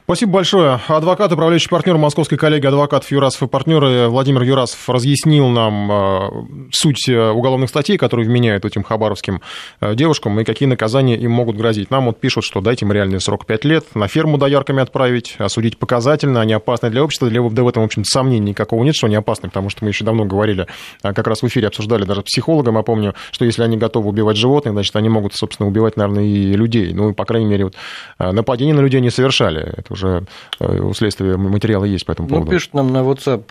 Спасибо 0.04 0.32
большое. 0.32 0.80
Адвокат, 0.88 1.32
управляющий 1.32 1.68
партнер 1.68 1.96
московской 1.96 2.36
коллеги 2.36 2.66
адвокатов 2.66 3.08
Юрасов 3.12 3.44
и 3.44 3.46
партнеры 3.46 4.08
Владимир 4.08 4.42
Юрасов 4.42 4.88
разъяснил 4.88 5.46
нам 5.46 5.92
э, 5.92 6.28
суть 6.72 7.08
э, 7.08 7.30
уголовных 7.30 7.70
статей, 7.70 7.96
которые 7.98 8.26
вменяют 8.26 8.64
этим 8.64 8.82
хабаровским 8.82 9.40
э, 9.80 9.94
девушкам, 9.94 10.40
и 10.40 10.44
какие 10.44 10.68
наказания 10.68 11.16
им 11.16 11.30
могут 11.30 11.56
грозить. 11.56 11.92
Нам 11.92 12.06
вот 12.06 12.18
пишут, 12.18 12.42
что 12.42 12.60
дайте 12.60 12.84
им 12.84 12.90
реальный 12.90 13.20
срок 13.20 13.46
5 13.46 13.64
лет, 13.64 13.84
на 13.94 14.08
ферму 14.08 14.38
доярками 14.38 14.82
отправить, 14.82 15.36
осудить 15.38 15.78
показательно, 15.78 16.40
они 16.40 16.52
опасны 16.52 16.90
для 16.90 17.04
общества. 17.04 17.28
Для, 17.28 17.40
да 17.40 17.62
в 17.62 17.68
этом, 17.68 17.84
в 17.84 17.86
общем 17.86 18.04
сомнений 18.04 18.50
никакого 18.50 18.82
нет, 18.82 18.96
что 18.96 19.06
они 19.06 19.14
опасны, 19.14 19.50
потому 19.50 19.70
что 19.70 19.84
мы 19.84 19.90
еще 19.90 20.04
давно 20.04 20.24
говорили, 20.24 20.66
как 21.02 21.28
раз 21.28 21.42
в 21.42 21.46
эфире 21.46 21.68
обсуждали 21.68 22.04
даже 22.04 22.22
с 22.22 22.24
психологом, 22.24 22.76
я 22.76 22.82
помню, 22.82 23.14
что 23.30 23.44
если 23.44 23.62
они 23.62 23.76
готовы 23.76 24.08
убивать 24.08 24.36
животных, 24.36 24.74
значит, 24.74 24.96
они 24.96 25.08
могут, 25.08 25.34
собственно, 25.34 25.68
убивать, 25.68 25.96
наверное, 25.96 26.24
и 26.24 26.54
людей. 26.54 26.92
Ну, 26.92 27.14
по 27.14 27.24
крайней 27.24 27.46
мере, 27.46 27.66
вот, 27.66 27.76
нападение 28.18 28.74
на 28.74 28.80
людей 28.80 29.00
не 29.00 29.10
совершали. 29.10 29.60
Это 29.76 29.91
уже 29.92 30.26
э, 30.58 30.80
у 30.80 30.92
следствия 30.94 31.36
материалы 31.36 31.88
есть 31.88 32.06
по 32.06 32.12
этому 32.12 32.28
ну, 32.28 32.34
поводу. 32.34 32.50
Ну, 32.50 32.56
пишут 32.56 32.74
нам 32.74 32.92
на 32.92 32.98
WhatsApp, 32.98 33.44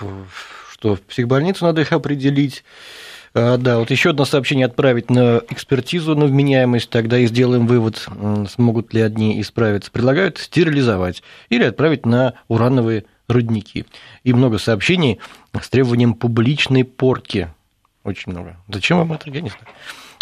что 0.72 0.96
в 0.96 1.02
психбольницу 1.02 1.66
надо 1.66 1.82
их 1.82 1.92
определить. 1.92 2.64
А, 3.34 3.58
да, 3.58 3.80
вот 3.80 3.92
еще 3.92 4.10
одно 4.10 4.26
сообщение 4.26 4.66
отправить 4.66 5.10
на 5.10 5.42
экспертизу 5.50 6.16
на 6.16 6.26
вменяемость, 6.26 6.90
тогда 6.90 7.18
и 7.18 7.28
сделаем 7.28 7.66
вывод, 7.68 8.08
смогут 8.50 8.94
ли 8.94 9.02
одни 9.02 9.40
исправиться. 9.40 9.92
Предлагают 9.92 10.38
стерилизовать 10.38 11.24
или 11.50 11.64
отправить 11.64 12.06
на 12.06 12.34
урановые 12.50 13.06
рудники. 13.28 13.86
И 14.24 14.34
много 14.34 14.58
сообщений 14.58 15.20
с 15.60 15.70
требованием 15.70 16.14
публичной 16.14 16.84
порки. 16.84 17.50
Очень 18.04 18.34
много. 18.34 18.58
Зачем 18.68 18.98
вам 18.98 19.14
это? 19.14 19.30
Я 19.30 19.42
не 19.42 19.50
знаю. 19.50 19.66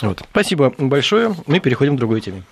Вот. 0.01 0.23
Спасибо 0.31 0.73
большое. 0.77 1.35
Мы 1.47 1.59
переходим 1.59 1.95
к 1.95 1.99
другой 1.99 2.21
теме. 2.21 2.43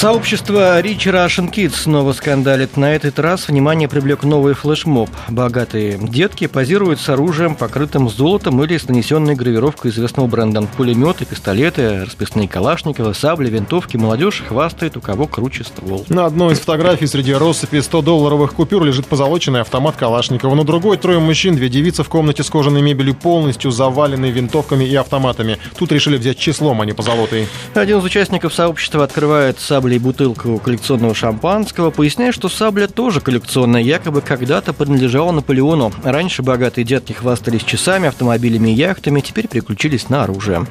Сообщество 0.00 0.80
Rich 0.80 1.12
Russian 1.12 1.52
Kids 1.52 1.74
снова 1.82 2.14
скандалит. 2.14 2.78
На 2.78 2.94
этот 2.94 3.18
раз 3.18 3.48
внимание 3.48 3.86
привлек 3.86 4.22
новый 4.22 4.54
флешмоб. 4.54 5.10
Богатые 5.28 5.98
детки 6.00 6.46
позируют 6.46 7.00
с 7.00 7.10
оружием, 7.10 7.54
покрытым 7.54 8.08
золотом 8.08 8.64
или 8.64 8.78
с 8.78 8.88
нанесенной 8.88 9.34
гравировкой 9.34 9.90
известного 9.90 10.26
бренда. 10.26 10.62
Пулеметы, 10.62 11.26
пистолеты, 11.26 12.06
расписные 12.06 12.48
калашниковы, 12.48 13.12
сабли, 13.12 13.50
винтовки. 13.50 13.98
Молодежь 13.98 14.42
хвастает, 14.48 14.96
у 14.96 15.02
кого 15.02 15.26
круче 15.26 15.64
ствол. 15.64 16.06
На 16.08 16.24
одной 16.24 16.54
из 16.54 16.60
фотографий 16.60 17.06
среди 17.06 17.34
россыпи 17.34 17.76
100-долларовых 17.76 18.54
купюр 18.54 18.82
лежит 18.84 19.04
позолоченный 19.06 19.60
автомат 19.60 19.96
Калашникова. 19.96 20.54
На 20.54 20.64
другой 20.64 20.96
трое 20.96 21.18
мужчин, 21.18 21.56
две 21.56 21.68
девицы 21.68 22.04
в 22.04 22.08
комнате 22.08 22.42
с 22.42 22.48
кожаной 22.48 22.80
мебелью, 22.80 23.14
полностью 23.14 23.70
заваленной 23.70 24.30
винтовками 24.30 24.86
и 24.86 24.94
автоматами. 24.94 25.58
Тут 25.78 25.92
решили 25.92 26.16
взять 26.16 26.38
числом, 26.38 26.80
а 26.80 26.86
не 26.86 26.94
позолотой. 26.94 27.46
Один 27.74 27.98
из 27.98 28.04
участников 28.04 28.54
сообщества 28.54 29.04
открывает 29.04 29.60
саблю 29.60 29.89
саблей 29.90 29.98
бутылку 29.98 30.58
коллекционного 30.60 31.16
шампанского, 31.16 31.90
поясняя, 31.90 32.30
что 32.30 32.48
сабля 32.48 32.86
тоже 32.86 33.20
коллекционная, 33.20 33.82
якобы 33.82 34.20
когда-то 34.20 34.72
принадлежала 34.72 35.32
Наполеону. 35.32 35.92
Раньше 36.04 36.44
богатые 36.44 36.84
детки 36.84 37.12
хвастались 37.12 37.64
часами, 37.64 38.06
автомобилями 38.06 38.70
и 38.70 38.74
яхтами, 38.74 39.20
теперь 39.20 39.48
переключились 39.48 40.08
на 40.08 40.22
оружие. 40.22 40.64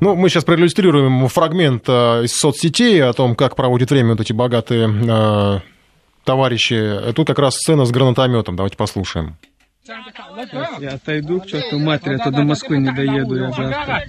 Ну, 0.00 0.14
мы 0.14 0.28
сейчас 0.28 0.44
проиллюстрируем 0.44 1.26
фрагмент 1.28 1.84
э, 1.88 2.24
из 2.24 2.36
соцсетей 2.36 3.02
о 3.02 3.14
том, 3.14 3.34
как 3.34 3.56
проводят 3.56 3.90
время 3.90 4.10
вот 4.10 4.20
эти 4.20 4.34
богатые 4.34 4.90
э, 4.90 5.60
товарищи. 6.24 7.12
Тут 7.14 7.28
как 7.28 7.38
раз 7.38 7.54
сцена 7.54 7.86
с 7.86 7.90
гранатометом. 7.90 8.56
Давайте 8.56 8.76
послушаем. 8.76 9.38
Я 10.80 10.90
отойду 10.90 11.40
к 11.40 11.46
черту 11.46 11.78
матери, 11.78 12.14
а 12.14 12.18
то 12.18 12.30
до 12.30 12.42
Москвы 12.42 12.76
не 12.76 12.92
доеду 12.92 13.36
я 13.36 13.52
завтра. 13.52 14.02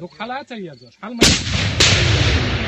Nuk 0.00 0.14
halata 0.18 0.56
jezësh, 0.56 0.96
halma. 1.02 2.59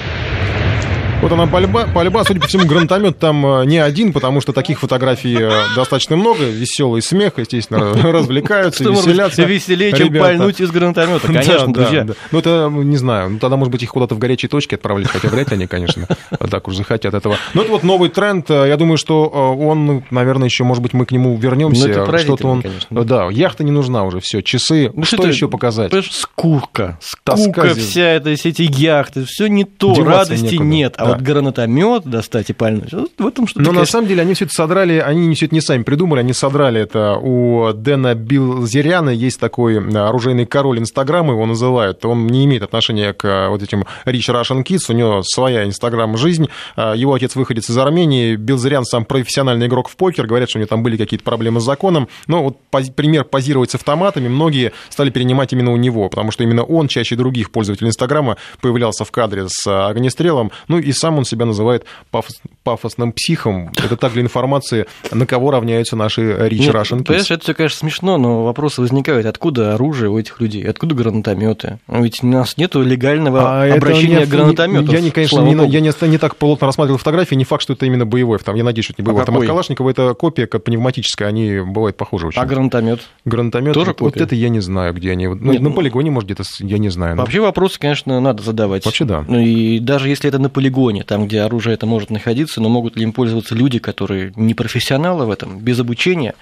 Вот 1.23 1.31
она 1.31 1.47
пальба, 1.47 1.87
пальба, 1.87 2.25
судя 2.25 2.41
по 2.41 2.49
всему, 2.49 2.66
гранатомет 2.66 3.16
там 3.16 3.47
э, 3.47 3.64
не 3.64 3.79
один, 3.79 4.12
потому 4.12 4.41
что 4.41 4.53
таких 4.53 4.81
фотографий 4.81 5.37
э, 5.39 5.51
достаточно 5.77 6.16
много, 6.16 6.43
веселый 6.43 7.01
смех, 7.01 7.35
естественно, 7.37 7.93
развлекаются, 8.12 8.83
веселятся. 8.83 9.45
Веселее, 9.45 9.93
чем 9.93 10.12
пальнуть 10.12 10.61
из 10.61 10.73
гранатомета, 10.73 11.29
конечно, 11.29 11.73
друзья. 11.73 12.09
Ну, 12.33 12.39
это, 12.41 12.68
не 12.73 12.97
знаю, 12.97 13.31
ну, 13.31 13.39
тогда, 13.39 13.57
может 13.57 13.70
быть, 13.70 13.85
их 13.85 13.91
куда-то 13.91 14.16
в 14.16 14.18
горячие 14.18 14.49
точки 14.49 14.75
отправлять, 14.75 15.11
хотя 15.11 15.29
вряд 15.29 15.51
ли 15.51 15.55
они, 15.55 15.68
конечно, 15.68 16.09
так 16.51 16.66
уж 16.66 16.75
захотят 16.75 17.14
этого. 17.14 17.37
Но 17.55 17.62
это 17.62 17.70
вот 17.70 17.85
новый 17.85 18.09
тренд, 18.11 18.51
э, 18.51 18.66
я 18.66 18.77
думаю, 18.77 18.97
что 18.97 19.29
он, 19.29 19.87
ну, 19.87 20.03
наверное, 20.11 20.49
еще, 20.49 20.64
может 20.64 20.83
быть, 20.83 20.93
мы 20.93 21.07
к 21.07 21.12
нему 21.12 21.37
вернемся. 21.37 22.05
Ну, 22.05 22.18
Что-то 22.18 22.49
он, 22.49 22.64
да, 22.91 23.29
яхта 23.31 23.62
не 23.62 23.70
нужна 23.70 24.03
уже, 24.03 24.18
все, 24.18 24.43
часы, 24.43 24.91
ну, 24.93 25.05
что 25.05 25.25
еще 25.25 25.47
показать? 25.47 25.93
Скука, 26.11 26.99
скука 27.01 27.75
вся 27.77 28.09
эта, 28.09 28.35
все 28.35 28.49
эти 28.49 28.62
яхты, 28.62 29.25
все 29.25 29.47
не 29.47 29.62
то, 29.62 29.95
радости 30.03 30.57
нет, 30.57 30.95
а 30.99 31.12
вот 31.15 31.23
гранатомет 31.23 32.05
достать 32.05 32.51
и 32.51 32.53
пальнуть. 32.53 32.93
Вот 32.93 33.11
в 33.19 33.27
этом 33.27 33.47
что-то. 33.47 33.61
Но 33.61 33.67
конечно... 33.67 33.81
на 33.81 33.87
самом 33.87 34.09
деле 34.09 34.23
они 34.23 34.35
все 34.35 34.45
это 34.45 34.55
содрали, 34.55 34.99
они 34.99 35.35
все 35.35 35.47
это 35.47 35.55
не 35.55 35.61
сами 35.61 35.83
придумали, 35.83 36.21
они 36.21 36.33
содрали 36.33 36.81
это 36.81 37.19
у 37.21 37.73
Дэна 37.73 38.15
Билзеряна, 38.15 39.11
есть 39.11 39.41
такой 39.41 39.77
э, 39.77 39.99
оружейный 39.99 40.47
король 40.47 40.79
Инстаграма, 40.79 41.33
его 41.33 41.47
называют. 41.47 42.05
Он 42.05 42.27
не 42.27 42.45
имеет 42.45 42.63
отношения 42.63 43.13
к 43.13 43.25
э, 43.27 43.49
вот 43.49 43.63
этим 43.63 43.85
Rich 44.05 44.29
Russian 44.29 44.65
Kids, 44.65 44.85
у 44.89 44.93
него 44.93 45.23
своя 45.23 45.65
Инстаграм-жизнь. 45.65 46.49
Э, 46.77 46.95
его 46.97 47.15
отец 47.15 47.37
выходец 47.37 47.71
из 47.71 47.79
Армении, 47.79 48.37
Билзерян 48.37 48.85
сам 48.85 49.05
профессиональный 49.05 49.67
игрок 49.67 49.89
в 49.89 49.97
покер, 49.97 50.27
говорят, 50.27 50.49
что 50.49 50.59
у 50.59 50.61
него 50.61 50.69
там 50.69 50.83
были 50.83 50.97
какие-то 50.97 51.25
проблемы 51.25 51.61
с 51.61 51.65
законом. 51.65 52.09
Но 52.27 52.43
вот 52.43 52.59
пример 52.95 53.25
позировать 53.25 53.71
с 53.71 53.75
автоматами 53.75 54.29
многие 54.29 54.73
стали 54.89 55.11
перенимать 55.11 55.53
именно 55.53 55.73
у 55.73 55.77
него, 55.77 56.09
потому 56.09 56.31
что 56.31 56.43
именно 56.43 56.65
он 56.65 56.89
чаще 56.89 57.17
других 57.17 57.51
пользователей 57.51 57.89
Инстаграма 57.89 58.37
появлялся 58.61 59.05
в 59.05 59.11
кадре 59.11 59.45
с 59.49 59.89
огнестрелом. 59.89 60.51
Ну 60.69 60.79
и 60.79 60.93
сам 61.03 61.18
он 61.18 61.24
себя 61.24 61.46
называет 61.46 61.84
пафос, 62.12 62.40
пафосным 62.62 63.12
психом. 63.12 63.72
Это 63.76 63.96
так 63.96 64.12
для 64.12 64.22
информации, 64.22 64.86
на 65.11 65.26
кого 65.26 65.50
равняются 65.50 65.96
наши 65.96 66.22
Rich 66.22 66.59
Нет, 66.59 66.74
Russian 66.74 67.03
Понимаешь, 67.03 67.30
это 67.30 67.42
все, 67.42 67.55
конечно, 67.55 67.78
смешно, 67.78 68.18
но 68.18 68.44
вопросы 68.44 68.80
возникают. 68.80 69.26
Откуда 69.26 69.74
оружие 69.74 70.11
у 70.11 70.18
этих 70.18 70.40
людей? 70.40 70.62
Откуда 70.64 70.94
гранатометы? 70.94 71.80
Ведь 71.88 72.22
у 72.22 72.26
нас 72.28 72.57
нет 72.57 72.76
легального 72.76 73.62
а 73.64 73.74
обращения 73.74 74.20
не, 74.20 74.26
гранатометов. 74.26 74.92
Я, 74.92 75.00
не, 75.00 75.11
конечно, 75.11 75.40
не, 75.40 75.55
я 75.68 75.80
не, 75.80 76.09
не 76.09 76.18
так 76.18 76.36
плотно 76.36 76.68
рассматривал 76.68 76.98
фотографии, 76.98 77.34
не 77.34 77.44
факт, 77.44 77.62
что 77.62 77.72
это 77.72 77.84
именно 77.84 78.07
боевой. 78.07 78.38
Там, 78.38 78.55
я 78.55 78.62
надеюсь, 78.62 78.84
что 78.84 78.92
это 78.92 79.03
не 79.03 79.07
боевой. 79.07 79.22
А 79.22 79.24
автомат 79.24 79.44
Калашникова 79.44 79.90
это 79.90 80.14
копия 80.14 80.46
как 80.46 80.62
пневматическая, 80.62 81.26
они 81.26 81.61
бывают 81.66 81.96
похожи 81.96 82.28
очень. 82.28 82.40
А 82.40 82.46
гранатомет? 82.46 83.00
Гранатомет 83.24 83.74
тоже 83.74 83.90
вот, 83.98 84.00
вот 84.00 84.16
это 84.16 84.36
я 84.36 84.50
не 84.50 84.61
знаю, 84.61 84.94
где 84.94 85.11
они. 85.11 85.26
Ну, 85.26 85.34
Нет, 85.34 85.62
на 85.62 85.70
ну, 85.70 85.74
полигоне, 85.74 86.12
может, 86.12 86.30
где-то 86.30 86.44
я 86.61 86.78
не 86.78 86.90
знаю. 86.90 87.16
Вообще 87.16 87.40
вопросы, 87.40 87.80
конечно, 87.80 88.20
надо 88.20 88.42
задавать. 88.44 88.84
Вообще 88.84 89.05
да. 89.05 89.24
Ну 89.26 89.40
и 89.40 89.80
даже 89.80 90.09
если 90.09 90.28
это 90.28 90.38
на 90.38 90.48
полигоне, 90.48 90.91
там, 91.01 91.26
где 91.26 91.40
оружие 91.40 91.74
это 91.74 91.86
может 91.86 92.11
находиться, 92.11 92.61
но 92.61 92.68
могут 92.68 92.97
ли 92.97 93.03
им 93.03 93.12
пользоваться 93.12 93.55
люди, 93.55 93.78
которые 93.78 94.32
не 94.36 94.55
профессионалы 94.55 95.24
в 95.24 95.30
этом, 95.30 95.59
без 95.59 95.80
обучения. 95.80 96.34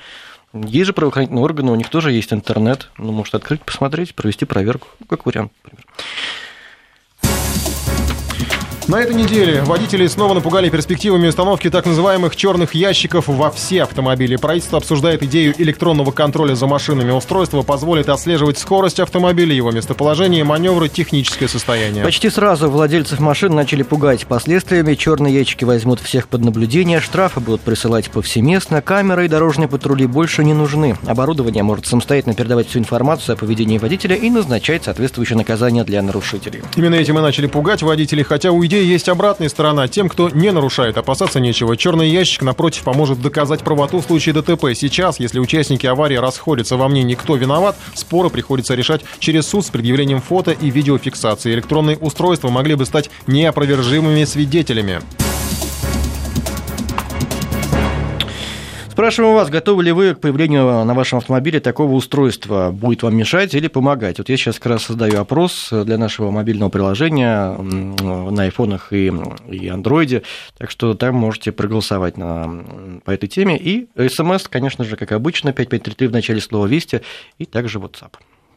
Есть 0.53 0.87
же 0.87 0.93
правоохранительные 0.93 1.45
органы, 1.45 1.71
у 1.71 1.77
них 1.77 1.89
тоже 1.89 2.11
есть 2.11 2.33
интернет, 2.33 2.91
ну, 2.99 3.13
может 3.13 3.35
открыть, 3.37 3.63
посмотреть, 3.63 4.15
провести 4.17 4.45
проверку, 4.45 4.89
как 5.09 5.25
вариант, 5.25 5.53
например. 5.63 5.87
На 8.91 8.97
этой 8.97 9.15
неделе 9.15 9.63
водители 9.63 10.09
снова 10.09 10.35
напугали 10.35 10.69
перспективами 10.69 11.29
установки 11.29 11.71
так 11.71 11.87
называемых 11.87 12.35
черных 12.35 12.75
ящиков 12.75 13.29
во 13.29 13.53
все 13.53 13.85
автомобили. 13.85 14.35
Правительство 14.35 14.79
обсуждает 14.79 15.23
идею 15.23 15.55
электронного 15.57 16.11
контроля 16.11 16.57
за 16.57 16.67
машинами. 16.67 17.13
Устройство 17.13 17.63
позволит 17.63 18.09
отслеживать 18.09 18.59
скорость 18.59 18.99
автомобиля, 18.99 19.55
его 19.55 19.71
местоположение, 19.71 20.43
маневры, 20.43 20.89
техническое 20.89 21.47
состояние. 21.47 22.03
Почти 22.03 22.31
сразу 22.31 22.69
владельцев 22.69 23.21
машин 23.21 23.55
начали 23.55 23.85
пугать 23.85 24.27
последствиями. 24.27 24.97
Черные 24.97 25.35
ящики 25.35 25.63
возьмут 25.63 26.01
всех 26.01 26.27
под 26.27 26.43
наблюдение, 26.45 26.99
штрафы 26.99 27.39
будут 27.39 27.61
присылать 27.61 28.11
повсеместно, 28.11 28.83
камеры 28.83 29.27
и 29.27 29.29
дорожные 29.29 29.69
патрули 29.69 30.07
больше 30.07 30.43
не 30.43 30.53
нужны. 30.53 30.97
Оборудование 31.07 31.63
может 31.63 31.87
самостоятельно 31.87 32.35
передавать 32.35 32.67
всю 32.67 32.81
информацию 32.81 33.35
о 33.35 33.37
поведении 33.37 33.79
водителя 33.79 34.17
и 34.17 34.29
назначать 34.31 34.83
соответствующее 34.83 35.39
наказание 35.39 35.85
для 35.85 36.03
нарушителей. 36.03 36.63
Именно 36.75 36.97
этим 36.97 37.17
и 37.21 37.23
начали 37.23 37.47
пугать 37.47 37.83
водителей, 37.83 38.25
хотя 38.25 38.51
у 38.51 38.67
идеи 38.67 38.80
есть 38.83 39.09
обратная 39.09 39.49
сторона. 39.49 39.89
Тем, 39.89 40.09
кто 40.09 40.29
не 40.31 40.51
нарушает, 40.51 40.99
опасаться 40.99 41.41
нечего. 41.41 41.77
Черный 41.77 42.09
ящик, 42.09 42.43
напротив, 42.43 42.83
поможет 42.83 43.21
доказать 43.21 43.61
правоту 43.61 44.01
в 44.01 44.05
случае 44.05 44.35
ДТП. 44.35 44.67
Сейчас, 44.75 45.21
если 45.21 45.39
участники 45.39 45.87
аварии 45.87 46.17
расходятся 46.17 46.77
во 46.77 46.89
мнении, 46.89 47.15
кто 47.15 47.37
виноват, 47.37 47.77
споры 47.95 48.31
приходится 48.31 48.75
решать 48.75 49.03
через 49.19 49.47
суд 49.49 49.65
с 49.65 49.71
предъявлением 49.71 50.21
фото 50.21 50.53
и 50.53 50.71
видеофиксации. 50.71 51.53
Электронные 51.53 51.97
устройства 51.97 52.49
могли 52.49 52.75
бы 52.75 52.87
стать 52.87 53.11
неопровержимыми 53.27 54.25
свидетелями. 54.25 55.01
Спрашиваем 59.01 59.35
вас, 59.35 59.49
готовы 59.49 59.83
ли 59.83 59.93
вы 59.93 60.15
к 60.15 60.21
появлению 60.21 60.85
на 60.85 60.93
вашем 60.93 61.17
автомобиле 61.17 61.59
такого 61.59 61.93
устройства? 61.93 62.71
Будет 62.71 63.03
вам 63.03 63.17
мешать 63.17 63.55
или 63.55 63.67
помогать? 63.67 64.19
Вот 64.19 64.29
я 64.29 64.37
сейчас 64.37 64.57
как 64.57 64.73
раз 64.73 64.83
создаю 64.83 65.23
опрос 65.23 65.71
для 65.71 65.97
нашего 65.97 66.31
мобильного 66.31 66.69
приложения 66.69 67.57
на 67.57 68.43
айфонах 68.43 68.93
и, 68.93 69.11
и 69.51 69.69
андроиде, 69.69 70.23
так 70.59 70.71
что 70.71 70.93
там 70.93 71.15
можете 71.15 71.51
проголосовать 71.51 72.19
на, 72.19 73.01
по 73.03 73.11
этой 73.11 73.27
теме. 73.27 73.57
И 73.59 73.89
смс, 74.11 74.47
конечно 74.49 74.85
же, 74.85 74.97
как 74.97 75.13
обычно, 75.13 75.55
5533 75.55 76.07
в 76.07 76.13
начале 76.13 76.41
слова 76.43 76.67
«Вести» 76.67 77.01
и 77.39 77.47
также 77.47 77.79
WhatsApp. 77.79 78.13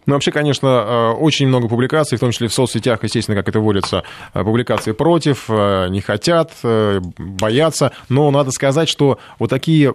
Ну, 0.06 0.14
вообще, 0.14 0.32
конечно, 0.32 0.68
э, 0.68 1.12
очень 1.14 1.48
много 1.48 1.68
публикаций, 1.68 2.18
в 2.18 2.22
том 2.22 2.32
числе 2.32 2.48
в 2.48 2.54
соцсетях, 2.54 3.04
естественно, 3.04 3.38
как 3.38 3.50
это 3.50 3.60
водится, 3.60 4.04
э, 4.34 4.44
публикации 4.44 4.92
против, 4.92 5.46
э, 5.50 5.88
не 5.90 6.02
хотят, 6.02 6.52
боятся. 6.64 7.92
Но 8.10 8.30
надо 8.32 8.52
сказать, 8.52 8.90
что 8.90 9.20
вот 9.40 9.50
такие 9.50 9.94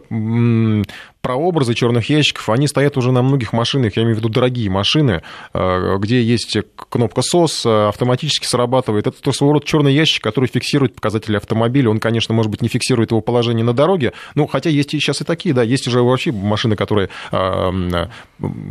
прообразы 1.21 1.75
черных 1.75 2.09
ящиков, 2.11 2.49
они 2.49 2.69
стоят 2.69 2.97
уже 2.97 3.12
на 3.12 3.23
многих 3.23 3.53
машинах, 3.53 3.97
я 3.97 4.03
имею 4.03 4.16
в 4.16 4.19
виду 4.19 4.29
дорогие 4.29 4.71
машины, 4.71 5.23
где 5.53 6.23
есть 6.23 6.57
кнопка 6.91 7.21
SOS, 7.21 7.89
автоматически 7.89 8.47
срабатывает. 8.47 9.07
Это 9.07 9.33
своего 9.33 9.55
рода 9.55 9.66
черный 9.66 9.93
ящик, 9.93 10.23
который 10.23 10.47
фиксирует 10.47 10.95
показатели 10.95 11.37
автомобиля. 11.37 11.91
Он, 11.91 12.01
конечно, 12.01 12.35
может 12.35 12.51
быть, 12.51 12.62
не 12.62 12.69
фиксирует 12.69 13.11
его 13.11 13.21
положение 13.21 13.64
на 13.64 13.73
дороге, 13.73 14.12
ну, 14.35 14.47
хотя 14.47 14.71
есть 14.71 14.91
сейчас 14.91 15.21
и 15.21 15.25
такие, 15.25 15.55
да, 15.55 15.62
есть 15.62 15.87
уже 15.89 16.03
вообще 16.03 16.33
машины, 16.33 16.77
которые 16.77 17.09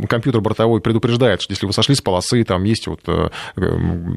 компьютер 0.08 0.40
бортовой 0.40 0.80
предупреждает 0.80 1.42
что 1.42 1.52
если 1.52 1.66
вы 1.66 1.72
сошли 1.72 1.94
с 1.94 2.00
полосы, 2.00 2.44
там 2.44 2.64
есть 2.64 2.86
вот 2.86 3.00
э, 3.06 3.28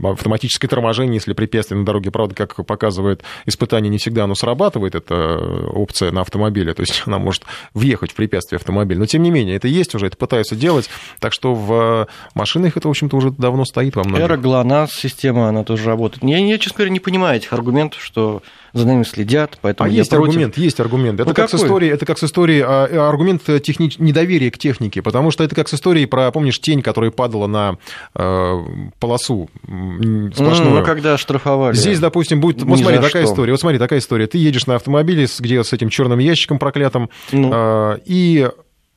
автоматическое 0.04 0.70
торможение, 0.70 1.16
если 1.16 1.34
препятствие 1.34 1.80
на 1.80 1.86
дороге, 1.86 2.12
правда, 2.12 2.36
как 2.36 2.66
показывает 2.66 3.24
испытание, 3.46 3.90
не 3.90 3.98
всегда 3.98 4.24
оно 4.26 4.36
срабатывает, 4.36 4.96
эта 4.96 5.38
опция 5.74 6.12
на 6.12 6.22
автомобиле, 6.22 6.74
то 6.74 6.82
есть 6.82 7.04
она 7.06 7.20
может 7.20 7.44
въехать 7.74 8.12
в 8.12 8.16
препятствие 8.22 8.57
автомобиля. 8.57 8.99
Но, 8.99 9.07
тем 9.07 9.24
не 9.24 9.32
менее, 9.32 9.55
это 9.55 9.67
есть 9.67 9.95
уже, 9.95 10.05
это 10.05 10.15
пытаются 10.15 10.55
делать, 10.55 10.91
так 11.19 11.34
что 11.34 11.55
в 11.55 12.07
машинах 12.36 12.78
это, 12.78 12.88
в 12.88 12.91
общем-то, 12.91 13.17
уже 13.17 13.32
давно 13.32 13.65
стоит 13.65 13.95
во 13.95 14.03
многих. 14.03 14.24
Эра, 14.24 14.38
ГЛОНАСС, 14.38 14.93
система, 14.93 15.49
она 15.49 15.63
тоже 15.63 15.86
работает. 15.86 16.24
Я, 16.24 16.38
я, 16.38 16.59
честно 16.59 16.78
говоря, 16.78 16.91
не 16.91 16.99
понимаю 16.99 17.38
этих 17.38 17.51
аргументов, 17.51 17.99
что 17.99 18.43
за 18.74 18.88
нами 18.88 19.03
следят, 19.03 19.57
поэтому 19.61 19.89
а 19.89 19.91
я 19.91 19.99
есть 19.99 20.09
против. 20.09 20.30
аргумент, 20.30 20.57
есть 20.57 20.80
аргумент. 20.80 21.19
Это 21.19 21.30
ну, 21.30 21.36
как 21.36 21.49
с 21.49 21.55
историей, 21.55 21.91
это 21.91 22.05
как 22.05 22.17
с 22.17 22.24
историей, 22.24 22.63
а, 22.65 22.88
э, 22.88 22.97
аргумент 22.97 23.43
техни... 23.63 23.91
недоверия 23.97 24.49
к 24.51 24.57
технике, 24.57 25.01
потому 25.01 25.32
что 25.32 25.43
это 25.43 25.55
как 25.55 25.67
с 25.67 25.74
историей 25.74 26.05
про, 26.05 26.32
помнишь, 26.32 26.59
тень, 26.59 26.82
которая 26.82 27.11
падала 27.11 27.47
на 27.47 27.78
э, 28.15 28.59
полосу 28.99 29.49
сплошную. 29.63 30.80
Ну, 30.80 30.86
когда 30.86 31.17
штрафовали. 31.17 31.76
Здесь, 31.76 31.99
допустим, 31.99 32.39
будет, 32.39 32.61
вот 32.63 32.80
смотри, 32.80 32.97
такая 32.97 33.24
что. 33.24 33.34
история, 33.34 33.51
вот 33.51 33.59
смотри, 33.59 33.80
такая 33.80 33.99
история. 33.99 34.28
Ты 34.28 34.38
едешь 34.38 34.67
на 34.67 34.76
автомобиле, 34.76 35.28
где 35.39 35.63
с 35.63 35.74
этим 35.74 35.89
черным 35.89 36.19
ящиком 36.19 36.59
проклятым, 36.59 37.09
ну. 37.32 37.51
э, 37.53 37.99
и 38.05 38.49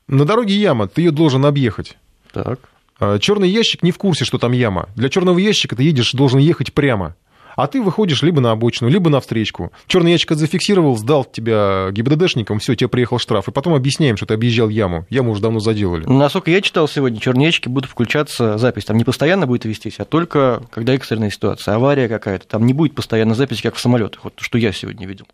на 0.07 0.25
дороге 0.25 0.55
яма, 0.55 0.87
ты 0.87 1.01
ее 1.01 1.11
должен 1.11 1.45
объехать. 1.45 1.97
Так. 2.31 2.59
Э, 2.99 3.17
Черный 3.19 3.49
ящик 3.49 3.83
не 3.83 3.91
в 3.91 3.97
курсе, 3.97 4.25
что 4.25 4.37
там 4.37 4.51
яма. 4.51 4.89
Для 4.95 5.09
черного 5.09 5.37
ящика 5.37 5.75
ты 5.75 5.83
едешь, 5.83 6.13
должен 6.13 6.39
ехать 6.39 6.73
прямо 6.73 7.15
а 7.55 7.67
ты 7.67 7.81
выходишь 7.81 8.21
либо 8.21 8.41
на 8.41 8.51
обочину, 8.51 8.89
либо 8.89 9.09
на 9.09 9.19
встречку. 9.21 9.71
Черный 9.87 10.11
ящик 10.11 10.31
зафиксировал, 10.31 10.97
сдал 10.97 11.25
тебя 11.25 11.89
ГИБДДшникам, 11.91 12.59
все, 12.59 12.75
тебе 12.75 12.87
приехал 12.87 13.19
штраф, 13.19 13.47
и 13.47 13.51
потом 13.51 13.73
объясняем, 13.73 14.17
что 14.17 14.25
ты 14.25 14.33
объезжал 14.33 14.69
яму. 14.69 15.05
Яму 15.09 15.31
уже 15.31 15.41
давно 15.41 15.59
заделали. 15.59 16.05
Насколько 16.05 16.51
я 16.51 16.61
читал 16.61 16.87
сегодня, 16.87 17.19
черные 17.19 17.47
ящики 17.47 17.69
будут 17.69 17.89
включаться 17.89 18.57
запись. 18.57 18.85
Там 18.85 18.97
не 18.97 19.03
постоянно 19.03 19.47
будет 19.47 19.65
вестись, 19.65 19.99
а 19.99 20.05
только 20.05 20.63
когда 20.71 20.93
экстренная 20.93 21.29
ситуация, 21.29 21.75
авария 21.75 22.07
какая-то. 22.07 22.47
Там 22.47 22.65
не 22.65 22.73
будет 22.73 22.95
постоянно 22.95 23.35
запись, 23.35 23.61
как 23.61 23.75
в 23.75 23.79
самолетах, 23.79 24.23
вот 24.23 24.33
что 24.37 24.57
я 24.57 24.71
сегодня 24.71 25.07
видел. 25.07 25.25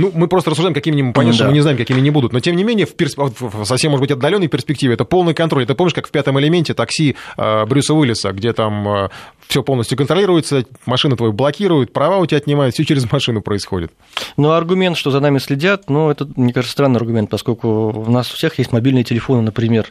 Ну, 0.00 0.10
мы 0.14 0.28
просто 0.28 0.50
рассуждаем, 0.50 0.74
какими 0.74 1.02
мы 1.02 1.12
понятно, 1.12 1.38
да. 1.38 1.46
мы 1.48 1.52
не 1.52 1.60
знаем, 1.60 1.76
какими 1.76 2.00
не 2.00 2.10
будут. 2.10 2.32
Но 2.32 2.40
тем 2.40 2.56
не 2.56 2.64
менее, 2.64 2.86
в, 2.86 2.94
персп... 2.94 3.18
в 3.18 3.64
совсем, 3.64 3.90
может 3.90 4.00
быть, 4.02 4.10
отдаленной 4.10 4.48
перспективе 4.48 4.94
это 4.94 5.04
полный 5.04 5.34
контроль. 5.34 5.64
Это 5.64 5.74
помнишь, 5.74 5.94
как 5.94 6.08
в 6.08 6.10
пятом 6.10 6.40
элементе 6.40 6.74
такси 6.74 7.16
э, 7.36 7.66
Брюса 7.66 7.92
Уиллиса, 7.94 8.32
где 8.32 8.52
там 8.52 8.88
э, 8.88 9.08
все 9.50 9.62
полностью 9.62 9.98
контролируется, 9.98 10.64
машина 10.86 11.16
твою 11.16 11.32
блокирует, 11.32 11.92
права 11.92 12.18
у 12.18 12.26
тебя 12.26 12.38
отнимают, 12.38 12.74
все 12.74 12.84
через 12.84 13.10
машину 13.10 13.42
происходит. 13.42 13.92
Ну, 14.36 14.52
аргумент, 14.52 14.96
что 14.96 15.10
за 15.10 15.18
нами 15.18 15.38
следят, 15.38 15.90
ну, 15.90 16.08
это, 16.08 16.28
мне 16.36 16.52
кажется, 16.52 16.72
странный 16.72 16.98
аргумент, 16.98 17.28
поскольку 17.30 17.68
у 17.90 18.10
нас 18.10 18.32
у 18.32 18.36
всех 18.36 18.58
есть 18.58 18.72
мобильные 18.72 19.02
телефоны, 19.02 19.42
например, 19.42 19.88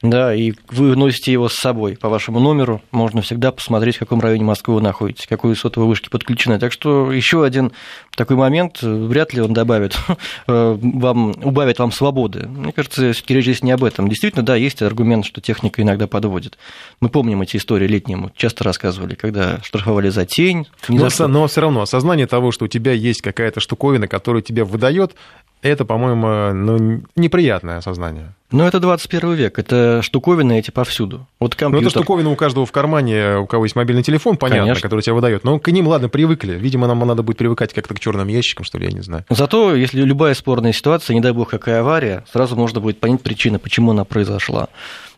да, 0.00 0.34
и 0.34 0.54
вы 0.70 0.96
носите 0.96 1.30
его 1.30 1.50
с 1.50 1.54
собой 1.54 1.96
по 1.96 2.08
вашему 2.08 2.40
номеру, 2.40 2.80
можно 2.90 3.20
всегда 3.20 3.52
посмотреть, 3.52 3.96
в 3.96 3.98
каком 4.00 4.20
районе 4.20 4.44
Москвы 4.44 4.76
вы 4.76 4.80
находитесь, 4.80 5.26
какой 5.26 5.54
сотовой 5.54 5.88
вышки 5.88 6.08
подключены. 6.08 6.58
Так 6.58 6.72
что 6.72 7.12
еще 7.12 7.44
один 7.44 7.72
такой 8.16 8.36
момент, 8.36 8.82
вряд 8.82 9.34
ли 9.34 9.42
он 9.42 9.51
добавит 9.54 9.96
э, 10.46 10.78
вам, 10.80 11.34
убавит 11.42 11.78
вам 11.78 11.92
свободы. 11.92 12.46
Мне 12.46 12.72
кажется, 12.72 13.12
все-таки 13.12 13.34
речь 13.34 13.44
здесь 13.44 13.62
не 13.62 13.72
об 13.72 13.84
этом. 13.84 14.08
Действительно, 14.08 14.44
да, 14.44 14.56
есть 14.56 14.82
аргумент, 14.82 15.24
что 15.24 15.40
техника 15.40 15.82
иногда 15.82 16.06
подводит. 16.06 16.58
Мы 17.00 17.08
помним 17.08 17.42
эти 17.42 17.56
истории 17.56 17.86
летние, 17.86 18.16
мы 18.16 18.32
часто 18.36 18.64
рассказывали, 18.64 19.14
когда 19.14 19.60
штрафовали 19.62 20.08
за 20.08 20.26
тень. 20.26 20.66
Но, 20.88 21.08
за 21.08 21.26
но 21.26 21.46
все 21.46 21.60
равно 21.60 21.82
осознание 21.82 22.26
того, 22.26 22.52
что 22.52 22.64
у 22.66 22.68
тебя 22.68 22.92
есть 22.92 23.22
какая-то 23.22 23.60
штуковина, 23.60 24.08
которая 24.08 24.42
тебя 24.42 24.64
выдает, 24.64 25.14
это, 25.62 25.84
по-моему, 25.84 26.52
ну, 26.52 27.02
неприятное 27.16 27.78
осознание. 27.78 28.34
Ну, 28.50 28.64
это 28.64 28.80
21 28.80 29.32
век, 29.32 29.58
это 29.58 30.02
штуковины 30.02 30.58
эти 30.58 30.70
повсюду. 30.70 31.26
Вот 31.40 31.54
компьютер... 31.54 31.84
Ну, 31.84 31.88
это 31.88 31.98
штуковина 31.98 32.30
у 32.30 32.36
каждого 32.36 32.66
в 32.66 32.72
кармане, 32.72 33.38
у 33.38 33.46
кого 33.46 33.64
есть 33.64 33.76
мобильный 33.76 34.02
телефон, 34.02 34.36
понятно, 34.36 34.64
Конечно. 34.64 34.82
который 34.82 35.00
тебя 35.00 35.14
выдает. 35.14 35.44
Но 35.44 35.58
к 35.58 35.70
ним, 35.70 35.86
ладно, 35.86 36.10
привыкли. 36.10 36.54
Видимо, 36.54 36.86
нам 36.86 36.98
надо 36.98 37.22
будет 37.22 37.38
привыкать 37.38 37.72
как-то 37.72 37.94
к 37.94 38.00
черным 38.00 38.28
ящикам, 38.28 38.64
что 38.64 38.78
ли, 38.78 38.86
я 38.86 38.92
не 38.92 39.00
знаю. 39.00 39.24
Зато, 39.30 39.74
если 39.74 40.02
любая 40.02 40.34
спорная 40.34 40.72
ситуация, 40.72 41.14
не 41.14 41.20
дай 41.20 41.32
бог, 41.32 41.48
какая 41.48 41.80
авария, 41.80 42.24
сразу 42.30 42.56
можно 42.56 42.80
будет 42.80 43.00
понять 43.00 43.22
причину, 43.22 43.58
почему 43.58 43.92
она 43.92 44.04
произошла 44.04 44.68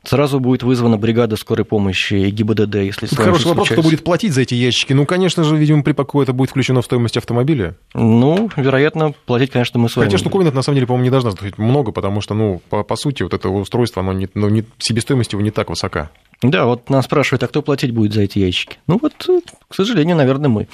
сразу 0.05 0.41
будет 0.41 0.63
вызвана 0.63 0.97
бригада 0.97 1.37
скорой 1.37 1.65
помощи 1.65 2.15
и 2.15 2.31
ГИБДД, 2.31 2.77
если 2.77 3.07
Хороший 3.07 3.47
вопрос, 3.47 3.69
случается. 3.69 3.75
кто 3.75 3.83
будет 3.83 4.05
платить 4.05 4.33
за 4.33 4.43
эти 4.43 4.55
ящики? 4.55 4.93
Ну, 4.93 5.07
конечно 5.07 5.45
же, 5.45 5.57
видимо, 5.57 5.83
припаку 5.83 6.23
это 6.23 6.33
будет 6.33 6.51
включено 6.51 6.83
в 6.83 6.85
стоимость 6.85 7.17
автомобиля. 7.17 7.77
Ну, 7.95 8.51
вероятно, 8.57 9.15
платить, 9.27 9.51
конечно, 9.51 9.79
мы 9.81 9.89
с 9.89 9.97
вами. 9.97 10.07
Хотя 10.07 10.19
штуковина, 10.19 10.51
на 10.51 10.63
самом 10.63 10.77
деле, 10.77 10.87
по-моему, 10.87 11.05
не 11.05 11.11
должна 11.11 11.33
стоить 11.33 11.59
много, 11.59 11.93
потому 11.93 12.21
что, 12.21 12.35
ну, 12.35 12.61
по, 12.71 12.83
по 12.83 12.97
сути, 12.97 13.23
вот 13.23 13.35
это 13.35 13.49
устройство, 13.49 14.03
оно 14.03 14.13
не, 14.13 14.29
ну, 14.35 14.49
не, 14.49 14.65
себестоимость 14.79 15.33
его 15.33 15.43
не 15.43 15.51
так 15.51 15.71
высока. 15.71 16.11
Да, 16.51 16.67
вот 16.67 16.91
нас 16.91 17.07
спрашивают, 17.07 17.43
а 17.43 17.49
кто 17.49 17.63
платить 17.63 17.91
будет 17.93 18.13
за 18.13 18.23
эти 18.23 18.39
ящики? 18.39 18.77
Ну 18.87 18.99
вот, 19.01 19.15
к 19.69 19.75
сожалению, 19.75 20.17
наверное, 20.17 20.51
мы. 20.51 20.69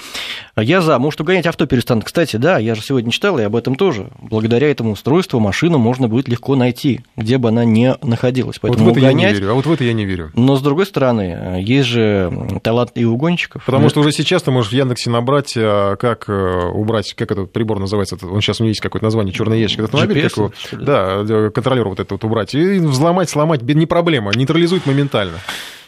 Я 0.57 0.81
за. 0.81 0.99
Может, 0.99 1.21
угонять 1.21 1.47
авто 1.47 1.65
перестанут. 1.65 2.03
Кстати, 2.03 2.35
да, 2.35 2.57
я 2.57 2.75
же 2.75 2.81
сегодня 2.81 3.11
читал 3.11 3.39
и 3.39 3.43
об 3.43 3.55
этом 3.55 3.75
тоже. 3.75 4.09
Благодаря 4.21 4.69
этому 4.69 4.91
устройству 4.91 5.39
машину 5.39 5.77
можно 5.77 6.07
будет 6.07 6.27
легко 6.27 6.55
найти, 6.55 7.01
где 7.15 7.37
бы 7.37 7.49
она 7.49 7.63
ни 7.65 7.95
находилась. 8.05 8.59
Поэтому 8.59 8.85
вот 8.85 8.95
в 8.95 8.97
это 8.97 9.07
угонять... 9.07 9.23
я 9.23 9.29
не 9.29 9.39
верю, 9.39 9.51
а 9.51 9.53
вот 9.53 9.65
в 9.65 9.71
это 9.71 9.83
я 9.83 9.93
не 9.93 10.05
верю. 10.05 10.31
Но, 10.35 10.55
с 10.55 10.61
другой 10.61 10.85
стороны, 10.85 11.61
есть 11.61 11.87
же 11.87 12.59
талант 12.61 12.91
и 12.95 13.05
угонщиков. 13.05 13.63
Потому 13.65 13.89
что 13.89 14.01
уже 14.01 14.11
сейчас 14.11 14.43
ты 14.43 14.51
можешь 14.51 14.71
в 14.71 14.75
Яндексе 14.75 15.09
набрать, 15.09 15.53
а, 15.55 15.95
как 15.95 16.27
э, 16.27 16.69
убрать, 16.73 17.13
как 17.13 17.31
этот 17.31 17.53
прибор 17.53 17.79
называется, 17.79 18.17
он 18.21 18.41
сейчас 18.41 18.59
у 18.59 18.63
него 18.63 18.69
есть 18.69 18.81
какое-то 18.81 19.05
название, 19.05 19.33
черный 19.33 19.59
ящик, 19.59 19.79
этот 19.79 19.95
автомобиль, 19.95 20.25
GPS, 20.25 20.33
его, 20.37 20.51
да, 20.73 21.23
э, 21.27 21.51
контролер 21.53 21.87
вот 21.87 21.99
этот 21.99 22.11
вот 22.11 22.23
убрать, 22.23 22.53
и 22.53 22.79
взломать, 22.79 23.29
сломать, 23.29 23.61
не 23.61 23.85
проблема, 23.85 24.31
нейтрализует 24.35 24.85
моментально. 24.85 25.37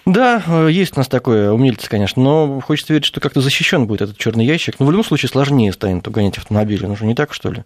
Да, 0.05 0.43
э, 0.45 0.67
есть 0.69 0.97
у 0.97 0.99
нас 0.99 1.07
такое, 1.07 1.51
умельцы, 1.51 1.89
конечно, 1.89 2.21
но 2.21 2.59
хочется 2.59 2.91
верить, 2.91 3.05
что 3.05 3.21
как-то 3.21 3.39
защищен 3.39 3.87
будет 3.87 4.01
этот 4.01 4.17
черный 4.17 4.45
ящик. 4.45 4.75
Но 4.79 4.85
в 4.85 4.91
любом 4.91 5.05
случае 5.05 5.29
сложнее 5.29 5.71
станет 5.71 6.05
угонять 6.07 6.37
автомобили, 6.37 6.85
ну 6.85 6.95
же 6.95 7.05
не 7.05 7.15
так, 7.15 7.33
что 7.33 7.51
ли? 7.51 7.63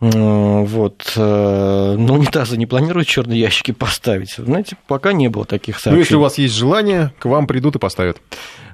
Вот. 0.00 1.12
Э, 1.16 1.96
но 1.98 2.14
унитазы 2.18 2.56
не 2.56 2.66
планируют 2.66 3.08
черные 3.08 3.40
ящики 3.40 3.72
поставить. 3.72 4.34
Знаете, 4.36 4.76
пока 4.86 5.12
не 5.12 5.28
было 5.28 5.44
таких 5.44 5.76
сообщений. 5.76 5.96
Ну, 5.96 6.00
если 6.00 6.16
у 6.16 6.20
вас 6.20 6.38
есть 6.38 6.54
желание, 6.54 7.12
к 7.18 7.24
вам 7.24 7.48
придут 7.48 7.74
и 7.76 7.78
поставят. 7.80 8.20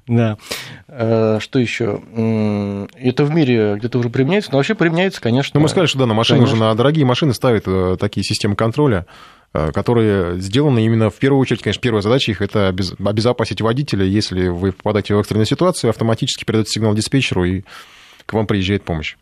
Да. 0.06 0.36
Э, 0.88 1.38
что 1.40 1.58
еще? 1.58 2.02
Это 2.96 3.24
в 3.24 3.30
мире 3.30 3.76
где-то 3.76 3.98
уже 3.98 4.10
применяется, 4.10 4.50
но 4.50 4.58
вообще 4.58 4.74
применяется, 4.74 5.22
конечно. 5.22 5.58
Ну, 5.58 5.62
мы 5.62 5.70
сказали, 5.70 5.86
что 5.86 6.00
да, 6.00 6.06
на 6.06 6.14
машины 6.14 6.42
уже 6.42 6.56
на 6.56 6.74
дорогие 6.74 7.06
машины 7.06 7.32
ставят 7.32 7.64
такие 7.98 8.24
системы 8.24 8.56
контроля. 8.56 9.06
Э, 9.52 9.72
которые 9.72 10.40
сделаны 10.40 10.84
именно 10.84 11.10
в 11.10 11.16
первую 11.16 11.40
очередь, 11.40 11.62
конечно, 11.62 11.80
первая 11.80 12.02
задача 12.02 12.30
их 12.30 12.40
это 12.40 12.68
обезопасить 12.68 13.60
водителя. 13.60 14.04
Если 14.04 14.46
вы 14.46 14.70
попадаете 14.70 15.14
в 15.14 15.18
экстренную 15.18 15.46
ситуацию, 15.46 15.90
автоматически 15.90 16.44
передает 16.44 16.68
сигнал 16.68 16.94
диспетчеру, 16.94 17.44
и 17.44 17.62
к 18.26 18.32
вам 18.32 18.46
приезжает 18.46 18.84
помощь. 18.84 19.16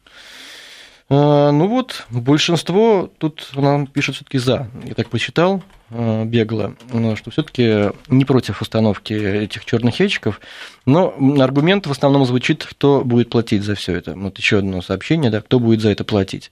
Э, 1.09 1.51
ну 1.51 1.67
вот, 1.67 2.05
большинство 2.11 3.11
тут 3.17 3.49
нам 3.55 3.87
пишет 3.87 4.17
все-таки 4.17 4.37
за. 4.37 4.69
Я 4.85 4.93
так 4.93 5.09
посчитал 5.09 5.63
э, 5.89 6.25
бегло, 6.27 6.75
что 7.17 7.31
все-таки 7.31 7.93
не 8.09 8.27
против 8.27 8.61
установки 8.61 9.15
этих 9.15 9.65
черных 9.65 9.99
ящиков, 9.99 10.43
но 10.85 11.15
аргумент 11.41 11.87
в 11.87 11.91
основном 11.91 12.27
звучит, 12.27 12.67
кто 12.69 13.03
будет 13.03 13.31
платить 13.31 13.63
за 13.63 13.75
все 13.77 13.95
это. 13.95 14.13
Вот 14.15 14.37
еще 14.37 14.59
одно 14.59 14.83
сообщение, 14.83 15.31
да, 15.31 15.41
кто 15.41 15.59
будет 15.59 15.81
за 15.81 15.89
это 15.89 16.05
платить. 16.05 16.51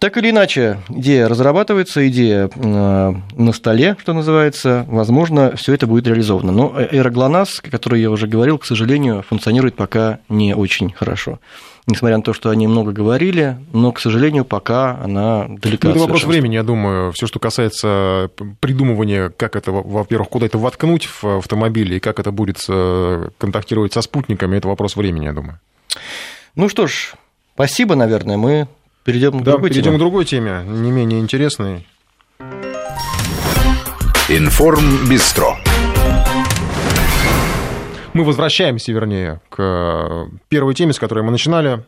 Так 0.00 0.16
или 0.16 0.30
иначе, 0.30 0.78
идея 0.88 1.28
разрабатывается, 1.28 2.08
идея 2.08 2.48
э, 2.54 3.14
на 3.36 3.52
столе, 3.52 3.96
что 4.00 4.14
называется. 4.14 4.86
Возможно, 4.88 5.54
все 5.56 5.74
это 5.74 5.86
будет 5.86 6.06
реализовано. 6.06 6.52
Но 6.52 6.74
эра 6.74 7.10
ГЛОНАСС, 7.10 7.60
о 7.62 7.70
которой 7.70 8.00
я 8.00 8.10
уже 8.10 8.26
говорил, 8.26 8.56
к 8.56 8.64
сожалению, 8.64 9.22
функционирует 9.28 9.74
пока 9.74 10.20
не 10.30 10.56
очень 10.56 10.90
хорошо. 10.90 11.38
Несмотря 11.86 12.16
на 12.16 12.22
то, 12.22 12.32
что 12.32 12.48
они 12.48 12.66
много 12.66 12.92
говорили, 12.92 13.58
но, 13.74 13.92
к 13.92 14.00
сожалению, 14.00 14.46
пока 14.46 14.98
она 15.02 15.46
далека 15.48 15.88
ну, 15.88 15.94
Это 15.94 16.00
вопрос 16.00 16.24
времени, 16.24 16.54
я 16.54 16.62
думаю. 16.62 17.12
Все, 17.12 17.26
что 17.26 17.38
касается 17.38 18.30
придумывания, 18.60 19.28
как 19.28 19.54
это, 19.54 19.70
во-первых, 19.70 20.30
куда 20.30 20.46
это 20.46 20.56
воткнуть 20.56 21.10
в 21.20 21.38
автомобиле 21.38 21.98
и 21.98 22.00
как 22.00 22.18
это 22.18 22.30
будет 22.30 22.64
э, 22.70 23.28
контактировать 23.36 23.92
со 23.92 24.00
спутниками, 24.00 24.56
это 24.56 24.66
вопрос 24.66 24.96
времени, 24.96 25.26
я 25.26 25.34
думаю. 25.34 25.60
Ну 26.56 26.70
что 26.70 26.86
ж, 26.86 27.12
спасибо, 27.54 27.96
наверное. 27.96 28.38
Мы 28.38 28.66
Перейдем 29.04 29.40
к 29.40 29.42
да, 29.42 29.52
другой 29.52 29.70
перейдем 29.70 29.92
теме. 29.92 29.96
к 29.96 29.98
другой 29.98 30.24
теме, 30.26 30.62
не 30.66 30.90
менее 30.90 31.20
интересной. 31.20 31.86
Информ 34.28 35.08
Бистро. 35.08 35.56
Мы 38.12 38.24
возвращаемся, 38.24 38.92
вернее, 38.92 39.40
к 39.48 40.28
первой 40.48 40.74
теме, 40.74 40.92
с 40.92 40.98
которой 40.98 41.24
мы 41.24 41.30
начинали. 41.30 41.84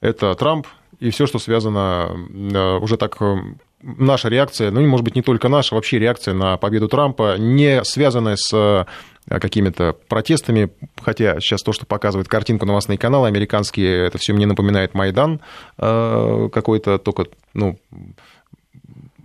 Это 0.00 0.34
Трамп 0.34 0.66
и 1.00 1.10
все, 1.10 1.26
что 1.26 1.38
связано 1.38 2.10
э, 2.30 2.78
уже 2.78 2.96
так 2.96 3.16
э, 3.20 3.36
наша 3.82 4.28
реакция, 4.28 4.70
ну, 4.70 4.80
может 4.86 5.04
быть, 5.04 5.16
не 5.16 5.22
только 5.22 5.48
наша, 5.48 5.74
вообще 5.74 5.98
реакция 5.98 6.34
на 6.34 6.56
победу 6.56 6.88
Трампа, 6.88 7.36
не 7.38 7.84
связанная 7.84 8.36
с 8.36 8.52
э, 8.52 8.84
какими-то 9.28 9.96
протестами, 10.08 10.70
хотя 11.00 11.40
сейчас 11.40 11.62
то, 11.62 11.72
что 11.72 11.86
показывает 11.86 12.28
картинку 12.28 12.66
новостные 12.66 12.98
каналы 12.98 13.28
американские, 13.28 14.06
это 14.06 14.18
все 14.18 14.32
мне 14.32 14.46
напоминает 14.46 14.94
Майдан 14.94 15.40
какой-то, 15.76 16.98
только, 16.98 17.26
ну, 17.54 17.78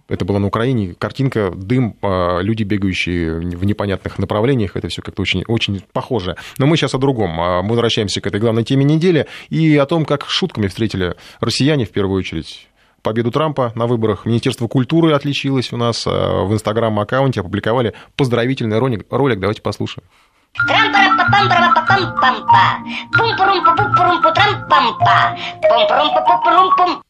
это 0.09 0.25
было 0.25 0.37
на 0.37 0.47
Украине, 0.47 0.95
картинка, 0.97 1.51
дым, 1.53 1.97
а, 2.01 2.39
люди, 2.39 2.63
бегающие 2.63 3.39
в 3.39 3.65
непонятных 3.65 4.19
направлениях, 4.19 4.75
это 4.75 4.87
все 4.87 5.01
как-то 5.01 5.21
очень, 5.21 5.43
очень 5.47 5.81
похоже. 5.91 6.37
Но 6.57 6.65
мы 6.65 6.77
сейчас 6.77 6.95
о 6.95 6.97
другом. 6.97 7.31
Мы 7.31 7.69
возвращаемся 7.69 8.21
к 8.21 8.27
этой 8.27 8.39
главной 8.39 8.63
теме 8.63 8.85
недели 8.85 9.27
и 9.49 9.75
о 9.75 9.85
том, 9.85 10.05
как 10.05 10.25
шутками 10.27 10.67
встретили 10.67 11.15
россияне 11.39 11.85
в 11.85 11.91
первую 11.91 12.19
очередь 12.19 12.67
победу 13.07 13.31
Трампа 13.31 13.71
на 13.73 13.87
выборах. 13.87 14.25
Министерство 14.25 14.67
культуры 14.67 15.13
отличилось 15.13 15.71
у 15.71 15.77
нас 15.77 16.05
а, 16.05 16.43
в 16.43 16.53
инстаграм-аккаунте, 16.53 17.39
опубликовали 17.39 17.93
поздравительный 18.17 18.79
ролик. 18.79 19.05
ролик. 19.09 19.39
Давайте 19.39 19.61
послушаем. 19.61 20.05
Трам-пара-па-пам-пара-па-пам-па. 20.67 22.79
Пум-пурум-пу-пум-пурум-пу-трам-пам-па. 23.17 25.37
Пум-пурум-пу-пу-пум-пум. 25.69 27.01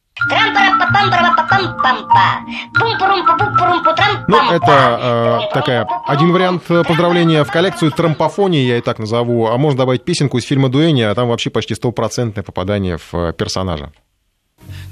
Ну, 4.28 4.50
это 4.50 4.98
э, 5.00 5.38
такая 5.54 5.86
один 6.06 6.32
вариант 6.32 6.64
поздравления 6.64 7.44
в 7.44 7.50
коллекцию 7.50 7.92
трампофонии, 7.92 8.62
я 8.62 8.78
и 8.78 8.80
так 8.80 8.98
назову. 8.98 9.46
А 9.46 9.56
можно 9.56 9.78
добавить 9.78 10.04
песенку 10.04 10.38
из 10.38 10.44
фильма 10.44 10.68
Дуэни, 10.68 11.02
а 11.02 11.14
там 11.14 11.28
вообще 11.28 11.50
почти 11.50 11.74
стопроцентное 11.74 12.44
попадание 12.44 12.98
в 12.98 13.32
персонажа. 13.32 13.92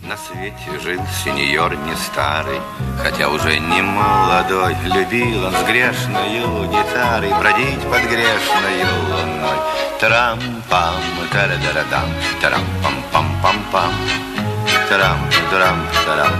На 0.03 0.17
свете 0.17 0.79
жил 0.83 1.01
сеньор 1.25 1.75
не 1.75 1.95
старый, 1.97 2.61
Хотя 3.03 3.29
уже 3.29 3.59
не 3.59 3.83
молодой, 3.83 4.77
Любил 4.85 5.47
он 5.47 5.53
с 5.53 5.62
грешною 5.64 6.71
гитарой 6.71 7.33
Бродить 7.41 7.83
под 7.83 8.03
грешною 8.03 8.87
луной. 9.11 9.59
Трам-пам, 9.99 10.95
тарадарадам, 11.33 12.09
тарам-пам-пам-пам-пам. 12.41 13.93
Тарам, 14.89 15.19
тарам, 15.51 15.81
тарам, 16.05 16.31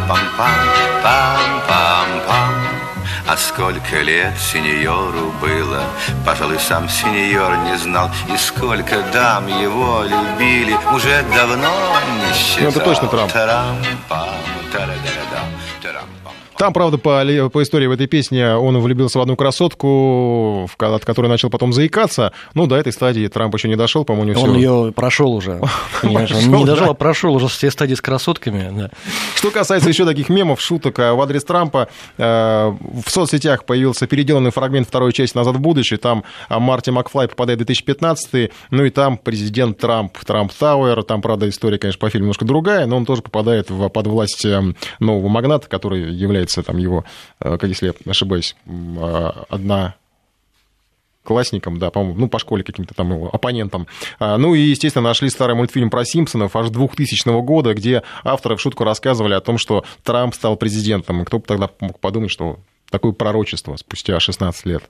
А 3.29 3.37
сколько 3.37 4.03
лет 4.03 4.33
сеньору 4.39 5.33
было, 5.41 5.83
пожалуй, 6.25 6.61
сам 6.61 6.89
сеньор 6.89 7.57
не 7.57 7.77
знал, 7.77 8.09
и 8.33 8.37
сколько 8.37 9.03
дам 9.13 9.49
его 9.49 10.05
любили, 10.05 10.77
уже 10.95 11.25
давно 11.35 11.97
не 12.21 12.33
считал. 12.33 12.65
Ну, 12.65 12.69
это 12.69 12.81
точно 12.81 13.09
Трамп. 13.09 13.33
Пам, 13.33 14.29
тарам, 14.73 14.95
там, 16.59 16.73
правда, 16.73 16.99
по, 16.99 17.23
по 17.51 17.63
истории 17.63 17.87
в 17.87 17.93
этой 17.93 18.07
песне 18.07 18.55
он 18.55 18.79
влюбился 18.79 19.19
в 19.19 19.23
одну 19.23 19.37
красотку, 19.37 20.69
от 20.79 21.05
которой 21.05 21.29
начал 21.29 21.51
потом 21.51 21.73
заикаться. 21.73 22.33
Ну, 22.55 22.67
до 22.67 22.77
этой 22.77 22.93
стадии 22.93 23.27
Трамп 23.29 23.55
еще 23.55 23.69
не 23.69 23.77
дошел, 23.77 24.05
по-моему, 24.05 24.41
Он 24.41 24.51
все... 24.51 24.55
ее 24.55 24.93
прошел 24.93 25.33
уже. 25.33 25.61
Он 26.03 26.11
не 26.11 26.65
дошел, 26.65 26.91
а 26.91 26.95
прошел 26.95 27.35
уже 27.35 27.49
все 27.49 27.71
стадии 27.71 27.95
с 27.95 28.01
красотками. 28.01 28.91
Что 29.35 29.51
касается 29.51 29.89
еще 29.89 30.05
таких 30.05 30.29
мемов, 30.29 30.61
шуток 30.61 30.99
э, 30.99 31.13
в 31.13 31.21
адрес 31.21 31.45
Трампа, 31.45 31.89
э, 32.17 32.23
в 32.25 33.11
соцсетях 33.11 33.65
появился 33.65 34.07
переделанный 34.07 34.51
фрагмент 34.51 34.89
второй 34.89 35.13
части 35.13 35.37
«Назад 35.37 35.57
в 35.57 35.61
будущее». 35.61 35.99
Там 35.99 36.25
э, 36.49 36.59
Марти 36.59 36.91
Макфлай 36.91 37.29
попадает 37.29 37.61
в 37.61 37.65
2015 37.65 38.51
ну 38.71 38.85
и 38.85 38.91
там 38.91 39.19
президент 39.19 39.79
Трамп, 39.79 40.17
Трамп 40.19 40.53
Тауэр. 40.53 41.03
Там, 41.03 41.23
правда, 41.23 41.49
история, 41.49 41.79
конечно, 41.79 41.99
по 41.99 42.11
фильму 42.11 42.27
немножко 42.27 42.45
другая, 42.45 42.87
но 42.87 42.97
он 42.97 43.05
тоже 43.05 43.23
попадает 43.23 43.69
под 43.69 44.07
власть 44.07 44.47
нового 44.99 45.29
магната, 45.29 45.69
который 45.69 46.13
является 46.13 46.46
является 46.47 46.63
там 46.63 46.77
его, 46.79 47.05
э, 47.41 47.59
как 47.59 47.69
если 47.69 47.87
я 47.87 48.11
ошибаюсь, 48.11 48.57
а, 48.67 49.45
одна 49.49 49.97
классником, 51.25 51.79
да, 51.79 51.91
по-моему, 51.91 52.21
ну, 52.21 52.29
по 52.29 52.39
школе 52.39 52.63
каким-то 52.63 52.95
там 52.95 53.13
его 53.13 53.29
оппонентом. 53.33 53.89
А, 54.21 54.39
ну 54.39 54.55
и, 54.55 54.61
естественно, 54.61 55.09
нашли 55.09 55.29
старый 55.29 55.57
мультфильм 55.57 55.91
про 55.91 56.05
Симпсонов 56.05 56.55
аж 56.55 56.71
2000 56.71 57.43
года, 57.43 57.75
где 57.75 58.05
авторы 58.23 58.57
в 58.57 58.61
шутку 58.61 58.85
рассказывали 58.85 59.35
о 59.35 59.41
том, 59.41 59.59
что 59.59 59.85
Трамп 60.05 60.35
стал 60.35 60.57
президентом. 60.57 61.23
И 61.23 61.25
кто 61.25 61.39
бы 61.39 61.45
тогда 61.45 61.69
мог 61.81 61.99
подумать, 61.99 62.31
что 62.31 62.61
такое 62.91 63.11
пророчество 63.11 63.75
спустя 63.77 64.21
16 64.21 64.67
лет. 64.67 64.85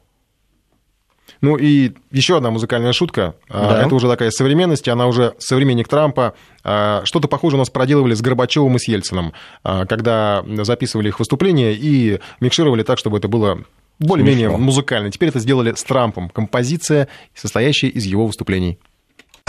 Ну 1.40 1.56
и 1.56 1.92
еще 2.10 2.36
одна 2.36 2.50
музыкальная 2.50 2.92
шутка. 2.92 3.34
А, 3.48 3.70
да. 3.70 3.86
Это 3.86 3.94
уже 3.94 4.08
такая 4.08 4.30
современность, 4.30 4.88
она 4.88 5.06
уже 5.06 5.34
современник 5.38 5.88
Трампа. 5.88 6.34
А, 6.64 7.02
что-то 7.04 7.28
похожее 7.28 7.56
у 7.56 7.60
нас 7.60 7.70
проделывали 7.70 8.14
с 8.14 8.20
Горбачевым 8.20 8.76
и 8.76 8.78
с 8.78 8.88
Ельцином, 8.88 9.32
а, 9.62 9.86
когда 9.86 10.44
записывали 10.62 11.08
их 11.08 11.18
выступления 11.18 11.74
и 11.74 12.20
микшировали 12.40 12.82
так, 12.82 12.98
чтобы 12.98 13.18
это 13.18 13.28
было 13.28 13.58
более-менее 13.98 14.50
музыкально. 14.50 15.10
Теперь 15.10 15.30
это 15.30 15.40
сделали 15.40 15.74
с 15.74 15.82
Трампом. 15.84 16.28
Композиция, 16.28 17.08
состоящая 17.34 17.88
из 17.88 18.04
его 18.04 18.26
выступлений. 18.26 18.78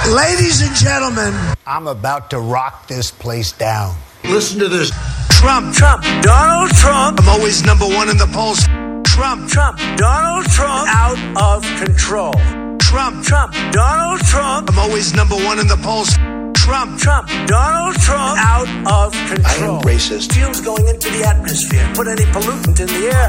Ladies 0.05 0.61
and 0.61 0.75
gentlemen, 0.75 1.33
I'm 1.65 1.87
about 1.87 2.29
to 2.29 2.39
rock 2.39 2.87
this 2.87 3.11
place 3.11 3.51
down. 3.51 3.95
Listen 4.23 4.59
to 4.59 4.69
this. 4.69 4.91
Trump, 5.29 5.73
Trump, 5.73 6.03
Donald 6.21 6.71
Trump. 6.71 7.19
I'm 7.19 7.29
always 7.29 7.65
number 7.65 7.85
one 7.85 8.09
in 8.09 8.17
the 8.17 8.27
polls. 8.27 8.86
Trump, 9.17 9.49
Trump, 9.49 9.79
Donald 9.97 10.45
Trump 10.45 10.87
out 10.93 11.17
of 11.41 11.63
control. 11.83 12.33
Trump, 12.77 13.25
Trump, 13.25 13.51
Donald 13.71 14.21
Trump. 14.21 14.69
I'm 14.69 14.77
always 14.77 15.15
number 15.15 15.33
one 15.33 15.57
in 15.57 15.65
the 15.65 15.75
polls. 15.77 16.13
Trump, 16.53 16.99
Trump, 16.99 17.27
Donald 17.47 17.95
Trump 17.95 18.37
out 18.37 18.69
of 18.85 19.16
racist. 19.97 20.31
Fumes 20.33 20.61
going 20.61 20.85
into 20.93 21.09
the 21.15 21.23
atmosphere. 21.33 21.85
Put 21.95 22.07
any 22.07 22.25
pollutant 22.33 22.79
in 22.83 22.87
the 22.95 23.01
air. 23.17 23.27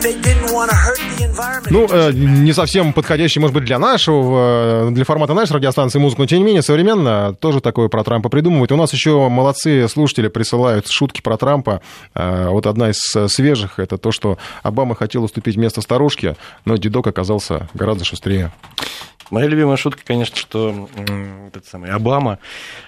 They 0.00 0.14
didn't 0.26 0.50
want 0.56 0.70
to 0.70 0.76
hurt 0.76 1.00
the 1.16 1.24
environment. 1.30 1.70
Ну, 1.70 1.86
э, 1.90 2.12
не 2.12 2.52
совсем 2.52 2.92
подходящий, 2.92 3.40
может 3.40 3.54
быть, 3.54 3.64
для 3.64 3.78
нашего, 3.78 4.88
э, 4.88 4.90
для 4.92 5.04
формата 5.04 5.34
нашей 5.34 5.52
радиостанции 5.52 5.98
музыку, 5.98 6.22
но 6.22 6.26
тем 6.26 6.38
не 6.38 6.44
менее 6.44 6.62
современно 6.62 7.34
тоже 7.34 7.60
такое 7.60 7.88
про 7.88 8.02
Трампа 8.02 8.28
придумывают. 8.28 8.72
У 8.72 8.76
нас 8.76 8.92
еще 8.92 9.28
молодцы 9.28 9.88
слушатели 9.88 10.28
присылают 10.28 10.88
шутки 10.88 11.20
про 11.20 11.36
Трампа. 11.36 11.82
Э, 12.14 12.48
вот 12.48 12.66
одна 12.66 12.90
из 12.90 13.32
свежих, 13.32 13.78
это 13.78 13.98
то, 13.98 14.10
что 14.10 14.38
Обама 14.62 14.94
хотел 14.94 15.24
уступить 15.24 15.56
место 15.56 15.82
старушке, 15.82 16.36
но 16.64 16.76
дедок 16.76 17.06
оказался 17.06 17.68
гораздо 17.74 18.04
шустрее. 18.04 18.52
Моя 19.30 19.48
любимая 19.48 19.76
шутка, 19.76 20.02
конечно, 20.04 20.36
что 20.36 20.88
этот 21.48 21.66
самый 21.66 21.90
Обама 21.90 22.38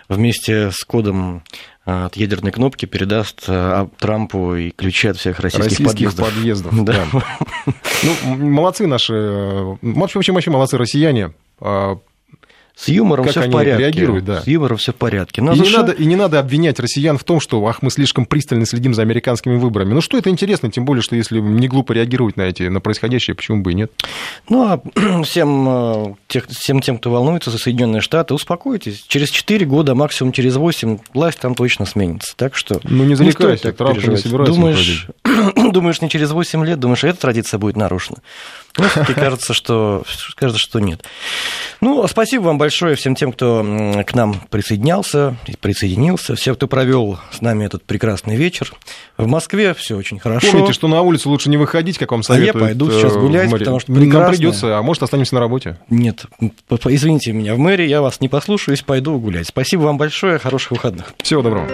вместе 0.09 0.71
с 0.71 0.85
кодом 0.85 1.43
от 1.89 2.17
ядерной 2.17 2.53
кнопки 2.53 2.85
передаст 2.85 3.45
а, 3.49 3.89
Трампу 3.99 4.55
и 4.55 4.71
ключи 4.71 5.09
от 5.09 5.17
всех 5.17 5.41
российских, 5.41 5.87
российских 5.87 6.15
подъездов. 6.15 6.71
подъездов 6.71 6.75
да. 6.85 7.07
Да. 7.13 7.23
Ну, 8.03 8.37
молодцы 8.37 8.87
наши, 8.87 9.15
вообще, 9.81 10.19
вообще, 10.19 10.33
вообще 10.33 10.51
молодцы 10.51 10.77
россияне. 10.77 11.33
С 12.79 12.87
юмором 12.87 13.25
как 13.25 13.33
все 13.33 13.49
в 13.49 13.51
порядке. 13.51 13.83
реагируют, 13.83 14.25
да. 14.25 14.41
С 14.41 14.47
юмором 14.47 14.77
все 14.77 14.93
в 14.93 14.95
порядке. 14.95 15.43
Но 15.43 15.53
и, 15.53 15.59
не 15.59 15.71
надо, 15.71 15.91
и 15.91 16.05
не 16.05 16.15
надо 16.15 16.39
обвинять 16.39 16.79
россиян 16.79 17.19
в 17.19 17.25
том, 17.25 17.41
что 17.41 17.67
ах, 17.67 17.83
мы 17.83 17.91
слишком 17.91 18.25
пристально 18.25 18.67
следим 18.67 18.95
за 18.95 19.03
американскими 19.03 19.57
выборами. 19.57 19.95
Ну 19.95 20.01
что 20.01 20.17
это 20.17 20.31
интересно, 20.31 20.71
тем 20.71 20.85
более, 20.85 21.03
что 21.03 21.17
если 21.17 21.41
не 21.41 21.67
глупо 21.67 21.91
реагировать 21.91 22.37
на 22.37 22.43
эти, 22.43 22.63
на 22.69 22.81
происходящее, 22.81 23.35
почему 23.35 23.63
бы 23.63 23.73
и 23.73 23.75
нет? 23.75 23.91
Ну 24.49 24.63
а 24.63 24.81
всем, 25.25 25.67
э, 25.69 26.15
тех, 26.29 26.47
всем 26.47 26.81
тем, 26.81 26.99
кто 26.99 27.11
волнуется 27.11 27.51
за 27.51 27.59
Соединенные 27.59 28.01
Штаты, 28.01 28.33
успокойтесь. 28.33 29.05
Через 29.09 29.31
4 29.31 29.67
года, 29.67 29.97
максимум 29.97 30.33
через 30.33 30.55
8, 30.55 30.99
власть 31.15 31.41
там 31.41 31.57
точно 31.57 31.85
сменится. 31.85 32.33
Так 32.37 32.55
что 32.55 32.81
ну 32.85 33.03
не 33.03 33.17
зарекайся, 33.17 33.73
Трамп 33.73 34.07
не 34.07 34.17
собирается 34.17 34.55
думаешь, 34.55 35.09
думаешь, 35.73 36.01
не 36.01 36.09
через 36.09 36.31
8 36.31 36.65
лет, 36.65 36.79
думаешь, 36.79 37.03
эта 37.03 37.21
традиция 37.21 37.59
будет 37.59 37.77
нарушена. 37.77 38.19
Ну, 38.79 38.85
все-таки 38.85 39.15
кажется, 39.21 39.55
что, 39.55 40.05
кажется, 40.35 40.61
что 40.61 40.79
нет. 40.81 41.05
Ну, 41.81 42.07
спасибо 42.09 42.45
вам 42.45 42.59
большое 42.59 42.97
всем 42.97 43.15
тем, 43.15 43.33
кто 43.33 44.03
к 44.07 44.15
нам 44.15 44.41
присоединялся, 44.51 45.37
присоединился, 45.61 46.35
всем, 46.35 46.55
кто 46.55 46.67
провел 46.67 47.19
с 47.31 47.41
нами 47.41 47.65
этот 47.65 47.85
прекрасный 47.85 48.37
вечер. 48.37 48.73
В 49.17 49.27
Москве 49.27 49.75
все 49.75 49.97
очень 49.97 50.19
хорошо. 50.19 50.53
Помните, 50.53 50.73
что 50.73 50.89
на 50.89 51.03
улицу 51.03 51.31
лучше 51.31 51.51
не 51.51 51.57
выходить, 51.57 51.99
как 51.99 52.13
вам 52.13 52.23
советуют. 52.23 52.57
А 52.57 52.59
я 52.59 52.65
пойду 52.65 52.91
сейчас 52.91 53.15
э, 53.15 53.21
гулять, 53.21 53.51
потому 53.51 53.81
что 53.81 53.93
прекрасно. 53.93 54.21
Нам 54.21 54.31
придется, 54.31 54.79
а 54.79 54.83
может, 54.83 55.03
останемся 55.03 55.35
на 55.35 55.41
работе? 55.41 55.79
Нет, 55.89 56.25
извините 56.87 57.33
меня, 57.33 57.55
в 57.55 57.59
мэрии 57.59 57.87
я 57.87 58.01
вас 58.01 58.21
не 58.21 58.29
послушаюсь, 58.29 58.83
пойду 58.83 59.19
гулять. 59.19 59.49
Спасибо 59.49 59.83
вам 59.83 59.99
большое, 59.99 60.39
хороших 60.39 60.73
выходных. 60.73 61.15
Всего 61.23 61.43
доброго. 61.43 61.69